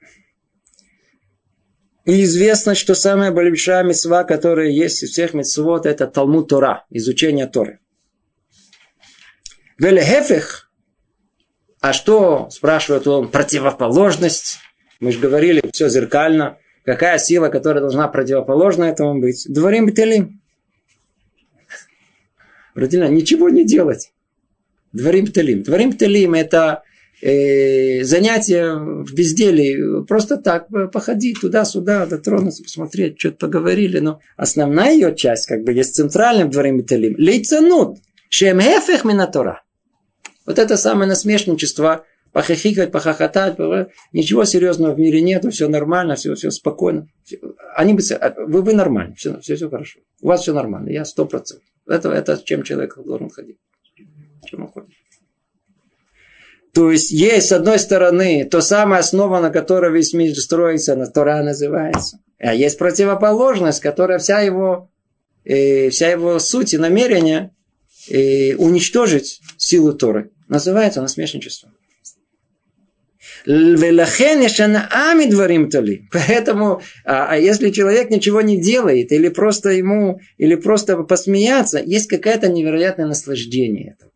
И 2.06 2.24
известно, 2.24 2.76
что 2.76 2.96
самая 2.96 3.32
большая 3.32 3.84
мецва, 3.84 4.24
которая 4.24 4.70
есть 4.70 5.04
из 5.04 5.12
всех 5.12 5.34
мецвод, 5.34 5.86
это 5.86 6.08
Талмуд 6.08 6.50
Тора, 6.50 6.86
изучение 6.90 7.48
Торы. 7.48 7.80
Велехефех, 9.78 10.70
а 11.80 11.94
что, 11.94 12.50
спрашивает 12.50 13.08
он, 13.08 13.30
противоположность? 13.30 14.60
Мы 15.00 15.12
же 15.12 15.20
говорили, 15.20 15.62
все 15.74 15.90
зеркально. 15.90 16.58
Какая 16.86 17.18
сила, 17.18 17.50
которая 17.50 17.82
должна 17.82 18.08
противоположна 18.08 18.86
этому 18.86 19.20
быть? 19.20 19.46
Дворим 19.50 19.86
бетелим. 19.86 20.42
Ничего 22.76 23.50
не 23.50 23.66
делать. 23.66 24.14
Дворим 24.92 25.26
бетелим. 25.26 25.64
Дворим 25.64 25.92
бетелим 25.92 26.34
это 26.34 26.84
занятия 27.24 28.74
в 28.76 29.14
безделии, 29.14 30.06
просто 30.06 30.38
так, 30.38 30.68
походить 30.92 31.40
туда-сюда, 31.40 32.06
дотронуться, 32.06 32.64
посмотреть, 32.64 33.20
что-то 33.20 33.38
поговорили, 33.38 34.00
но 34.00 34.20
основная 34.36 34.94
ее 34.94 35.16
часть, 35.16 35.48
как 35.48 35.64
бы, 35.64 35.72
есть 35.72 35.96
центральным 35.96 36.50
дворим 36.50 36.80
Бетелим, 36.80 37.16
лейцанут, 37.18 38.00
шем 38.30 38.60
хефех 38.60 39.06
минатора. 39.06 39.64
Вот 40.46 40.60
это 40.60 40.76
самое 40.76 41.08
насмешничество, 41.08 42.06
похихикать, 42.34 42.92
похохотать, 42.92 43.56
ничего 44.12 44.44
серьезного 44.44 44.94
в 44.94 45.00
мире 45.00 45.22
нету, 45.22 45.50
все 45.50 45.70
нормально, 45.70 46.16
все, 46.16 46.36
все 46.36 46.52
спокойно. 46.52 47.08
Они, 47.76 47.98
вы, 48.48 48.62
вы 48.62 48.74
нормальны, 48.74 49.16
все, 49.16 49.40
все, 49.40 49.56
все 49.56 49.70
хорошо. 49.70 50.00
У 50.22 50.28
вас 50.28 50.42
все 50.42 50.54
нормально, 50.54 50.90
я 50.90 51.06
сто 51.06 51.26
процентов. 51.26 51.66
Это, 51.88 52.10
это 52.10 52.42
чем 52.44 52.64
человек 52.64 52.98
должен 53.06 53.30
ходить. 53.30 53.58
Чем 54.46 54.64
он 54.64 54.68
ходит. 54.68 54.90
То 56.74 56.92
есть 56.92 57.12
есть, 57.12 57.50
с 57.50 57.52
одной 57.52 57.78
стороны, 57.78 58.46
то 58.46 58.60
самая 58.62 59.02
основа, 59.02 59.40
на 59.40 59.52
которой 59.52 59.92
весь 59.92 60.14
мир 60.14 60.36
строится, 60.36 60.96
на 60.96 61.06
Тора 61.06 61.44
называется. 61.44 62.18
А 62.40 62.54
есть 62.54 62.80
противоположность, 62.80 63.80
которая 63.80 64.18
вся 64.18 64.40
его, 64.40 64.90
э, 65.46 65.90
вся 65.92 66.10
его 66.10 66.40
суть 66.40 66.74
и 66.74 66.80
намерение 66.80 67.52
э, 68.10 68.56
уничтожить 68.56 69.40
силу 69.58 69.94
Торы. 69.94 70.32
Называется 70.50 71.02
насмешничество. 71.02 71.72
Поэтому, 76.12 76.82
а, 77.06 77.28
а 77.30 77.38
если 77.38 77.70
человек 77.70 78.10
ничего 78.10 78.42
не 78.42 78.60
делает, 78.60 79.12
или 79.12 79.30
просто 79.30 79.70
ему, 79.70 80.20
или 80.38 80.56
просто 80.56 80.98
посмеяться, 81.04 81.80
есть 81.80 82.08
какое-то 82.08 82.48
невероятное 82.48 83.06
наслаждение 83.06 83.92
этого. 83.92 84.13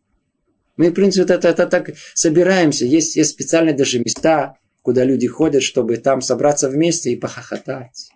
Мы, 0.78 0.90
в 0.90 0.94
принципе, 0.94 1.24
это, 1.34 1.48
это 1.48 1.66
так 1.66 1.90
собираемся. 2.14 2.86
Есть, 2.86 3.16
есть 3.16 3.30
специальные 3.30 3.74
даже 3.74 3.98
места, 3.98 4.56
куда 4.82 5.04
люди 5.04 5.26
ходят, 5.26 5.62
чтобы 5.62 5.96
там 5.98 6.22
собраться 6.22 6.70
вместе 6.70 7.10
и 7.10 7.16
похохотать. 7.16 8.08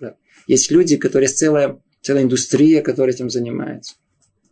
Да. 0.00 0.16
Есть 0.46 0.70
люди, 0.70 0.96
которые 0.96 1.28
целая, 1.28 1.80
целая 2.02 2.24
индустрия, 2.24 2.82
которая 2.82 3.14
этим 3.14 3.30
занимается. 3.30 3.94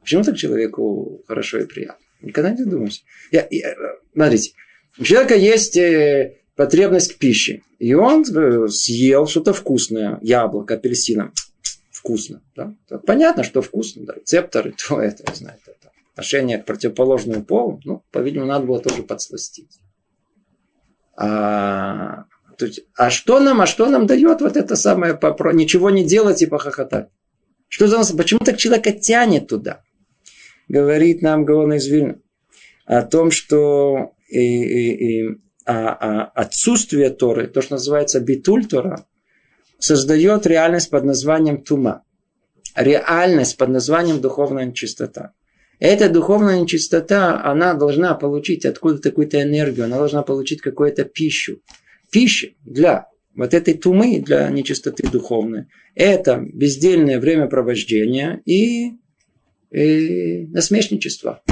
Почему 0.00 0.22
так 0.22 0.36
человеку 0.36 1.22
хорошо 1.26 1.58
и 1.58 1.66
приятно? 1.66 2.02
Никогда 2.22 2.52
не 2.52 2.64
думаешь. 2.64 3.02
Я, 3.32 3.46
я, 3.50 3.74
смотрите, 4.14 4.52
у 4.98 5.02
человека 5.02 5.34
есть 5.34 5.76
э, 5.76 6.36
потребность 6.54 7.14
к 7.14 7.18
пище. 7.18 7.62
И 7.80 7.94
он 7.94 8.22
э, 8.22 8.68
съел 8.68 9.26
что-то 9.26 9.52
вкусное. 9.52 10.18
Яблоко, 10.22 10.74
апельсина. 10.74 11.32
Вкусно. 11.90 12.42
Да? 12.54 12.74
Понятно, 13.04 13.42
что 13.42 13.60
вкусно. 13.60 14.06
Да. 14.06 14.14
Рецепторы, 14.14 14.72
то 14.88 15.00
это, 15.00 15.24
знаю. 15.34 15.58
Это 15.66 15.85
отношение 16.16 16.56
к 16.56 16.64
противоположному 16.64 17.44
полу, 17.44 17.78
ну, 17.84 18.02
по-видимому, 18.10 18.48
надо 18.48 18.64
было 18.64 18.80
тоже 18.80 19.02
подсластить. 19.02 19.68
А, 21.14 22.24
то 22.56 22.64
есть, 22.64 22.80
а 22.96 23.10
что 23.10 23.38
нам, 23.38 23.60
а 23.60 23.66
что 23.66 23.90
нам 23.90 24.06
дает 24.06 24.40
вот 24.40 24.56
это 24.56 24.76
самое, 24.76 25.12
попро... 25.12 25.52
ничего 25.52 25.90
не 25.90 26.06
делать 26.06 26.40
и 26.40 26.46
похохотать? 26.46 27.10
Что 27.68 27.86
за 27.86 27.98
нас, 27.98 28.12
почему 28.12 28.40
так 28.40 28.56
человека 28.56 28.92
тянет 28.92 29.48
туда? 29.48 29.82
Говорит 30.68 31.20
нам 31.20 31.44
Гаон 31.44 31.74
из 31.74 31.86
Вильна 31.86 32.16
о 32.86 33.02
том, 33.02 33.30
что 33.30 34.14
и, 34.28 34.40
и, 34.40 35.20
и, 35.20 35.40
а, 35.66 35.92
а 35.92 36.24
отсутствие 36.34 37.10
Торы, 37.10 37.46
то, 37.46 37.60
что 37.60 37.74
называется 37.74 38.20
битуль 38.20 38.64
Тора, 38.64 39.04
создает 39.78 40.46
реальность 40.46 40.88
под 40.88 41.04
названием 41.04 41.62
тума. 41.62 42.04
Реальность 42.74 43.58
под 43.58 43.68
названием 43.68 44.22
духовная 44.22 44.72
чистота. 44.72 45.34
Эта 45.78 46.08
духовная 46.08 46.60
нечистота, 46.60 47.42
она 47.44 47.74
должна 47.74 48.14
получить 48.14 48.64
откуда-то 48.64 49.10
какую-то 49.10 49.42
энергию, 49.42 49.84
она 49.84 49.98
должна 49.98 50.22
получить 50.22 50.62
какую-то 50.62 51.04
пищу. 51.04 51.60
Пища 52.10 52.48
для 52.64 53.08
вот 53.34 53.52
этой 53.52 53.74
тумы, 53.74 54.22
для 54.24 54.48
нечистоты 54.48 55.06
духовной, 55.06 55.66
это 55.94 56.42
бездельное 56.52 57.20
времяпровождение 57.20 58.40
и, 58.46 58.92
и 59.70 60.46
насмешничество. 60.46 61.42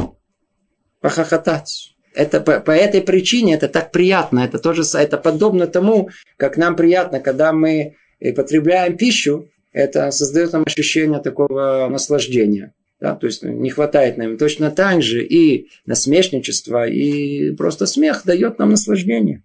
Похохотать. 1.01 1.95
Это 2.15 2.41
по, 2.41 2.61
по 2.61 2.71
этой 2.71 3.03
причине 3.03 3.55
это 3.55 3.69
так 3.69 3.91
приятно. 3.93 4.41
Это 4.41 4.59
тоже 4.59 4.83
это 4.95 5.19
подобно 5.19 5.67
тому, 5.67 6.09
как 6.39 6.57
нам 6.57 6.77
приятно, 6.77 7.21
когда 7.21 7.53
мы 7.53 7.97
потребляем 8.35 8.97
пищу, 8.97 9.51
это 9.73 10.11
создает 10.13 10.53
нам 10.53 10.63
ощущение 10.65 11.21
такого 11.21 11.89
наслаждения. 11.91 12.73
Да, 13.05 13.15
то 13.15 13.27
есть 13.27 13.43
не 13.43 13.69
хватает 13.69 14.17
нам. 14.17 14.39
Точно 14.39 14.71
так 14.71 15.03
же 15.03 15.23
и 15.23 15.69
насмешничество, 15.85 16.89
и 16.89 17.51
просто 17.51 17.85
смех 17.85 18.23
дает 18.25 18.59
нам 18.59 18.71
наслаждение. 18.71 19.43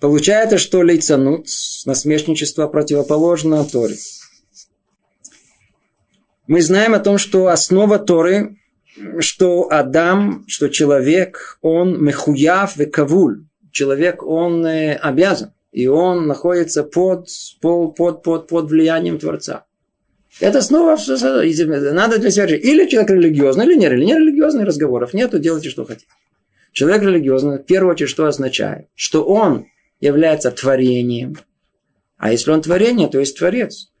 Получается, 0.00 0.56
что 0.56 0.80
лейцанут, 0.82 1.46
насмешничество 1.84 2.68
противоположно 2.68 3.62
Торе. 3.66 3.96
Мы 6.46 6.62
знаем 6.62 6.94
о 6.94 6.98
том, 6.98 7.18
что 7.18 7.48
основа 7.48 7.98
Торы, 7.98 8.56
что 9.18 9.70
Адам, 9.70 10.46
что 10.48 10.68
человек, 10.68 11.58
он 11.60 12.02
мехуяв 12.02 12.80
и 12.80 12.86
кавуль. 12.86 13.44
Человек, 13.72 14.22
он 14.22 14.64
э, 14.64 14.94
обязан 14.94 15.52
и 15.78 15.86
он 15.86 16.26
находится 16.26 16.82
под, 16.82 17.28
под, 17.60 17.94
под, 17.94 18.24
под, 18.24 18.48
под 18.48 18.68
влиянием 18.68 19.20
Творца. 19.20 19.64
Это 20.40 20.60
снова 20.60 20.96
надо 21.92 22.18
для 22.18 22.32
себя 22.32 22.46
решить. 22.46 22.64
Или 22.64 22.88
человек 22.88 23.10
религиозный, 23.10 23.64
или 23.64 23.76
не 23.76 23.88
религиозный. 23.88 24.64
разговоров 24.64 25.14
нету, 25.14 25.38
делайте, 25.38 25.70
что 25.70 25.84
хотите. 25.84 26.10
Человек 26.72 27.02
религиозный, 27.02 27.58
в 27.58 27.62
первую 27.62 27.92
очередь, 27.92 28.10
что 28.10 28.26
означает? 28.26 28.88
Что 28.96 29.22
он 29.22 29.66
является 30.00 30.50
творением. 30.50 31.36
А 32.16 32.32
если 32.32 32.50
он 32.50 32.60
творение, 32.60 33.06
то 33.06 33.20
есть 33.20 33.38
творец. 33.38 33.92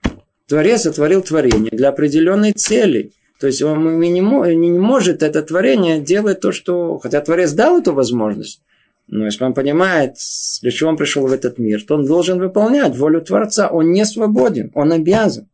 Творец 0.48 0.82
сотворил 0.82 1.22
творение 1.22 1.70
для 1.70 1.90
определенной 1.90 2.54
цели. 2.54 3.12
То 3.38 3.46
есть 3.46 3.62
он 3.62 4.00
не, 4.00 4.08
не 4.10 4.78
может 4.80 5.22
это 5.22 5.42
творение 5.42 6.00
делать 6.00 6.40
то, 6.40 6.50
что... 6.50 6.98
Хотя 6.98 7.20
Творец 7.20 7.52
дал 7.52 7.78
эту 7.78 7.92
возможность. 7.92 8.62
Но 9.08 9.24
если 9.24 9.42
он 9.44 9.54
понимает, 9.54 10.16
для 10.60 10.70
чего 10.70 10.90
он 10.90 10.96
пришел 10.96 11.26
в 11.26 11.32
этот 11.32 11.58
мир, 11.58 11.82
то 11.82 11.94
он 11.94 12.04
должен 12.04 12.38
выполнять 12.38 12.96
волю 12.96 13.22
Творца. 13.22 13.68
Он 13.68 13.90
не 13.90 14.04
свободен, 14.04 14.70
он 14.74 14.92
обязан. 14.92 15.48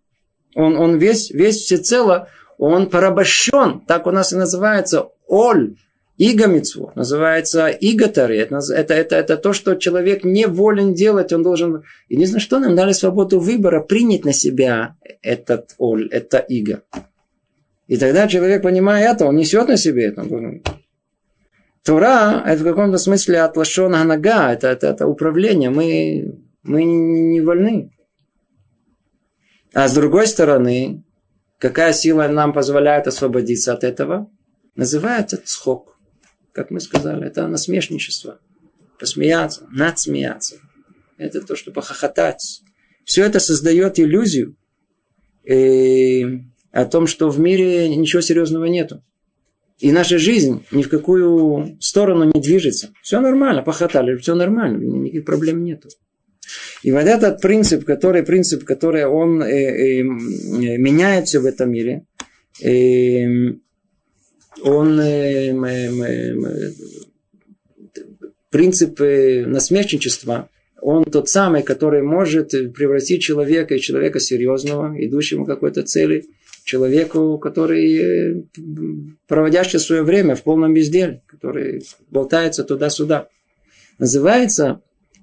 Он, 0.57 0.77
он 0.77 0.99
весь, 0.99 1.31
весь 1.31 1.63
всецело, 1.63 2.29
он 2.59 2.91
порабощен. 2.91 3.81
Так 3.87 4.07
у 4.07 4.11
нас 4.11 4.33
и 4.33 4.37
называется 4.37 5.09
оль. 5.27 5.77
Иго 6.17 6.47
митцву, 6.47 6.93
называется 6.95 7.69
иготари. 7.69 8.39
Это, 8.39 8.61
это, 8.73 8.95
это, 8.95 9.17
это 9.17 9.37
то, 9.37 9.53
что 9.53 9.75
человек 9.75 10.23
не 10.23 10.47
волен 10.47 10.95
делать, 10.95 11.33
он 11.33 11.43
должен... 11.43 11.83
И 12.09 12.17
не 12.17 12.27
знаю, 12.27 12.41
что 12.41 12.61
нам 12.61 12.77
дали 12.77 12.93
свободу 12.93 13.41
выбора 13.41 13.81
принять 13.81 14.25
на 14.25 14.33
себя 14.33 14.95
этот 15.23 15.75
оль, 15.79 16.09
это 16.13 16.39
иго. 16.39 16.83
И 17.89 17.97
тогда 17.97 18.29
человек, 18.29 18.63
понимая 18.63 19.13
это, 19.13 19.27
он 19.27 19.35
несет 19.35 19.67
на 19.67 19.77
себе 19.77 20.07
это. 20.07 20.23
Он 20.23 20.63
Тора– 21.85 22.43
это 22.47 22.63
в 22.63 22.65
каком-то 22.65 22.99
смысле 22.99 23.43
от 23.43 23.57
лошона 23.57 24.05
нога, 24.05 24.53
это, 24.53 24.69
это, 24.69 24.89
это 24.89 25.07
управление. 25.07 25.71
Мы, 25.71 26.41
мы 26.63 26.85
не 26.85 27.41
вольны. 27.41 27.91
А 29.75 29.89
с 29.89 29.95
другой 29.95 30.27
стороны, 30.27 31.05
Какая 31.65 31.95
сила 31.95 32.29
нам 32.29 32.53
позволяет 32.53 33.07
освободиться 33.07 33.73
от 33.73 33.85
этого? 33.85 34.31
Называется 34.77 35.41
цхок. 35.43 35.97
Как 36.53 36.71
мы 36.71 36.79
сказали, 36.79 37.27
это 37.27 37.47
насмешничество. 37.49 38.39
Посмеяться, 38.99 39.67
надсмеяться. 39.71 40.57
Это 41.17 41.41
то, 41.41 41.57
что 41.57 41.73
похохотать. 41.73 42.61
Все 43.05 43.25
это 43.25 43.41
создает 43.41 43.99
иллюзию 43.99 44.57
э, 45.49 46.41
о 46.71 46.85
том, 46.85 47.07
что 47.07 47.31
в 47.31 47.41
мире 47.41 47.89
ничего 47.97 48.21
серьезного 48.21 48.67
нету. 48.67 49.03
И 49.81 49.91
наша 49.91 50.19
жизнь 50.19 50.65
ни 50.71 50.83
в 50.83 50.89
какую 50.89 51.77
сторону 51.81 52.31
не 52.33 52.41
движется. 52.41 52.91
Все 53.03 53.21
нормально, 53.21 53.63
похотали, 53.63 54.17
все 54.17 54.35
нормально, 54.35 54.79
никаких 54.79 55.25
проблем 55.25 55.65
нету. 55.65 55.89
И 56.83 56.93
вот 56.93 57.05
этот 57.05 57.41
принцип, 57.41 57.85
который, 57.85 58.23
принцип, 58.23 58.65
который 58.65 59.07
он 59.07 59.43
э, 59.43 60.01
э, 60.01 60.03
меняется 60.03 61.41
в 61.41 61.47
этом 61.47 61.73
мире, 61.73 62.07
э, 62.63 63.55
он 64.63 65.01
э, 65.01 65.51
э, 65.51 65.91
э, 66.05 66.73
принцип 68.51 69.01
насмешничества, 69.01 70.49
он 70.81 71.05
тот 71.05 71.29
самый, 71.29 71.63
который 71.63 72.03
может 72.03 72.51
превратить 72.51 73.23
человека 73.23 73.75
и 73.75 73.81
человека 73.81 74.21
серьезного, 74.21 74.95
идущему 74.99 75.45
к 75.45 75.49
какой-то 75.49 75.83
цели, 75.83 76.27
человеку, 76.65 77.39
который 77.39 78.49
проводящий 79.29 79.79
свое 79.79 80.03
время 80.03 80.35
в 80.35 80.43
полном 80.43 80.75
безделе, 80.75 81.23
который 81.27 81.85
болтается 82.11 82.65
туда-сюда. 82.65 83.29
Называется 83.99 84.81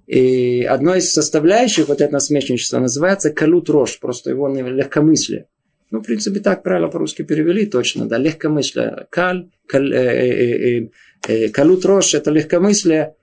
и 0.07 0.63
одной 0.63 0.99
из 0.99 1.13
составляющих 1.13 1.87
вот 1.87 2.01
этого 2.01 2.13
насмешничества 2.13 2.79
называется 2.79 3.31
калут 3.31 3.69
рожь, 3.69 3.99
просто 3.99 4.29
его 4.29 4.47
легкомыслие. 4.49 5.47
Ну, 5.89 5.99
в 5.99 6.03
принципе, 6.03 6.39
так 6.39 6.63
правильно 6.63 6.89
по-русски 6.89 7.21
перевели 7.21 7.65
точно, 7.65 8.07
да, 8.07 8.17
легкомыслие. 8.17 9.07
Каль, 9.09 9.49
каль, 9.67 9.93
э, 9.93 9.97
э, 9.97 10.89
э, 11.27 11.47
э, 11.47 11.47
это 11.49 12.31
легкомыслие 12.31 13.15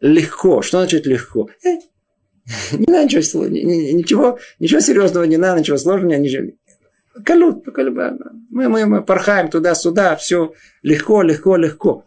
легко. 0.00 0.62
Что 0.62 0.78
значит 0.78 1.06
легко? 1.06 1.48
Э, 1.64 1.78
не 2.72 2.92
надо 2.92 3.04
ничего, 3.04 3.46
ничего, 3.46 4.38
ничего 4.58 4.80
серьезного 4.80 5.24
не 5.24 5.36
надо, 5.36 5.60
ничего 5.60 5.76
сложного, 5.76 6.18
ничего. 6.18 6.50
Калут, 7.24 7.64
мы, 8.50 8.68
мы, 8.68 8.86
мы 8.86 9.02
порхаем 9.02 9.48
туда-сюда, 9.48 10.16
все 10.16 10.52
легко, 10.82 11.22
легко, 11.22 11.56
легко. 11.56 12.06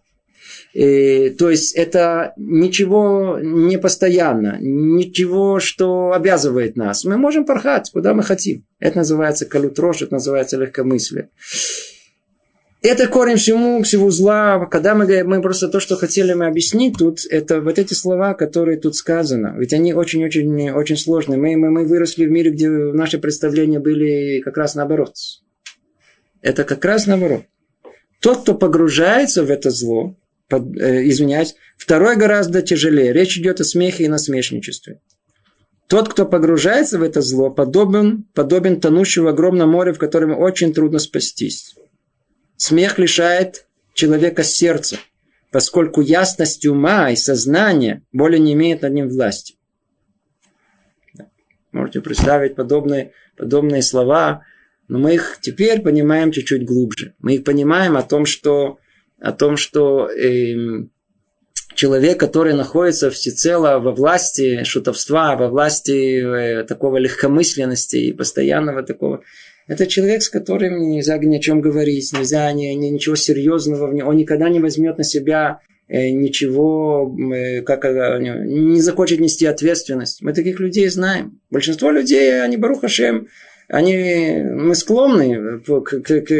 И, 0.74 1.30
то 1.30 1.50
есть 1.50 1.74
это 1.74 2.34
ничего 2.36 3.40
не 3.42 3.78
постоянно, 3.78 4.58
ничего, 4.60 5.60
что 5.60 6.12
обязывает 6.12 6.76
нас. 6.76 7.06
Мы 7.06 7.18
можем 7.18 7.46
порхать, 7.46 7.90
куда 7.92 8.14
мы 8.14 8.24
хотим. 8.24 8.66
Это 8.80 8.98
называется 8.98 9.46
калутрош, 9.46 10.02
это 10.02 10.16
называется 10.16 10.58
легкомыслие. 10.58 11.30
Это 12.88 13.08
корень 13.08 13.38
всему, 13.38 13.82
всего 13.82 14.12
зла. 14.12 14.64
Когда 14.68 14.94
мы, 14.94 15.24
мы 15.24 15.42
просто 15.42 15.70
то, 15.70 15.80
что 15.80 15.96
хотели 15.96 16.34
мы 16.34 16.46
объяснить 16.46 17.00
тут, 17.00 17.22
это 17.28 17.60
вот 17.60 17.80
эти 17.80 17.96
слова, 17.96 18.36
которые 18.36 18.78
тут 18.78 18.96
сказано. 18.96 19.56
Ведь 19.58 19.74
они 19.74 19.96
очень-очень 19.96 20.70
очень 20.70 20.96
сложные. 20.96 21.40
Мы, 21.40 21.58
мы, 21.58 21.72
мы 21.72 21.86
выросли 21.86 22.28
в 22.28 22.30
мире, 22.30 22.52
где 22.52 22.70
наши 22.70 23.18
представления 23.18 23.80
были 23.80 24.40
как 24.42 24.58
раз 24.58 24.76
наоборот. 24.76 25.16
Это 26.44 26.64
как 26.64 26.86
раз 26.86 27.08
наоборот. 27.08 27.46
Тот, 28.22 28.44
кто 28.44 28.54
погружается 28.54 29.44
в 29.44 29.50
это 29.50 29.72
зло, 29.72 30.16
под, 30.48 30.78
э, 30.78 31.08
извиняюсь, 31.08 31.56
второй 31.78 32.18
гораздо 32.18 32.62
тяжелее. 32.62 33.14
Речь 33.14 33.36
идет 33.40 33.62
о 33.62 33.64
смехе 33.64 34.04
и 34.04 34.10
насмешничестве. 34.10 35.00
Тот, 35.88 36.08
кто 36.08 36.28
погружается 36.28 37.00
в 37.00 37.02
это 37.02 37.24
зло, 37.24 37.50
подобен, 37.50 38.28
подобен 38.36 38.80
тонущему 38.80 39.26
в 39.26 39.30
огромном 39.30 39.72
море, 39.72 39.92
в 39.92 39.98
котором 39.98 40.38
очень 40.38 40.72
трудно 40.72 41.00
спастись. 41.00 41.74
Смех 42.58 42.98
лишает 43.00 43.66
человека 43.94 44.44
сердца, 44.44 44.98
поскольку 45.52 46.02
ясность 46.02 46.66
ума 46.66 47.12
и 47.12 47.16
сознания 47.16 48.02
более 48.12 48.40
не 48.40 48.54
имеет 48.54 48.82
над 48.82 48.94
ним 48.94 49.10
власти. 49.10 49.56
Можете 51.72 52.02
представить 52.02 52.56
подобные, 52.56 53.12
подобные 53.36 53.82
слова, 53.82 54.44
но 54.88 55.00
мы 55.00 55.16
их 55.16 55.40
теперь 55.42 55.82
понимаем 55.82 56.32
чуть-чуть 56.32 56.66
глубже. 56.66 57.16
Мы 57.20 57.36
их 57.36 57.44
понимаем 57.44 57.98
о 57.98 58.04
том, 58.04 58.26
что 58.26 58.80
о 59.20 59.32
том, 59.32 59.58
что 59.58 60.10
э, 60.10 60.86
человек, 61.74 62.20
который 62.20 62.54
находится 62.54 63.10
всецело 63.10 63.80
во 63.80 63.92
власти 63.92 64.64
шутовства, 64.64 65.36
во 65.36 65.50
власти 65.50 66.22
э, 66.22 66.64
такого 66.64 66.98
легкомысленности 66.98 67.98
и 67.98 68.14
постоянного 68.14 68.84
такого, 68.84 69.24
это 69.68 69.88
человек, 69.88 70.22
с 70.22 70.30
которым 70.30 70.90
нельзя 70.90 71.18
ни 71.18 71.38
о 71.38 71.40
чем 71.40 71.62
говорить, 71.62 72.14
нельзя 72.14 72.52
ни, 72.52 72.66
ни, 72.68 72.88
ничего 72.88 73.16
серьезного, 73.16 73.88
он 74.06 74.16
никогда 74.16 74.50
не 74.50 74.60
возьмет 74.60 74.98
на 74.98 75.04
себя 75.04 75.60
э, 75.88 76.10
ничего, 76.10 77.16
э, 77.34 77.62
как 77.62 77.84
не 77.84 78.82
захочет 78.82 79.20
нести 79.20 79.46
ответственность. 79.46 80.22
Мы 80.22 80.34
таких 80.34 80.60
людей 80.60 80.88
знаем. 80.90 81.40
Большинство 81.50 81.90
людей, 81.90 82.44
они, 82.44 82.58
Барухашем, 82.58 83.28
они, 83.68 84.44
мы 84.44 84.76
склонны 84.76 85.60
к, 85.60 85.82
к, 85.82 86.22
к 86.22 86.34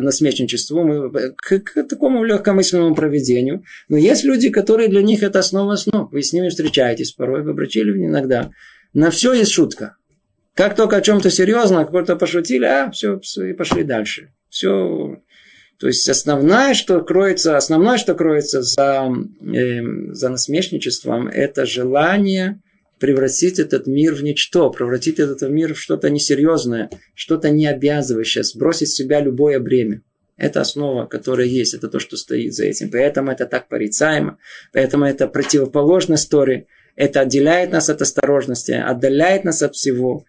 насмешничеству, 0.00 0.82
мы, 0.82 1.10
к, 1.36 1.58
к 1.60 1.82
такому 1.84 2.24
легкомысленному 2.24 2.94
проведению. 2.94 3.64
Но 3.88 3.98
есть 3.98 4.24
люди, 4.24 4.48
которые 4.48 4.88
для 4.88 5.02
них 5.02 5.22
это 5.22 5.40
основа 5.40 5.74
основ. 5.74 6.10
Вы 6.10 6.22
с 6.22 6.32
ними 6.32 6.48
встречаетесь 6.48 7.12
порой, 7.12 7.42
вы 7.42 7.50
обратили 7.50 7.92
иногда. 7.92 8.50
На 8.94 9.10
все 9.10 9.34
есть 9.34 9.50
шутка. 9.50 9.96
Как 10.54 10.76
только 10.76 10.96
о 10.96 11.00
чем-то 11.00 11.30
серьезно, 11.30 11.84
какой-то 11.84 12.16
пошутили, 12.16 12.64
а, 12.64 12.90
все, 12.90 13.18
все, 13.20 13.46
и 13.46 13.52
пошли 13.52 13.82
дальше. 13.82 14.32
Все. 14.48 15.18
То 15.80 15.88
есть 15.88 16.08
основное, 16.08 16.74
что 16.74 17.00
кроется, 17.00 17.56
основное, 17.56 17.98
что 17.98 18.14
кроется 18.14 18.62
за, 18.62 19.12
э, 19.42 19.82
за 20.12 20.28
насмешничеством, 20.28 21.26
это 21.26 21.66
желание 21.66 22.60
превратить 23.00 23.58
этот 23.58 23.86
мир 23.86 24.14
в 24.14 24.22
ничто, 24.22 24.70
превратить 24.70 25.18
этот 25.18 25.42
мир 25.42 25.74
в 25.74 25.78
что-то 25.80 26.08
несерьезное, 26.08 26.90
что-то 27.14 27.50
необязывающее, 27.50 28.44
сбросить 28.44 28.90
с 28.90 28.94
себя 28.94 29.20
любое 29.20 29.58
бремя. 29.58 30.02
Это 30.36 30.60
основа, 30.60 31.06
которая 31.06 31.46
есть, 31.46 31.74
это 31.74 31.88
то, 31.88 31.98
что 31.98 32.16
стоит 32.16 32.54
за 32.54 32.64
этим. 32.64 32.90
Поэтому 32.90 33.30
это 33.30 33.46
так 33.46 33.68
порицаемо, 33.68 34.38
поэтому 34.72 35.04
это 35.04 35.28
противоположная 35.28 36.16
история. 36.16 36.66
Это 36.96 37.20
отделяет 37.20 37.72
нас 37.72 37.90
от 37.90 38.02
осторожности, 38.02 38.72
отдаляет 38.72 39.44
нас 39.44 39.62
от 39.62 39.74
всего. 39.74 40.24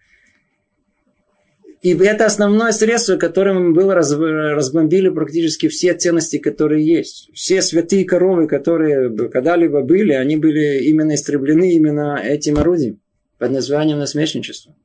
И 1.85 1.95
это 1.95 2.25
основное 2.25 2.71
средство, 2.71 3.15
которым 3.15 3.75
было 3.75 3.93
разбомбили 3.93 5.09
практически 5.09 5.67
все 5.67 5.93
ценности, 5.93 6.39
которые 6.39 6.83
есть. 6.83 7.29
Все 7.35 7.61
святые 7.61 8.05
коровы, 8.05 8.47
которые 8.47 9.15
когда-либо 9.29 9.83
были, 9.83 10.13
они 10.13 10.35
были 10.35 10.83
именно 10.85 11.13
истреблены 11.13 11.75
именно 11.75 12.19
этим 12.19 12.57
орудием 12.57 13.01
под 13.37 13.51
названием 13.51 13.99
насмешничество. 13.99 14.75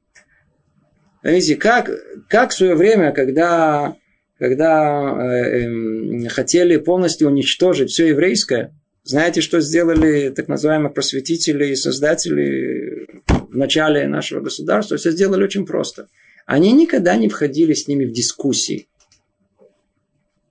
Видите, 1.22 1.56
как, 1.56 1.90
как 2.28 2.50
в 2.50 2.54
свое 2.54 2.74
время, 2.74 3.12
когда, 3.12 3.96
когда 4.38 5.16
э, 5.22 6.26
э, 6.26 6.28
хотели 6.28 6.76
полностью 6.76 7.28
уничтожить 7.28 7.88
все 7.88 8.08
еврейское, 8.08 8.74
знаете, 9.04 9.40
что 9.40 9.60
сделали 9.60 10.28
так 10.36 10.48
называемые 10.48 10.92
просветители 10.92 11.68
и 11.68 11.76
создатели 11.76 13.06
в 13.26 13.56
начале 13.56 14.06
нашего 14.06 14.42
государства? 14.42 14.98
Все 14.98 15.12
сделали 15.12 15.44
очень 15.44 15.64
просто– 15.64 16.08
они 16.46 16.72
никогда 16.72 17.16
не 17.16 17.28
входили 17.28 17.74
с 17.74 17.88
ними 17.88 18.04
в 18.04 18.12
дискуссии. 18.12 18.88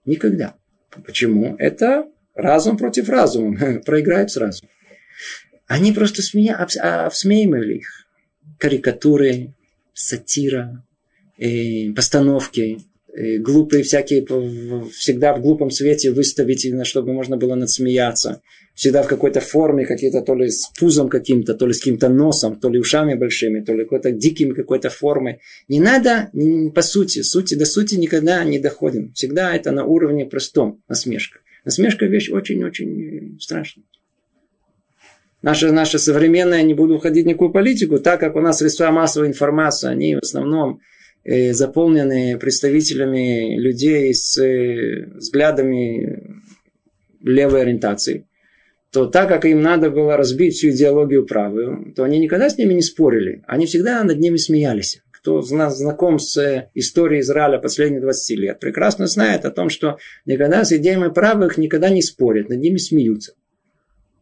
Никогда. 0.06 0.56
Почему? 1.06 1.56
Это 1.58 2.08
разум 2.34 2.78
против 2.78 3.10
разума. 3.10 3.82
Проиграют 3.86 4.32
сразу. 4.32 4.66
Они 5.68 5.92
просто 5.92 6.22
смея... 6.22 6.56
обсмеивали 6.56 7.76
их. 7.76 8.08
Карикатуры, 8.58 9.54
сатира, 9.94 10.84
э, 11.38 11.92
постановки, 11.94 12.80
э, 13.14 13.38
глупые 13.38 13.84
всякие, 13.84 14.26
всегда 14.90 15.34
в 15.34 15.42
глупом 15.42 15.70
свете 15.72 16.12
выставить, 16.12 16.66
чтобы 16.88 17.14
можно 17.14 17.38
было 17.38 17.56
надсмеяться 17.56 18.42
всегда 18.80 19.04
в 19.04 19.08
какой-то 19.08 19.42
форме, 19.42 19.86
какие-то 19.86 20.22
то 20.22 20.36
ли 20.36 20.50
с 20.50 20.70
пузом 20.80 21.10
каким-то, 21.10 21.54
то 21.54 21.68
ли 21.68 21.74
с 21.74 21.80
каким-то 21.80 22.08
носом, 22.08 22.58
то 22.58 22.70
ли 22.70 22.80
ушами 22.80 23.14
большими, 23.14 23.60
то 23.60 23.74
ли 23.74 23.84
какой-то 23.84 24.12
диким 24.12 24.56
какой-то 24.56 24.90
формой. 24.90 25.42
Не 25.68 25.82
надо, 25.82 26.32
по 26.74 26.82
сути, 26.82 27.22
сути 27.22 27.56
до 27.56 27.66
сути 27.66 27.96
никогда 27.96 28.42
не 28.46 28.58
доходим. 28.58 29.12
Всегда 29.12 29.54
это 29.54 29.72
на 29.72 29.84
уровне 29.84 30.26
простом, 30.26 30.82
насмешка. 30.88 31.40
Насмешка 31.66 32.06
вещь 32.06 32.30
очень-очень 32.30 33.38
страшная. 33.42 33.84
Наша, 35.42 35.74
наша 35.74 36.00
современная, 36.00 36.64
не 36.64 36.74
буду 36.74 36.96
уходить 36.96 37.26
в 37.26 37.28
никакую 37.28 37.52
политику, 37.52 38.00
так 38.00 38.22
как 38.22 38.38
у 38.38 38.40
нас 38.40 38.60
средства 38.60 38.92
массовой 38.92 39.28
информации, 39.28 39.90
они 39.90 40.16
в 40.16 40.20
основном 40.20 40.80
э, 41.26 41.52
заполнены 41.52 42.38
представителями 42.38 43.58
людей 43.60 44.14
с 44.14 44.42
э, 44.42 45.06
взглядами 45.16 46.40
левой 47.22 47.64
ориентации 47.64 48.29
то 48.92 49.06
так 49.06 49.30
как 49.30 49.46
им 49.46 49.62
надо 49.62 49.92
было 49.92 50.18
разбить 50.18 50.56
всю 50.56 50.70
идеологию 50.70 51.26
правую, 51.26 51.94
то 51.96 52.04
они 52.04 52.18
никогда 52.18 52.50
с 52.50 52.58
ними 52.58 52.74
не 52.74 52.82
спорили. 52.82 53.44
Они 53.48 53.66
всегда 53.66 54.04
над 54.04 54.20
ними 54.20 54.38
смеялись. 54.38 55.02
кто 55.12 55.42
знаком 55.42 56.18
с 56.18 56.70
историей 56.74 57.20
Израиля 57.20 57.60
последних 57.60 58.02
20 58.02 58.40
лет, 58.40 58.60
прекрасно 58.60 59.06
знает 59.06 59.44
о 59.44 59.52
том, 59.52 59.70
что 59.70 59.98
никогда 60.26 60.64
с 60.64 60.72
идеями 60.72 61.10
правых 61.10 61.58
никогда 61.58 61.90
не 61.90 62.02
спорят, 62.02 62.48
над 62.48 62.60
ними 62.60 62.78
смеются. 62.78 63.34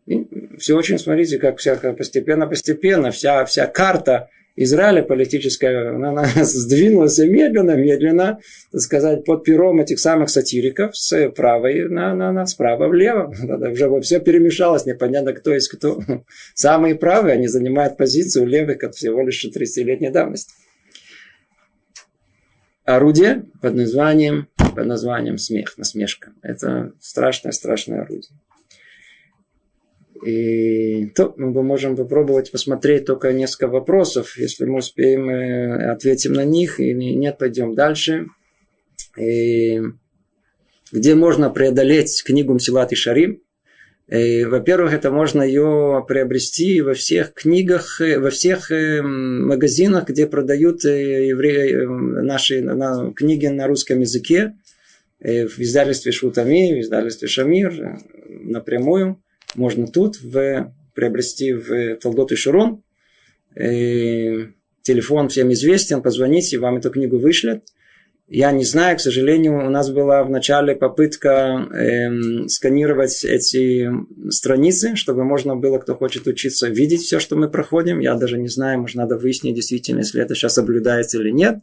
И 0.07 0.25
все 0.57 0.75
очень, 0.75 0.97
смотрите, 0.97 1.37
как 1.37 1.59
вся 1.59 1.75
постепенно-постепенно 1.75 3.11
вся, 3.11 3.45
вся 3.45 3.67
карта 3.67 4.29
Израиля 4.59 5.03
политическая, 5.03 5.95
она 5.95 6.25
сдвинулась 6.35 7.19
медленно, 7.19 7.75
медленно, 7.75 8.39
так 8.71 8.81
сказать, 8.81 9.23
под 9.23 9.43
пером 9.43 9.79
этих 9.79 9.99
самых 9.99 10.31
сатириков 10.31 10.97
с 10.97 11.29
правой 11.29 11.87
на, 11.87 12.15
на, 12.15 12.31
на 12.31 12.47
справа 12.47 12.87
влево. 12.87 13.31
Уже 13.71 14.01
все 14.01 14.19
перемешалось, 14.19 14.87
непонятно, 14.87 15.33
кто 15.33 15.53
есть 15.53 15.69
кто. 15.69 16.01
Самые 16.55 16.95
правые, 16.95 17.35
они 17.35 17.47
занимают 17.47 17.97
позицию 17.97 18.47
левых, 18.47 18.79
как 18.79 18.95
всего 18.95 19.23
лишь 19.23 19.45
30-летней 19.45 20.09
давности. 20.09 20.53
Орудие 22.83 23.45
под 23.61 23.75
названием, 23.75 24.47
под 24.75 24.87
названием 24.87 25.37
смех, 25.37 25.77
насмешка. 25.77 26.31
Это 26.41 26.93
страшное-страшное 26.99 28.01
орудие. 28.01 28.31
И 30.25 31.07
то 31.07 31.33
мы 31.37 31.63
можем 31.63 31.95
попробовать 31.95 32.51
посмотреть 32.51 33.05
только 33.05 33.33
несколько 33.33 33.67
вопросов. 33.67 34.37
Если 34.37 34.65
мы 34.65 34.79
успеем, 34.79 35.29
э, 35.29 35.91
ответим 35.91 36.33
на 36.33 36.45
них. 36.45 36.79
И 36.79 36.93
нет, 36.93 37.37
пойдем 37.37 37.75
дальше. 37.75 38.27
И 39.17 39.81
где 40.91 41.15
можно 41.15 41.49
преодолеть 41.49 42.23
книгу 42.25 42.53
Мсилат 42.53 42.91
и 42.91 42.95
Шарим? 42.95 43.41
Во-первых, 44.09 44.93
это 44.93 45.11
можно 45.11 45.41
ее 45.41 46.05
приобрести 46.07 46.79
во 46.79 46.93
всех 46.93 47.33
книгах, 47.33 47.99
э, 47.99 48.17
во 48.19 48.29
всех 48.29 48.71
э, 48.71 49.01
магазинах, 49.01 50.07
где 50.07 50.27
продают 50.27 50.85
евреи, 50.85 51.85
наши 52.23 52.61
книги 53.13 53.47
на 53.47 53.67
русском 53.67 53.99
языке, 53.99 54.53
в 55.19 55.59
издательстве 55.59 56.11
Шутами, 56.11 56.75
в 56.75 56.81
издательстве 56.81 57.27
Шамир, 57.27 57.99
напрямую 58.29 59.19
можно 59.55 59.87
тут 59.87 60.21
в, 60.21 60.73
приобрести 60.93 61.53
в 61.53 61.95
Талдот 61.97 62.31
и 62.31 62.35
Шурон. 62.35 62.83
И 63.59 64.49
телефон 64.81 65.29
всем 65.29 65.51
известен, 65.53 66.01
позвоните, 66.01 66.59
вам 66.59 66.77
эту 66.77 66.89
книгу 66.89 67.17
вышлют. 67.17 67.63
Я 68.29 68.51
не 68.51 68.65
знаю, 68.65 68.97
к 68.97 68.99
сожалению, 68.99 69.65
у 69.65 69.69
нас 69.69 69.89
была 69.89 70.21
в 70.23 70.29
начале 70.29 70.75
попытка 70.75 71.65
э, 71.71 72.47
сканировать 72.49 73.23
эти 73.23 73.89
страницы, 74.29 74.97
чтобы 74.97 75.23
можно 75.23 75.55
было, 75.55 75.77
кто 75.77 75.95
хочет 75.95 76.27
учиться, 76.27 76.67
видеть 76.67 77.03
все, 77.03 77.19
что 77.19 77.37
мы 77.37 77.49
проходим. 77.49 77.99
Я 77.99 78.15
даже 78.15 78.37
не 78.37 78.49
знаю, 78.49 78.81
может, 78.81 78.97
надо 78.97 79.17
выяснить 79.17 79.55
действительно, 79.55 79.99
если 79.99 80.21
это 80.21 80.35
сейчас 80.35 80.55
соблюдается 80.55 81.19
или 81.19 81.31
нет. 81.31 81.59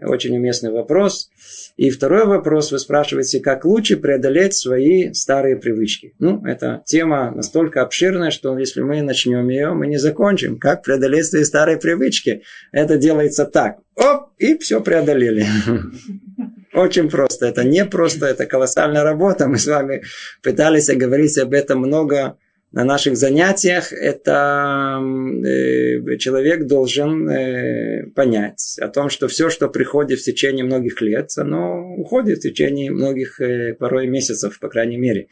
Очень 0.00 0.36
уместный 0.36 0.70
вопрос. 0.70 1.30
И 1.76 1.90
второй 1.90 2.26
вопрос, 2.26 2.72
вы 2.72 2.78
спрашиваете, 2.78 3.40
как 3.40 3.64
лучше 3.64 3.96
преодолеть 3.96 4.54
свои 4.54 5.12
старые 5.12 5.56
привычки. 5.56 6.14
Ну, 6.18 6.44
эта 6.44 6.82
тема 6.84 7.30
настолько 7.30 7.82
обширная, 7.82 8.30
что 8.30 8.58
если 8.58 8.80
мы 8.80 9.02
начнем 9.02 9.48
ее, 9.48 9.72
мы 9.72 9.86
не 9.86 9.98
закончим. 9.98 10.58
Как 10.58 10.82
преодолеть 10.82 11.26
свои 11.26 11.44
старые 11.44 11.78
привычки? 11.78 12.42
Это 12.72 12.96
делается 12.96 13.44
так. 13.44 13.78
Оп, 13.96 14.30
и 14.38 14.58
все 14.58 14.80
преодолели. 14.80 15.46
Очень 16.72 17.08
просто. 17.08 17.46
Это 17.46 17.62
не 17.62 17.84
просто, 17.84 18.26
это 18.26 18.46
колоссальная 18.46 19.04
работа. 19.04 19.46
Мы 19.46 19.58
с 19.58 19.66
вами 19.66 20.02
пытались 20.42 20.88
говорить 20.88 21.38
об 21.38 21.52
этом 21.54 21.78
много 21.78 22.36
на 22.74 22.84
наших 22.84 23.16
занятиях, 23.16 23.92
это 23.92 25.00
э, 25.00 26.16
человек 26.16 26.66
должен 26.66 27.30
э, 27.30 28.06
понять 28.16 28.76
о 28.80 28.88
том, 28.88 29.10
что 29.10 29.28
все, 29.28 29.48
что 29.48 29.68
приходит 29.68 30.18
в 30.18 30.24
течение 30.24 30.64
многих 30.64 31.00
лет, 31.00 31.30
оно 31.36 31.94
уходит 31.94 32.38
в 32.38 32.42
течение 32.42 32.90
многих, 32.90 33.40
э, 33.40 33.74
порой 33.74 34.08
месяцев, 34.08 34.58
по 34.58 34.68
крайней 34.68 34.96
мере. 34.96 35.28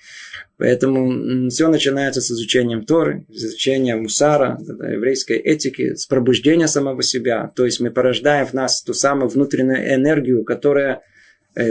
Поэтому 0.57 1.49
все 1.49 1.66
начинается 1.66 2.20
с 2.20 2.30
изучением 2.30 2.84
Торы, 2.84 3.26
с 3.28 3.43
изучения 3.45 3.97
мусара, 3.97 4.57
еврейской 4.61 5.36
этики, 5.36 5.97
с 5.97 6.07
пробуждения 6.07 6.68
самого 6.68 7.03
себя. 7.03 7.51
То 7.57 7.64
есть 7.64 7.80
мы 7.80 7.90
порождаем 7.90 8.47
в 8.47 8.53
нас 8.53 8.82
ту 8.82 8.95
самую 8.95 9.28
внутреннюю 9.28 9.93
энергию, 9.95 10.45
которая 10.45 11.01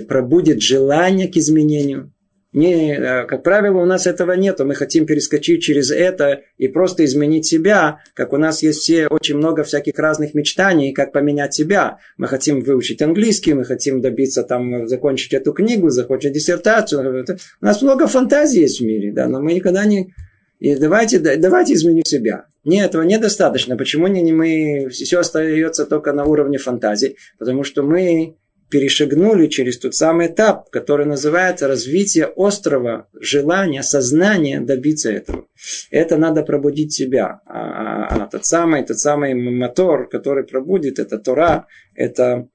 пробудет 0.09 0.61
желание 0.61 1.30
к 1.30 1.38
изменению, 1.38 2.11
не, 2.54 2.93
э, 2.93 3.26
как 3.28 3.43
правило, 3.43 3.78
у 3.82 3.86
нас 3.86 4.08
этого 4.08 4.34
нет. 4.34 4.60
Мы 4.60 4.76
хотим 4.76 5.06
перескочить 5.06 5.64
через 5.64 5.89
это 5.89 6.41
и 6.58 6.68
просто 6.68 7.06
изменить 7.06 7.45
себя, 7.45 7.99
как 8.14 8.34
у 8.34 8.38
нас 8.38 8.62
есть 8.62 8.80
все 8.80 9.08
очень 9.08 9.38
много 9.38 9.64
всяких 9.64 9.97
разных 9.97 10.34
мечтаний, 10.34 10.91
как 10.91 11.14
поменять 11.14 11.54
себя. 11.54 11.99
Мы 12.18 12.28
хотим 12.28 12.60
выучить 12.62 13.02
английский, 13.02 13.54
мы 13.54 13.64
хотим 13.64 14.02
добиться 14.02 14.43
там, 14.43 14.88
закончить 14.88 15.34
эту 15.34 15.54
книгу, 15.54 15.89
закончить 15.89 16.34
диссертацию. 16.34 17.26
У 17.62 17.66
нас 17.66 17.82
много 17.82 18.08
фантазий 18.08 18.62
есть 18.62 18.82
в 18.82 18.84
мире, 18.84 19.14
да, 19.14 19.28
но 19.28 19.41
мы 19.41 19.54
никогда 19.54 19.86
не... 19.86 20.14
И 20.60 20.76
давайте, 20.76 21.20
давайте 21.20 21.74
изменим 21.74 22.04
себя. 22.06 22.45
Нет, 22.64 22.89
этого 22.89 23.02
недостаточно. 23.02 23.78
Почему 23.78 24.08
не 24.08 24.32
мы 24.34 24.89
все 24.89 25.20
остается 25.20 25.86
только 25.86 26.14
на 26.14 26.26
уровне 26.26 26.60
фантазии? 26.60 27.16
Потому 27.39 27.64
что 27.64 27.82
мы 27.82 28.36
перешагнули 28.72 29.47
через 29.47 29.78
тот 29.78 29.93
самый 29.93 30.28
этап, 30.28 30.69
который 30.69 31.05
называется 31.05 31.67
развитие 31.67 32.32
острого 32.36 33.07
желания, 33.13 33.84
сознания 33.84 34.61
добиться 34.61 35.11
этого. 35.11 35.45
Это 35.91 36.17
надо 36.17 36.41
пробудить 36.43 36.93
себя. 36.93 37.41
А, 37.45 38.07
а, 38.07 38.24
а 38.24 38.28
тот 38.28 38.45
самый, 38.45 38.84
тот 38.84 38.97
самый 38.97 39.34
мотор, 39.36 40.09
который 40.09 40.45
пробудит, 40.45 40.97
это 40.97 41.19
Тора, 41.19 41.67
это 41.93 42.47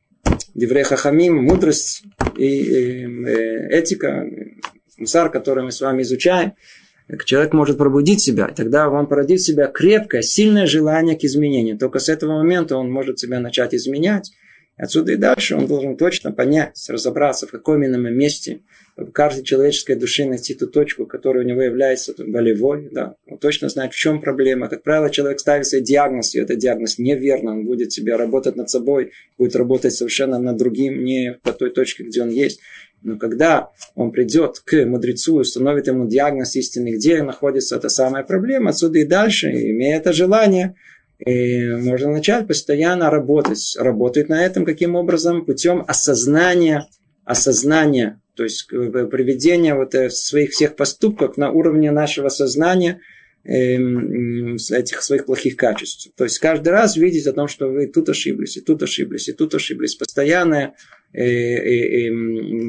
Деврей 0.54 0.84
Хахамим, 0.84 1.36
мудрость 1.36 2.02
и, 2.36 2.46
и, 2.46 3.04
и 3.04 3.68
этика, 3.70 4.24
мусар, 4.98 5.30
который 5.30 5.64
мы 5.64 5.70
с 5.70 5.80
вами 5.80 6.02
изучаем. 6.02 6.54
Человек 7.24 7.52
может 7.52 7.78
пробудить 7.78 8.20
себя, 8.20 8.46
и 8.46 8.54
тогда 8.54 8.88
он 8.88 9.06
породит 9.06 9.38
в 9.38 9.46
себя 9.46 9.68
крепкое, 9.68 10.22
сильное 10.22 10.66
желание 10.66 11.16
к 11.16 11.22
изменению. 11.22 11.78
Только 11.78 12.00
с 12.00 12.08
этого 12.08 12.38
момента 12.38 12.76
он 12.76 12.90
может 12.90 13.20
себя 13.20 13.38
начать 13.38 13.74
изменять, 13.74 14.32
Отсюда 14.76 15.12
и 15.12 15.16
дальше 15.16 15.56
он 15.56 15.66
должен 15.66 15.96
точно 15.96 16.32
понять, 16.32 16.84
разобраться, 16.88 17.46
в 17.46 17.50
каком 17.50 17.82
именно 17.82 18.08
месте 18.08 18.60
в 18.96 19.10
каждой 19.10 19.44
человеческой 19.44 19.96
душе 19.96 20.24
найти 20.24 20.54
ту 20.54 20.66
точку, 20.66 21.06
которая 21.06 21.44
у 21.44 21.46
него 21.46 21.62
является 21.62 22.14
болевой. 22.18 22.88
Да. 22.92 23.16
Он 23.26 23.38
точно 23.38 23.68
знает, 23.68 23.92
в 23.92 23.96
чем 23.96 24.20
проблема. 24.20 24.68
Как 24.68 24.82
правило, 24.82 25.10
человек 25.10 25.40
ставит 25.40 25.66
себе 25.66 25.82
диагноз, 25.82 26.34
и 26.34 26.40
этот 26.40 26.58
диагноз 26.58 26.98
неверно. 26.98 27.52
Он 27.52 27.66
будет 27.66 27.92
себе 27.92 28.16
работать 28.16 28.56
над 28.56 28.70
собой, 28.70 29.12
будет 29.36 29.54
работать 29.54 29.92
совершенно 29.92 30.38
над 30.38 30.56
другим, 30.56 31.04
не 31.04 31.38
по 31.42 31.52
той 31.52 31.70
точке, 31.70 32.04
где 32.04 32.22
он 32.22 32.30
есть. 32.30 32.60
Но 33.02 33.18
когда 33.18 33.70
он 33.94 34.12
придет 34.12 34.60
к 34.60 34.84
мудрецу 34.86 35.38
и 35.38 35.42
установит 35.42 35.86
ему 35.86 36.08
диагноз 36.08 36.56
истины, 36.56 36.96
где 36.96 37.22
находится 37.22 37.76
эта 37.76 37.90
самая 37.90 38.24
проблема, 38.24 38.70
отсюда 38.70 38.98
и 38.98 39.04
дальше, 39.04 39.50
имея 39.50 39.98
это 39.98 40.14
желание, 40.14 40.74
и 41.18 41.70
можно 41.70 42.10
начать 42.10 42.46
постоянно 42.46 43.10
работать. 43.10 43.76
Работать 43.78 44.28
на 44.28 44.44
этом 44.44 44.64
каким 44.64 44.94
образом? 44.96 45.44
Путем 45.44 45.82
осознания, 45.86 46.86
осознания, 47.24 48.20
то 48.34 48.44
есть 48.44 48.68
приведения 48.68 49.74
вот 49.74 49.94
э, 49.94 50.10
своих 50.10 50.50
всех 50.50 50.76
поступков 50.76 51.38
на 51.38 51.50
уровне 51.50 51.90
нашего 51.90 52.28
сознания 52.28 53.00
эм, 53.44 54.56
этих 54.56 55.02
своих 55.02 55.24
плохих 55.24 55.56
качеств. 55.56 56.10
То 56.16 56.24
есть 56.24 56.38
каждый 56.38 56.68
раз 56.68 56.98
видеть 56.98 57.26
о 57.26 57.32
том, 57.32 57.48
что 57.48 57.68
вы 57.68 57.86
тут 57.86 58.10
ошиблись, 58.10 58.58
и 58.58 58.60
тут 58.60 58.82
ошиблись, 58.82 59.28
и 59.30 59.32
тут 59.32 59.54
ошиблись. 59.54 59.94
Постоянное 59.94 60.74
э, 61.14 61.24
э, 61.24 62.10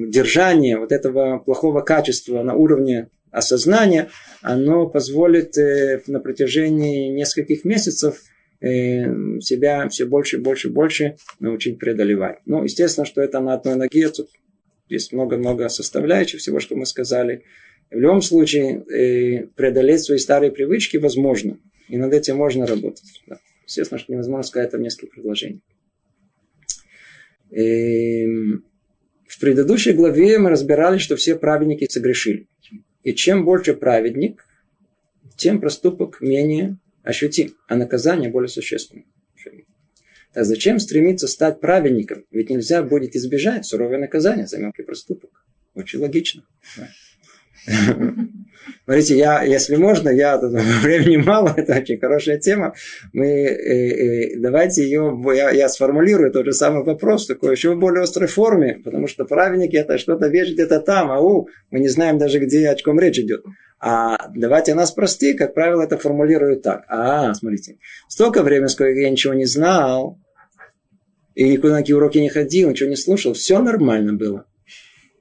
держание 0.07 0.77
вот 0.77 0.93
этого 0.93 1.39
плохого 1.39 1.81
качества 1.81 2.43
на 2.43 2.53
уровне 2.53 3.09
осознания, 3.29 4.09
оно 4.41 4.87
позволит 4.87 5.57
на 6.07 6.21
протяжении 6.21 7.09
нескольких 7.09 7.65
месяцев 7.65 8.21
Э, 8.21 8.36
себя 8.59 9.87
все 9.89 10.05
больше, 10.05 10.39
больше, 10.39 10.69
больше 10.69 11.17
научить 11.39 11.77
преодолевать. 11.77 12.39
Ну, 12.45 12.63
естественно, 12.63 13.05
что 13.05 13.21
это 13.21 13.39
на 13.39 13.53
одной 13.53 13.75
ноге, 13.75 14.09
тут 14.09 14.29
есть 14.89 15.13
много-много 15.13 15.69
составляющих 15.69 16.39
всего, 16.39 16.59
что 16.59 16.75
мы 16.75 16.85
сказали. 16.85 17.43
В 17.91 17.99
любом 17.99 18.21
случае, 18.21 18.83
э, 18.83 19.47
преодолеть 19.55 20.01
свои 20.01 20.17
старые 20.17 20.51
привычки 20.51 20.97
возможно. 20.97 21.59
И 21.87 21.97
над 21.97 22.13
этим 22.13 22.37
можно 22.37 22.65
работать. 22.65 23.21
Да. 23.27 23.37
Естественно, 23.65 23.99
что 23.99 24.11
невозможно 24.11 24.43
сказать 24.43 24.69
это 24.69 24.77
в 24.77 24.81
нескольких 24.81 25.13
предложениях. 25.13 25.61
Эм, 27.51 28.65
в 29.25 29.39
предыдущей 29.39 29.93
главе 29.93 30.37
мы 30.37 30.49
разбирали, 30.49 30.97
что 30.97 31.15
все 31.15 31.35
праведники 31.35 31.87
согрешили. 31.89 32.47
И 33.03 33.13
чем 33.13 33.45
больше 33.45 33.73
праведник, 33.73 34.45
тем 35.37 35.61
проступок 35.61 36.19
менее 36.19 36.77
ощутим, 37.07 37.55
а 37.67 37.75
наказание 37.75 38.29
более 38.29 38.49
существенное. 38.49 39.05
Так 40.33 40.45
зачем 40.45 40.77
стремиться 40.79 41.27
стать 41.27 41.61
праведником? 41.61 42.25
Ведь 42.31 42.49
нельзя 42.49 42.83
будет 42.83 43.15
избежать 43.15 43.65
суровое 43.65 43.97
наказание 43.97 44.45
за 44.45 44.57
мелкий 44.57 44.83
проступок. 44.83 45.45
Очень 45.73 45.99
логично. 45.99 46.43
Смотрите, 48.83 49.17
я, 49.17 49.43
если 49.43 49.75
можно, 49.75 50.09
я 50.09 50.37
времени 50.81 51.17
мало, 51.17 51.53
это 51.55 51.77
очень 51.77 51.99
хорошая 51.99 52.39
тема. 52.39 52.73
Мы 53.13 53.27
э, 53.27 54.33
э, 54.33 54.39
давайте 54.39 54.83
ее, 54.83 55.19
я, 55.35 55.51
я 55.51 55.69
сформулирую 55.69 56.31
тот 56.31 56.45
же 56.45 56.53
самый 56.53 56.83
вопрос 56.83 57.25
в 57.25 57.27
такой 57.27 57.51
еще 57.51 57.75
более 57.75 58.03
острой 58.03 58.27
форме, 58.27 58.79
потому 58.83 59.07
что 59.07 59.25
праведники 59.25 59.75
это 59.75 59.97
что-то 59.97 60.27
вещь 60.27 60.53
где-то 60.53 60.79
там, 60.79 61.11
а 61.11 61.19
у, 61.19 61.47
мы 61.69 61.79
не 61.79 61.89
знаем 61.89 62.17
даже, 62.17 62.39
где 62.39 62.69
о 62.69 62.75
чем 62.75 62.99
речь 62.99 63.19
идет. 63.19 63.43
А 63.79 64.29
давайте 64.33 64.73
нас 64.73 64.91
прости, 64.91 65.33
как 65.33 65.53
правило, 65.53 65.83
это 65.83 65.97
формулирую 65.97 66.59
так. 66.59 66.85
А, 66.87 67.33
смотрите, 67.33 67.77
столько 68.07 68.41
времени, 68.41 68.67
сколько 68.67 68.99
я 68.99 69.09
ничего 69.09 69.33
не 69.33 69.45
знал, 69.45 70.17
и 71.35 71.47
никуда 71.49 71.73
на 71.73 71.79
какие 71.79 71.95
уроки 71.95 72.17
не 72.17 72.29
ходил, 72.29 72.69
ничего 72.69 72.89
не 72.89 72.95
слушал, 72.95 73.33
все 73.33 73.59
нормально 73.59 74.13
было. 74.13 74.45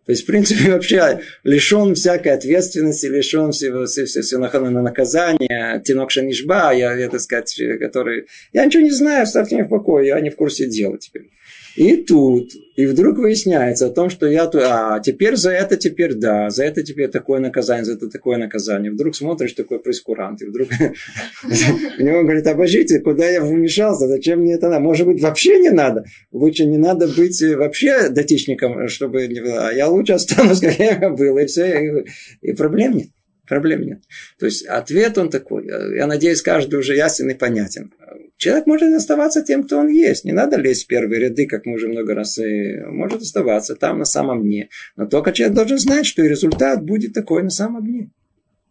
То 0.07 0.13
есть, 0.13 0.23
в 0.23 0.27
принципе, 0.27 0.71
вообще 0.73 1.21
лишен 1.43 1.95
всякой 1.95 2.33
ответственности, 2.33 3.07
лишен 3.07 3.51
всего, 3.51 3.87
всего, 3.87 4.07
всего 4.07 4.71
на 4.71 4.83
наказания. 4.83 5.83
Тинок 5.85 6.11
Шанишба, 6.11 6.73
я, 6.73 6.95
я, 6.95 7.09
так 7.09 7.21
сказать, 7.21 7.61
который... 7.81 8.27
Я 8.53 8.65
ничего 8.65 8.85
не 8.85 8.93
знаю, 8.93 9.25
оставьте 9.25 9.57
меня 9.57 9.65
в 9.65 9.69
покое, 9.69 10.07
я 10.07 10.21
не 10.21 10.31
в 10.31 10.37
курсе 10.37 10.67
дела 10.67 10.97
теперь. 10.97 11.29
И 11.77 11.97
тут, 11.97 12.53
и 12.75 12.87
вдруг 12.87 13.19
выясняется 13.19 13.87
о 13.87 13.91
том, 13.91 14.09
что 14.09 14.27
я 14.27 14.47
тут, 14.47 14.63
а 14.65 14.99
теперь 15.01 15.37
за 15.37 15.51
это 15.51 15.77
теперь 15.77 16.15
да, 16.15 16.49
за 16.49 16.65
это 16.65 16.83
теперь 16.83 17.09
такое 17.09 17.39
наказание, 17.39 17.85
за 17.85 17.93
это 17.95 18.09
такое 18.09 18.39
наказание. 18.39 18.91
Вдруг 18.91 19.15
смотришь 19.15 19.53
такой 19.53 19.79
прескурант, 19.79 20.41
и 20.41 20.47
вдруг 20.47 20.69
у 21.45 22.03
него 22.03 22.23
говорит, 22.23 22.47
обождите, 22.47 23.01
куда 23.01 23.29
я 23.29 23.43
вмешался, 23.43 24.09
зачем 24.09 24.41
мне 24.41 24.55
это 24.55 24.69
надо? 24.69 24.81
Может 24.81 25.07
быть, 25.07 25.21
вообще 25.21 25.59
не 25.59 25.71
надо? 25.71 26.05
Лучше 26.33 26.65
не 26.65 26.79
надо 26.79 27.09
быть 27.09 27.43
вообще 27.43 28.09
датичником, 28.09 28.89
чтобы. 28.89 29.25
А 29.25 29.71
я 29.71 29.89
лучше 29.89 30.15
останусь, 30.15 30.61
как 30.61 30.79
я 30.79 31.11
был, 31.11 31.37
и 31.37 31.45
все, 31.45 32.05
и, 32.41 32.53
проблем 32.53 32.97
нет. 32.97 33.09
Проблем 33.47 33.83
нет. 33.83 34.01
То 34.41 34.47
есть 34.47 34.67
ответ 34.67 35.19
он 35.19 35.29
такой. 35.29 35.67
Я 35.67 36.07
надеюсь, 36.07 36.43
каждый 36.43 36.81
уже 36.81 36.97
ясен 36.97 37.31
и 37.31 37.35
понятен. 37.35 37.93
Человек 38.37 38.67
может 38.67 38.93
оставаться 38.93 39.43
тем, 39.43 39.65
кто 39.65 39.79
он 39.79 39.89
есть. 39.89 40.25
Не 40.25 40.33
надо 40.33 40.57
лезть 40.57 40.85
в 40.85 40.87
первые 40.89 41.21
ряды, 41.21 41.47
как 41.47 41.65
мы 41.65 41.75
уже 41.75 41.89
много 41.89 42.15
раз 42.15 42.39
и 42.39 42.77
может 42.87 43.23
оставаться 43.23 43.77
там 43.77 43.99
на 43.99 44.05
самом 44.05 44.43
дне. 44.43 44.69
Но 44.97 45.07
только 45.07 45.33
человек 45.33 45.57
должен 45.57 45.79
знать, 45.79 46.07
что 46.07 46.23
и 46.23 46.29
результат 46.29 46.85
будет 46.85 47.15
такой 47.15 47.43
на 47.43 47.51
самом 47.51 47.87
дне. 47.87 48.11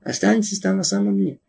Останетесь 0.04 0.60
там 0.60 0.78
на 0.78 0.84
самом 0.84 1.18
дне. 1.18 1.40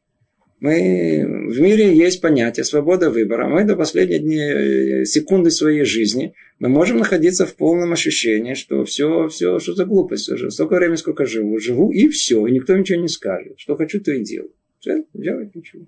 Мы, 0.60 1.50
в 1.50 1.60
мире 1.60 1.94
есть 1.94 2.22
понятие 2.22 2.64
свобода 2.64 3.10
выбора. 3.10 3.46
Мы 3.46 3.64
до 3.64 3.76
последней 3.76 4.18
дни, 4.18 4.38
э, 4.38 5.04
секунды 5.04 5.50
своей 5.50 5.84
жизни 5.84 6.32
мы 6.58 6.70
можем 6.70 6.96
находиться 6.96 7.44
в 7.44 7.54
полном 7.54 7.92
ощущении, 7.92 8.54
что 8.54 8.84
все, 8.84 9.28
все, 9.28 9.58
что 9.58 9.74
за 9.74 9.84
глупость. 9.84 10.30
Уже 10.30 10.50
столько 10.50 10.76
времени, 10.76 10.96
сколько 10.96 11.26
живу. 11.26 11.58
Живу 11.58 11.92
и 11.92 12.08
все. 12.08 12.46
И 12.46 12.52
никто 12.52 12.74
ничего 12.74 13.00
не 13.00 13.08
скажет. 13.08 13.58
Что 13.58 13.76
хочу, 13.76 14.00
то 14.00 14.12
и 14.12 14.24
делаю. 14.24 14.52
Все, 14.80 15.04
делать 15.12 15.54
ничего. 15.54 15.86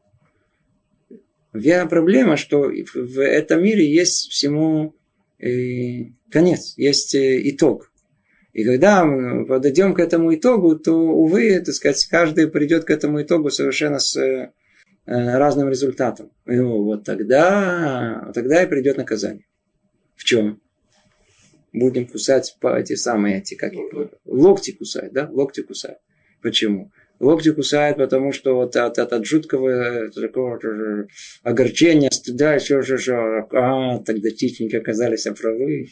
Вся 1.54 1.86
проблема, 1.86 2.36
что 2.36 2.70
в 2.94 3.22
этом 3.22 3.62
мире 3.62 3.90
есть 3.90 4.30
всему 4.30 4.94
э, 5.38 6.10
конец, 6.30 6.74
есть 6.76 7.14
э, 7.14 7.40
итог. 7.50 7.90
И 8.52 8.64
когда 8.64 9.04
мы 9.04 9.46
подойдем 9.46 9.94
к 9.94 10.00
этому 10.00 10.34
итогу, 10.34 10.76
то, 10.78 10.92
увы, 10.92 11.60
так 11.60 11.74
сказать, 11.74 12.04
каждый 12.06 12.48
придет 12.48 12.84
к 12.84 12.90
этому 12.90 13.22
итогу 13.22 13.50
совершенно 13.50 13.98
с 13.98 14.16
э, 14.16 14.52
разным 15.06 15.68
результатом. 15.68 16.30
И 16.46 16.58
вот 16.58 17.04
тогда, 17.04 18.30
тогда 18.34 18.62
и 18.62 18.66
придет 18.66 18.96
наказание. 18.96 19.46
В 20.16 20.24
чем? 20.24 20.60
Будем 21.72 22.06
кусать 22.06 22.56
по 22.60 22.78
эти 22.78 22.94
самые 22.94 23.38
эти, 23.38 23.54
как 23.54 23.72
локти 24.24 24.72
кусать, 24.72 25.12
да? 25.12 25.28
Локти 25.30 25.62
кусать. 25.62 25.98
Почему? 26.42 26.90
Локти 27.20 27.52
кусает, 27.52 27.96
потому 27.96 28.32
что 28.32 28.54
вот 28.54 28.76
от, 28.76 28.98
от, 28.98 29.12
от 29.12 29.26
жуткого 29.26 30.08
такого 30.10 31.06
огорчения, 31.42 32.10
стыда, 32.10 32.54
еще 32.54 32.82
же, 32.82 33.46
а, 33.52 33.98
тогда 34.00 34.30
чичники 34.30 34.76
оказались 34.76 35.26
правы. 35.40 35.88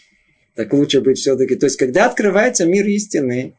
Так 0.54 0.72
лучше 0.72 1.00
быть 1.00 1.18
все-таки. 1.18 1.56
То 1.56 1.66
есть, 1.66 1.76
когда 1.76 2.06
открывается 2.06 2.64
мир 2.64 2.86
истины, 2.86 3.54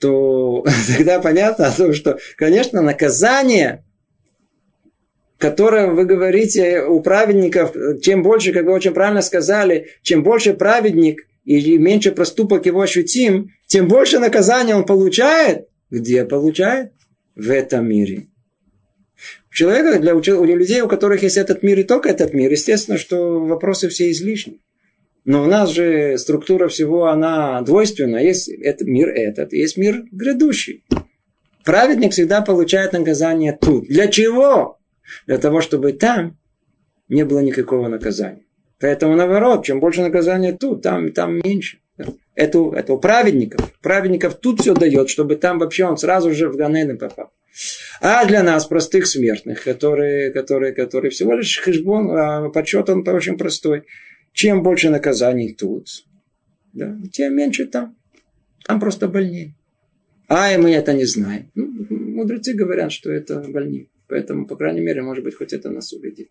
то 0.00 0.64
тогда 0.96 1.20
понятно 1.20 1.68
о 1.68 1.92
что, 1.92 2.18
конечно, 2.36 2.82
наказание, 2.82 3.84
которое 5.38 5.88
вы 5.88 6.04
говорите 6.04 6.82
у 6.82 7.00
праведников, 7.00 7.74
чем 8.02 8.22
больше, 8.22 8.52
как 8.52 8.64
вы 8.64 8.72
очень 8.72 8.94
правильно 8.94 9.22
сказали, 9.22 9.88
чем 10.02 10.22
больше 10.22 10.54
праведник 10.54 11.28
и 11.44 11.78
меньше 11.78 12.10
проступок 12.10 12.66
его 12.66 12.80
ощутим, 12.80 13.50
тем 13.66 13.86
больше 13.86 14.18
наказания 14.18 14.74
он 14.74 14.86
получает– 14.86 15.68
где 15.90 16.24
получает? 16.24 16.92
В 17.34 17.50
этом 17.50 17.88
мире. 17.88 18.26
У 19.50 19.54
человека, 19.54 19.98
для, 19.98 20.14
у 20.14 20.44
людей, 20.44 20.80
у 20.80 20.88
которых 20.88 21.22
есть 21.22 21.36
этот 21.36 21.62
мир 21.62 21.78
и 21.80 21.84
только 21.84 22.08
этот 22.08 22.34
мир, 22.34 22.50
естественно, 22.50 22.98
что 22.98 23.40
вопросы 23.40 23.88
все 23.88 24.10
излишни. 24.10 24.60
Но 25.24 25.42
у 25.42 25.46
нас 25.46 25.70
же 25.70 26.16
структура 26.18 26.68
всего, 26.68 27.06
она 27.06 27.60
двойственна. 27.62 28.18
Есть 28.18 28.48
этот 28.48 28.86
мир 28.86 29.08
этот, 29.08 29.52
есть 29.52 29.76
мир 29.76 30.04
грядущий. 30.12 30.84
Праведник 31.64 32.12
всегда 32.12 32.42
получает 32.42 32.92
наказание 32.92 33.52
тут. 33.52 33.88
Для 33.88 34.06
чего? 34.06 34.78
Для 35.26 35.38
того, 35.38 35.60
чтобы 35.60 35.92
там 35.92 36.38
не 37.08 37.24
было 37.24 37.40
никакого 37.40 37.88
наказания. 37.88 38.44
Поэтому 38.78 39.16
наоборот, 39.16 39.64
чем 39.64 39.80
больше 39.80 40.02
наказания 40.02 40.52
тут, 40.52 40.82
там, 40.82 41.12
там 41.12 41.40
меньше 41.42 41.78
это, 42.36 42.72
это 42.74 42.92
у 42.92 42.98
праведников. 42.98 43.72
Праведников 43.82 44.34
тут 44.34 44.60
все 44.60 44.74
дает, 44.74 45.08
чтобы 45.08 45.36
там 45.36 45.58
вообще 45.58 45.86
он 45.86 45.96
сразу 45.96 46.32
же 46.32 46.48
в 46.48 46.56
Ганены 46.56 46.96
попал. 46.96 47.32
А 48.00 48.24
для 48.26 48.42
нас, 48.42 48.66
простых 48.66 49.06
смертных, 49.06 49.64
которые, 49.64 50.30
которые, 50.30 50.72
которые 50.72 51.10
всего 51.10 51.34
лишь 51.34 51.58
хешбон, 51.60 52.10
а 52.10 52.50
подсчет 52.50 52.90
он 52.90 53.08
очень 53.08 53.38
простой. 53.38 53.84
Чем 54.32 54.62
больше 54.62 54.90
наказаний 54.90 55.54
тут, 55.54 55.88
да, 56.74 56.94
тем 57.10 57.34
меньше 57.34 57.66
там. 57.66 57.96
Там 58.66 58.78
просто 58.80 59.08
больнее. 59.08 59.54
А 60.28 60.52
и 60.52 60.58
мы 60.58 60.72
это 60.72 60.92
не 60.92 61.06
знаем. 61.06 61.50
Ну, 61.54 61.86
мудрецы 61.88 62.52
говорят, 62.52 62.92
что 62.92 63.10
это 63.10 63.40
больнее. 63.48 63.88
Поэтому, 64.08 64.46
по 64.46 64.56
крайней 64.56 64.82
мере, 64.82 65.00
может 65.00 65.24
быть, 65.24 65.36
хоть 65.36 65.54
это 65.54 65.70
нас 65.70 65.92
убедит. 65.94 66.28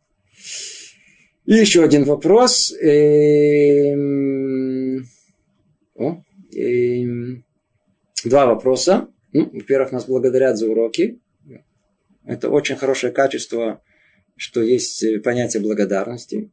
И 1.46 1.54
еще 1.54 1.84
один 1.84 2.04
вопрос. 2.04 2.72
Эм... 2.80 3.96
О, 5.96 6.22
и 6.52 7.42
два 8.24 8.46
вопроса. 8.46 9.08
Ну, 9.34 9.50
во-первых, 9.52 9.92
нас 9.92 10.06
благодарят 10.06 10.58
за 10.58 10.70
уроки. 10.70 11.20
Это 12.26 12.50
очень 12.50 12.76
хорошее 12.76 13.14
качество, 13.14 13.82
что 14.36 14.62
есть 14.62 15.04
понятие 15.24 15.62
благодарности. 15.62 16.52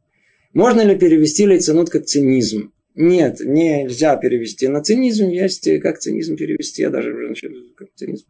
Можно 0.53 0.81
ли 0.81 0.97
перевести 0.97 1.47
лейцанут 1.47 1.89
как 1.89 2.05
цинизм? 2.05 2.71
Нет, 2.95 3.39
нельзя 3.39 4.15
перевести. 4.17 4.67
На 4.67 4.81
цинизм 4.81 5.29
есть, 5.29 5.67
как 5.81 5.99
цинизм 5.99 6.35
перевести, 6.35 6.83
я 6.83 6.89
даже 6.91 7.33
как 7.75 7.89
цинизм. 7.95 8.25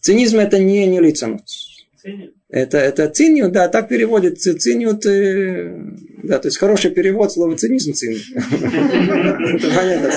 Цинизм 0.00 0.38
это 0.38 0.58
не, 0.58 0.86
не 0.86 1.00
лицанут. 1.00 1.42
Это, 2.52 2.76
это 2.76 3.08
цинью, 3.08 3.50
да, 3.50 3.66
так 3.68 3.88
переводит 3.88 4.38
цинью, 4.38 4.94
ты, 4.94 5.74
да, 6.22 6.38
то 6.38 6.48
есть 6.48 6.58
хороший 6.58 6.90
перевод 6.90 7.32
слова 7.32 7.56
цинизм 7.56 7.94
цин. 7.94 8.12
Это 8.34 9.70
понятно. 9.74 10.10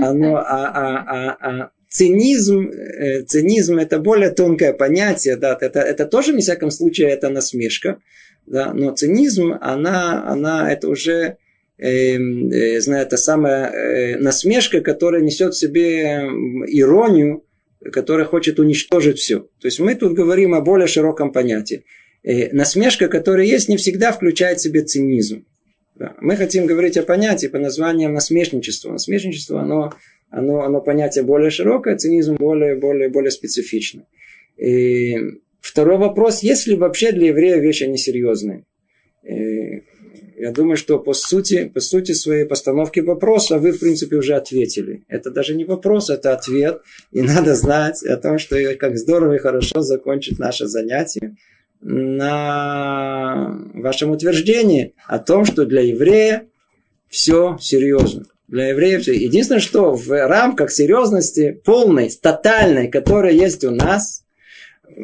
А, 0.00 0.10
а, 0.10 0.96
а, 1.06 1.36
а 1.40 1.70
цинизм, 1.88 2.70
э, 2.70 3.22
цинизм 3.22 3.78
это 3.78 4.00
более 4.00 4.30
тонкое 4.30 4.72
понятие, 4.72 5.36
да, 5.36 5.56
это, 5.60 5.78
это 5.78 6.06
тоже, 6.06 6.32
в 6.32 6.38
всяком 6.40 6.72
случае, 6.72 7.10
это 7.10 7.28
насмешка, 7.28 7.98
да, 8.46 8.74
но 8.74 8.92
цинизм, 8.92 9.54
она, 9.60 10.26
она, 10.26 10.72
это 10.72 10.88
уже, 10.88 11.36
э, 11.78 12.16
э, 12.16 12.80
знаю, 12.80 13.06
это 13.06 13.16
самая 13.16 13.70
э, 13.70 14.16
насмешка, 14.16 14.80
которая 14.80 15.22
несет 15.22 15.54
в 15.54 15.58
себе 15.58 16.26
иронию, 16.66 17.44
который 17.90 18.24
хочет 18.24 18.58
уничтожить 18.58 19.18
все. 19.18 19.40
То 19.40 19.66
есть 19.66 19.80
мы 19.80 19.94
тут 19.94 20.12
говорим 20.12 20.54
о 20.54 20.60
более 20.60 20.86
широком 20.86 21.32
понятии. 21.32 21.84
И 22.22 22.48
насмешка, 22.52 23.08
которая 23.08 23.46
есть, 23.46 23.68
не 23.68 23.76
всегда 23.76 24.12
включает 24.12 24.58
в 24.58 24.62
себе 24.62 24.82
цинизм. 24.82 25.44
Да. 25.96 26.14
Мы 26.20 26.36
хотим 26.36 26.66
говорить 26.66 26.96
о 26.96 27.02
понятии 27.02 27.48
по 27.48 27.58
названиям 27.58 28.12
насмешничество. 28.12 28.92
Насмешничество, 28.92 29.60
оно, 29.60 29.92
оно, 30.30 30.62
оно 30.62 30.80
понятие 30.80 31.24
более 31.24 31.50
широкое, 31.50 31.96
цинизм 31.96 32.36
более, 32.36 32.76
более, 32.76 33.08
более 33.08 33.30
специфичный. 33.30 34.04
И 34.56 35.16
второй 35.60 35.98
вопрос, 35.98 36.42
есть 36.42 36.66
ли 36.66 36.76
вообще 36.76 37.12
для 37.12 37.28
еврея 37.28 37.58
вещи 37.58 37.84
несерьезные? 37.84 38.64
И 39.24 39.82
я 40.42 40.50
думаю, 40.50 40.76
что 40.76 40.98
по 40.98 41.14
сути, 41.14 41.70
по 41.72 41.78
сути 41.78 42.10
своей 42.10 42.44
постановки 42.44 42.98
вопроса 42.98 43.58
вы, 43.58 43.70
в 43.70 43.78
принципе, 43.78 44.16
уже 44.16 44.34
ответили. 44.34 45.04
Это 45.06 45.30
даже 45.30 45.54
не 45.54 45.64
вопрос, 45.64 46.10
это 46.10 46.32
ответ. 46.32 46.82
И 47.12 47.22
надо 47.22 47.54
знать 47.54 48.02
о 48.02 48.16
том, 48.16 48.40
что 48.40 48.56
как 48.74 48.98
здорово 48.98 49.34
и 49.34 49.38
хорошо 49.38 49.82
закончить 49.82 50.40
наше 50.40 50.66
занятие 50.66 51.36
на 51.80 53.56
вашем 53.74 54.10
утверждении 54.10 54.96
о 55.06 55.20
том, 55.20 55.44
что 55.44 55.64
для 55.64 55.82
еврея 55.82 56.48
все 57.08 57.56
серьезно. 57.60 58.24
Для 58.48 58.70
евреев. 58.70 59.06
Единственное, 59.06 59.60
что 59.60 59.94
в 59.94 60.10
рамках 60.10 60.72
серьезности 60.72 61.52
полной, 61.64 62.10
тотальной, 62.10 62.88
которая 62.88 63.32
есть 63.32 63.62
у 63.62 63.70
нас, 63.70 64.21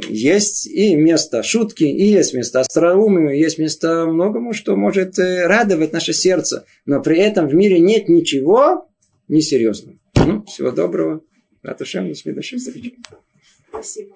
есть 0.08 0.66
и 0.66 0.94
место 0.94 1.42
шутки, 1.42 1.84
и 1.84 2.04
есть 2.04 2.34
место 2.34 2.60
остроумию, 2.60 3.36
есть 3.38 3.58
место 3.58 4.06
многому, 4.06 4.52
что 4.52 4.76
может 4.76 5.18
э, 5.18 5.46
радовать 5.46 5.92
наше 5.92 6.12
сердце. 6.12 6.64
Но 6.86 7.02
при 7.02 7.18
этом 7.18 7.48
в 7.48 7.54
мире 7.54 7.78
нет 7.78 8.08
ничего 8.08 8.88
несерьезного. 9.28 9.96
Ну, 10.16 10.44
всего 10.44 10.70
доброго. 10.70 11.22
Ратушем, 11.62 12.08
до 12.08 12.14
следующей 12.14 12.56
встречи. 12.56 12.94
Спасибо. 13.70 14.14